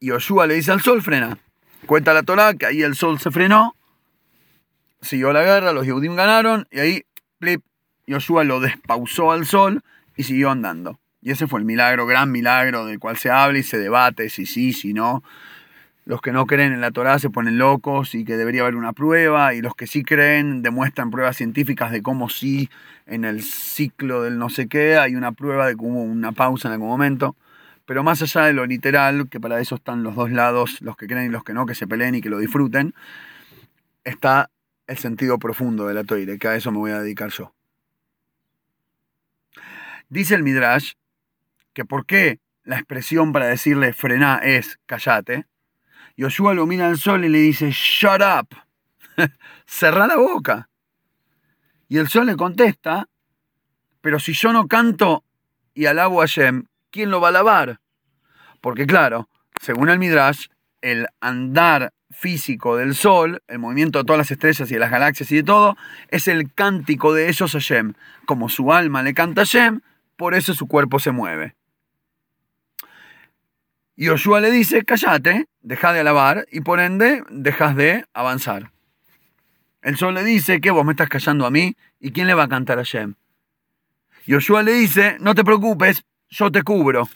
Y 0.00 0.08
Yoshua 0.08 0.46
le 0.46 0.54
dice 0.54 0.72
al 0.72 0.80
sol, 0.80 1.02
frena. 1.02 1.38
Cuenta 1.86 2.12
la 2.14 2.22
Torah 2.22 2.54
que 2.54 2.66
ahí 2.66 2.82
el 2.82 2.96
sol 2.96 3.18
se 3.18 3.30
frenó, 3.30 3.74
siguió 5.00 5.32
la 5.32 5.42
guerra, 5.42 5.72
los 5.72 5.86
Yehudim 5.86 6.16
ganaron, 6.16 6.66
y 6.70 6.80
ahí, 6.80 7.02
plip, 7.38 7.62
Yoshua 8.06 8.44
lo 8.44 8.60
despausó 8.60 9.32
al 9.32 9.46
sol 9.46 9.82
y 10.16 10.24
siguió 10.24 10.50
andando. 10.50 10.98
Y 11.28 11.32
ese 11.32 11.46
fue 11.46 11.60
el 11.60 11.66
milagro, 11.66 12.06
gran 12.06 12.32
milagro, 12.32 12.86
del 12.86 12.98
cual 12.98 13.18
se 13.18 13.28
habla 13.28 13.58
y 13.58 13.62
se 13.62 13.76
debate 13.76 14.30
si 14.30 14.46
sí, 14.46 14.72
si 14.72 14.94
no. 14.94 15.22
Los 16.06 16.22
que 16.22 16.32
no 16.32 16.46
creen 16.46 16.72
en 16.72 16.80
la 16.80 16.90
Torá 16.90 17.18
se 17.18 17.28
ponen 17.28 17.58
locos 17.58 18.14
y 18.14 18.24
que 18.24 18.38
debería 18.38 18.62
haber 18.62 18.76
una 18.76 18.94
prueba, 18.94 19.52
y 19.52 19.60
los 19.60 19.74
que 19.74 19.86
sí 19.86 20.04
creen 20.04 20.62
demuestran 20.62 21.10
pruebas 21.10 21.36
científicas 21.36 21.92
de 21.92 22.00
cómo 22.00 22.30
sí 22.30 22.70
en 23.04 23.26
el 23.26 23.42
ciclo 23.42 24.22
del 24.22 24.38
no 24.38 24.48
sé 24.48 24.68
qué 24.68 24.96
hay 24.96 25.16
una 25.16 25.32
prueba 25.32 25.66
de 25.66 25.76
cómo 25.76 26.02
una 26.02 26.32
pausa 26.32 26.68
en 26.68 26.72
algún 26.72 26.88
momento. 26.88 27.36
Pero 27.84 28.02
más 28.02 28.22
allá 28.22 28.46
de 28.46 28.54
lo 28.54 28.64
literal, 28.64 29.28
que 29.28 29.38
para 29.38 29.60
eso 29.60 29.74
están 29.74 30.02
los 30.02 30.14
dos 30.14 30.30
lados, 30.30 30.80
los 30.80 30.96
que 30.96 31.06
creen 31.06 31.26
y 31.26 31.28
los 31.28 31.44
que 31.44 31.52
no, 31.52 31.66
que 31.66 31.74
se 31.74 31.86
peleen 31.86 32.14
y 32.14 32.22
que 32.22 32.30
lo 32.30 32.38
disfruten, 32.38 32.94
está 34.02 34.48
el 34.86 34.96
sentido 34.96 35.38
profundo 35.38 35.86
de 35.88 35.92
la 35.92 36.04
toire, 36.04 36.38
que 36.38 36.48
a 36.48 36.56
eso 36.56 36.72
me 36.72 36.78
voy 36.78 36.92
a 36.92 37.02
dedicar 37.02 37.28
yo. 37.28 37.52
Dice 40.08 40.34
el 40.34 40.42
Midrash 40.42 40.94
que 41.72 41.84
por 41.84 42.06
qué 42.06 42.40
la 42.64 42.76
expresión 42.76 43.32
para 43.32 43.46
decirle 43.46 43.92
frená 43.92 44.40
es 44.42 44.78
callate, 44.86 45.46
Yoshua 46.16 46.52
lo 46.54 46.66
mira 46.66 46.88
al 46.88 46.98
sol 46.98 47.24
y 47.24 47.28
le 47.28 47.38
dice, 47.38 47.70
shut 47.70 48.20
up, 48.20 48.48
cerrá 49.66 50.06
la 50.06 50.16
boca. 50.16 50.68
Y 51.88 51.98
el 51.98 52.08
sol 52.08 52.26
le 52.26 52.36
contesta, 52.36 53.08
pero 54.00 54.18
si 54.18 54.32
yo 54.32 54.52
no 54.52 54.66
canto 54.66 55.24
y 55.74 55.86
alabo 55.86 56.20
a 56.20 56.26
Shem, 56.26 56.64
¿quién 56.90 57.10
lo 57.10 57.20
va 57.20 57.28
a 57.28 57.30
alabar? 57.30 57.80
Porque 58.60 58.86
claro, 58.86 59.28
según 59.62 59.88
el 59.90 59.98
Midrash, 59.98 60.48
el 60.80 61.06
andar 61.20 61.92
físico 62.10 62.76
del 62.76 62.94
sol, 62.94 63.42
el 63.46 63.58
movimiento 63.58 63.98
de 63.98 64.04
todas 64.04 64.18
las 64.18 64.30
estrellas 64.30 64.70
y 64.70 64.74
de 64.74 64.80
las 64.80 64.90
galaxias 64.90 65.30
y 65.30 65.36
de 65.36 65.42
todo, 65.42 65.76
es 66.08 66.26
el 66.26 66.52
cántico 66.52 67.12
de 67.14 67.28
ellos 67.28 67.54
a 67.54 67.58
Shem. 67.58 67.94
Como 68.26 68.48
su 68.48 68.72
alma 68.72 69.02
le 69.02 69.14
canta 69.14 69.42
a 69.42 69.44
Shem, 69.44 69.82
por 70.16 70.34
eso 70.34 70.52
su 70.54 70.66
cuerpo 70.66 70.98
se 70.98 71.12
mueve. 71.12 71.54
Y 74.00 74.04
Yoshua 74.04 74.40
le 74.40 74.52
dice, 74.52 74.84
cállate, 74.84 75.48
deja 75.60 75.92
de 75.92 75.98
alabar 75.98 76.46
y 76.52 76.60
por 76.60 76.78
ende 76.78 77.24
dejas 77.30 77.74
de 77.74 78.04
avanzar. 78.14 78.70
El 79.82 79.96
sol 79.96 80.14
le 80.14 80.22
dice 80.22 80.60
que 80.60 80.70
vos 80.70 80.84
me 80.84 80.92
estás 80.92 81.08
callando 81.08 81.44
a 81.44 81.50
mí 81.50 81.74
y 81.98 82.12
quién 82.12 82.28
le 82.28 82.34
va 82.34 82.44
a 82.44 82.48
cantar 82.48 82.78
a 82.78 82.84
Shem. 82.84 83.16
Yoshua 84.24 84.62
le 84.62 84.74
dice, 84.74 85.16
no 85.18 85.34
te 85.34 85.42
preocupes, 85.42 86.04
yo 86.28 86.52
te 86.52 86.62
cubro. 86.62 87.08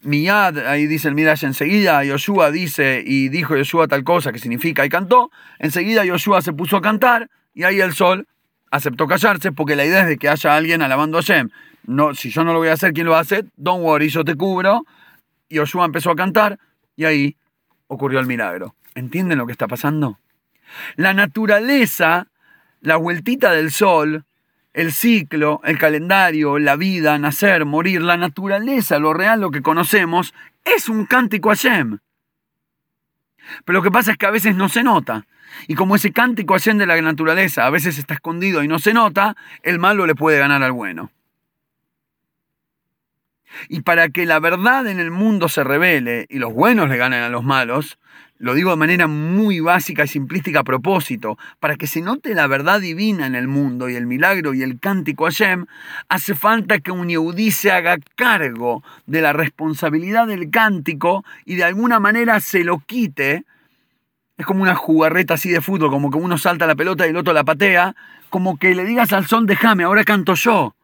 Miyad, 0.00 0.56
ahí 0.66 0.86
dice 0.86 1.08
el 1.08 1.14
Midrash, 1.14 1.44
enseguida 1.44 2.02
Yoshua 2.02 2.50
dice 2.50 3.04
y 3.04 3.28
dijo 3.28 3.54
Yoshua 3.54 3.88
tal 3.88 4.04
cosa 4.04 4.32
que 4.32 4.38
significa 4.38 4.86
y 4.86 4.88
cantó, 4.88 5.30
enseguida 5.58 6.02
Yoshua 6.06 6.40
se 6.40 6.54
puso 6.54 6.78
a 6.78 6.80
cantar 6.80 7.28
y 7.52 7.64
ahí 7.64 7.78
el 7.78 7.92
sol 7.92 8.26
aceptó 8.70 9.06
callarse 9.06 9.52
porque 9.52 9.76
la 9.76 9.84
idea 9.84 10.00
es 10.00 10.08
de 10.08 10.16
que 10.16 10.30
haya 10.30 10.56
alguien 10.56 10.80
alabando 10.80 11.18
a 11.18 11.20
Shem. 11.20 11.50
No, 11.84 12.14
si 12.14 12.30
yo 12.30 12.42
no 12.42 12.54
lo 12.54 12.60
voy 12.60 12.68
a 12.68 12.72
hacer, 12.72 12.94
¿quién 12.94 13.04
lo 13.04 13.14
hacer? 13.16 13.44
Don't 13.56 13.84
worry, 13.84 14.08
yo 14.08 14.24
te 14.24 14.34
cubro. 14.34 14.86
Yoshua 15.52 15.84
empezó 15.84 16.10
a 16.10 16.16
cantar 16.16 16.58
y 16.96 17.04
ahí 17.04 17.36
ocurrió 17.86 18.20
el 18.20 18.26
milagro. 18.26 18.74
¿Entienden 18.94 19.38
lo 19.38 19.46
que 19.46 19.52
está 19.52 19.68
pasando? 19.68 20.18
La 20.96 21.14
naturaleza, 21.14 22.28
la 22.80 22.96
vueltita 22.96 23.52
del 23.52 23.70
sol, 23.70 24.24
el 24.72 24.92
ciclo, 24.92 25.60
el 25.64 25.78
calendario, 25.78 26.58
la 26.58 26.76
vida, 26.76 27.18
nacer, 27.18 27.64
morir, 27.64 28.02
la 28.02 28.16
naturaleza, 28.16 28.98
lo 28.98 29.12
real, 29.12 29.40
lo 29.40 29.50
que 29.50 29.62
conocemos, 29.62 30.34
es 30.64 30.88
un 30.88 31.06
cántico 31.06 31.50
a 31.50 31.54
Shem. 31.54 31.98
Pero 33.64 33.78
lo 33.78 33.82
que 33.82 33.90
pasa 33.90 34.12
es 34.12 34.18
que 34.18 34.26
a 34.26 34.30
veces 34.30 34.56
no 34.56 34.68
se 34.68 34.82
nota. 34.82 35.26
Y 35.68 35.74
como 35.74 35.96
ese 35.96 36.12
cántico 36.12 36.54
a 36.54 36.58
Shem 36.58 36.78
de 36.78 36.86
la 36.86 37.00
naturaleza 37.00 37.66
a 37.66 37.70
veces 37.70 37.98
está 37.98 38.14
escondido 38.14 38.62
y 38.62 38.68
no 38.68 38.78
se 38.78 38.94
nota, 38.94 39.36
el 39.62 39.78
malo 39.78 40.06
le 40.06 40.14
puede 40.14 40.38
ganar 40.38 40.62
al 40.62 40.72
bueno. 40.72 41.10
Y 43.68 43.82
para 43.82 44.08
que 44.08 44.26
la 44.26 44.40
verdad 44.40 44.86
en 44.86 45.00
el 45.00 45.10
mundo 45.10 45.48
se 45.48 45.64
revele 45.64 46.26
y 46.28 46.38
los 46.38 46.52
buenos 46.52 46.88
le 46.88 46.96
ganen 46.96 47.22
a 47.22 47.28
los 47.28 47.44
malos, 47.44 47.98
lo 48.42 48.54
digo 48.54 48.70
de 48.70 48.76
manera 48.76 49.06
muy 49.06 49.60
básica 49.60 50.02
y 50.02 50.08
simplística 50.08 50.60
a 50.60 50.64
propósito, 50.64 51.38
para 51.60 51.76
que 51.76 51.86
se 51.86 52.02
note 52.02 52.34
la 52.34 52.48
verdad 52.48 52.80
divina 52.80 53.24
en 53.24 53.36
el 53.36 53.46
mundo 53.46 53.88
y 53.88 53.94
el 53.94 54.06
milagro 54.06 54.52
y 54.52 54.64
el 54.64 54.80
cántico 54.80 55.26
Hashem, 55.26 55.66
hace 56.08 56.34
falta 56.34 56.80
que 56.80 56.90
un 56.90 57.08
Yehudí 57.08 57.52
se 57.52 57.70
haga 57.70 57.98
cargo 58.16 58.82
de 59.06 59.20
la 59.20 59.32
responsabilidad 59.32 60.26
del 60.26 60.50
cántico 60.50 61.24
y 61.44 61.54
de 61.54 61.62
alguna 61.62 62.00
manera 62.00 62.40
se 62.40 62.64
lo 62.64 62.80
quite. 62.80 63.44
Es 64.36 64.44
como 64.44 64.62
una 64.62 64.74
jugarreta 64.74 65.34
así 65.34 65.48
de 65.48 65.60
fútbol, 65.60 65.90
como 65.90 66.10
que 66.10 66.18
uno 66.18 66.36
salta 66.36 66.66
la 66.66 66.74
pelota 66.74 67.06
y 67.06 67.10
el 67.10 67.16
otro 67.16 67.32
la 67.32 67.44
patea, 67.44 67.94
como 68.28 68.58
que 68.58 68.74
le 68.74 68.84
digas 68.84 69.12
al 69.12 69.28
son, 69.28 69.46
déjame, 69.46 69.84
ahora 69.84 70.02
canto 70.02 70.34
yo 70.34 70.74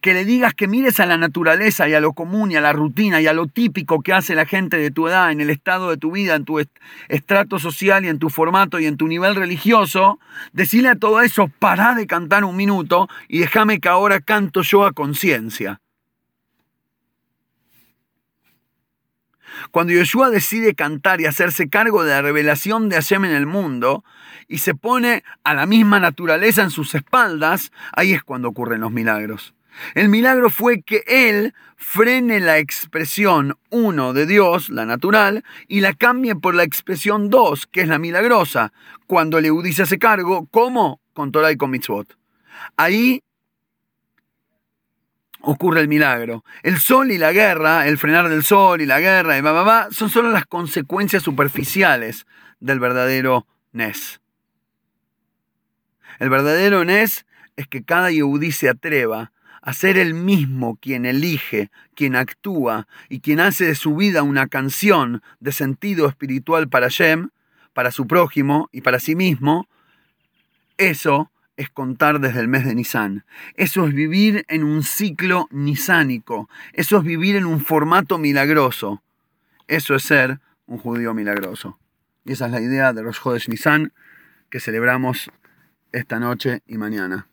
que 0.00 0.14
le 0.14 0.24
digas 0.24 0.54
que 0.54 0.68
mires 0.68 1.00
a 1.00 1.06
la 1.06 1.16
naturaleza 1.16 1.88
y 1.88 1.94
a 1.94 2.00
lo 2.00 2.12
común 2.12 2.52
y 2.52 2.56
a 2.56 2.60
la 2.60 2.72
rutina 2.72 3.20
y 3.20 3.26
a 3.26 3.32
lo 3.32 3.46
típico 3.46 4.02
que 4.02 4.12
hace 4.12 4.34
la 4.34 4.46
gente 4.46 4.76
de 4.78 4.90
tu 4.90 5.08
edad, 5.08 5.30
en 5.30 5.40
el 5.40 5.50
estado 5.50 5.90
de 5.90 5.96
tu 5.96 6.12
vida, 6.12 6.34
en 6.34 6.44
tu 6.44 6.60
estrato 7.08 7.58
social 7.58 8.04
y 8.04 8.08
en 8.08 8.18
tu 8.18 8.30
formato 8.30 8.78
y 8.78 8.86
en 8.86 8.96
tu 8.96 9.08
nivel 9.08 9.34
religioso, 9.34 10.18
decirle 10.52 10.90
a 10.90 10.96
todo 10.96 11.20
eso, 11.20 11.48
pará 11.58 11.94
de 11.94 12.06
cantar 12.06 12.44
un 12.44 12.56
minuto 12.56 13.08
y 13.28 13.38
déjame 13.38 13.80
que 13.80 13.88
ahora 13.88 14.20
canto 14.20 14.62
yo 14.62 14.84
a 14.84 14.92
conciencia. 14.92 15.80
Cuando 19.70 19.92
Yeshua 19.92 20.30
decide 20.30 20.74
cantar 20.74 21.20
y 21.20 21.26
hacerse 21.26 21.68
cargo 21.68 22.04
de 22.04 22.10
la 22.10 22.22
revelación 22.22 22.88
de 22.88 22.96
Hashem 22.96 23.24
en 23.24 23.32
el 23.32 23.46
mundo 23.46 24.04
y 24.48 24.58
se 24.58 24.74
pone 24.74 25.22
a 25.44 25.54
la 25.54 25.66
misma 25.66 26.00
naturaleza 26.00 26.62
en 26.62 26.70
sus 26.70 26.94
espaldas, 26.94 27.72
ahí 27.92 28.12
es 28.12 28.22
cuando 28.22 28.48
ocurren 28.48 28.80
los 28.80 28.92
milagros. 28.92 29.54
El 29.94 30.08
milagro 30.08 30.50
fue 30.50 30.82
que 30.82 31.04
Él 31.06 31.54
frene 31.76 32.40
la 32.40 32.58
expresión 32.58 33.58
uno 33.70 34.12
de 34.12 34.26
Dios, 34.26 34.68
la 34.70 34.84
natural, 34.84 35.44
y 35.68 35.80
la 35.80 35.94
cambie 35.94 36.34
por 36.36 36.54
la 36.54 36.62
expresión 36.62 37.30
dos, 37.30 37.66
que 37.66 37.82
es 37.82 37.88
la 37.88 37.98
milagrosa, 37.98 38.72
cuando 39.06 39.38
el 39.38 39.46
Eudí 39.46 39.72
se 39.72 39.82
hace 39.82 39.98
cargo, 39.98 40.46
¿cómo? 40.50 41.00
Con 41.12 41.32
Torah 41.32 41.52
y 41.52 41.56
con 41.56 41.70
Mitzvot. 41.70 42.16
Ahí 42.76 43.22
ocurre 45.40 45.80
el 45.80 45.88
milagro. 45.88 46.44
El 46.62 46.78
sol 46.78 47.10
y 47.10 47.18
la 47.18 47.32
guerra, 47.32 47.86
el 47.86 47.98
frenar 47.98 48.28
del 48.28 48.44
sol 48.44 48.80
y 48.80 48.86
la 48.86 49.00
guerra, 49.00 49.36
y 49.36 49.40
va, 49.40 49.88
son 49.90 50.08
solo 50.08 50.30
las 50.30 50.46
consecuencias 50.46 51.22
superficiales 51.22 52.26
del 52.60 52.80
verdadero 52.80 53.46
Nes. 53.72 54.20
El 56.18 56.30
verdadero 56.30 56.84
Nes 56.84 57.26
es 57.56 57.66
que 57.66 57.84
cada 57.84 58.10
Yehudí 58.10 58.52
se 58.52 58.68
atreva 58.68 59.31
a 59.62 59.72
ser 59.72 59.96
el 59.96 60.12
mismo 60.12 60.76
quien 60.76 61.06
elige, 61.06 61.70
quien 61.94 62.16
actúa 62.16 62.88
y 63.08 63.20
quien 63.20 63.40
hace 63.40 63.64
de 63.66 63.74
su 63.76 63.94
vida 63.94 64.24
una 64.24 64.48
canción 64.48 65.22
de 65.40 65.52
sentido 65.52 66.08
espiritual 66.08 66.68
para 66.68 66.88
Shem, 66.88 67.30
para 67.72 67.92
su 67.92 68.06
prójimo 68.06 68.68
y 68.72 68.82
para 68.82 68.98
sí 68.98 69.14
mismo, 69.14 69.68
eso 70.76 71.30
es 71.56 71.70
contar 71.70 72.18
desde 72.18 72.40
el 72.40 72.48
mes 72.48 72.64
de 72.64 72.74
Nisan. 72.74 73.24
Eso 73.54 73.86
es 73.86 73.94
vivir 73.94 74.44
en 74.48 74.64
un 74.64 74.82
ciclo 74.82 75.46
nisánico. 75.50 76.48
Eso 76.72 76.98
es 76.98 77.04
vivir 77.04 77.36
en 77.36 77.46
un 77.46 77.60
formato 77.60 78.18
milagroso. 78.18 79.02
Eso 79.68 79.94
es 79.94 80.02
ser 80.02 80.40
un 80.66 80.78
judío 80.78 81.14
milagroso. 81.14 81.78
Y 82.24 82.32
esa 82.32 82.46
es 82.46 82.52
la 82.52 82.60
idea 82.60 82.92
de 82.92 83.02
los 83.02 83.18
Jodes 83.18 83.48
Nisan 83.48 83.92
que 84.50 84.60
celebramos 84.60 85.30
esta 85.92 86.18
noche 86.18 86.62
y 86.66 86.78
mañana. 86.78 87.28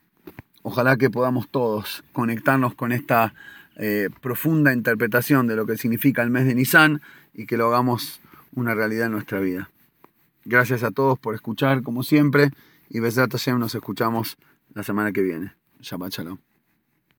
Ojalá 0.71 0.97
que 0.97 1.09
podamos 1.09 1.49
todos 1.49 2.03
conectarnos 2.13 2.75
con 2.75 2.91
esta 2.91 3.33
eh, 3.75 4.09
profunda 4.21 4.71
interpretación 4.71 5.47
de 5.47 5.55
lo 5.55 5.65
que 5.65 5.77
significa 5.77 6.21
el 6.21 6.29
mes 6.29 6.45
de 6.45 6.53
Nisan 6.53 7.01
y 7.33 7.47
que 7.47 7.57
lo 7.57 7.65
hagamos 7.65 8.21
una 8.53 8.75
realidad 8.75 9.07
en 9.07 9.13
nuestra 9.13 9.39
vida. 9.39 9.71
Gracias 10.45 10.83
a 10.83 10.91
todos 10.91 11.17
por 11.17 11.33
escuchar, 11.33 11.81
como 11.81 12.03
siempre, 12.03 12.51
y 12.87 12.99
Besat 12.99 13.31
Hashem 13.31 13.57
nos 13.57 13.73
escuchamos 13.73 14.37
la 14.75 14.83
semana 14.83 15.11
que 15.11 15.23
viene. 15.23 15.53
Shabbat 15.81 16.11
Shalom. 16.11 16.48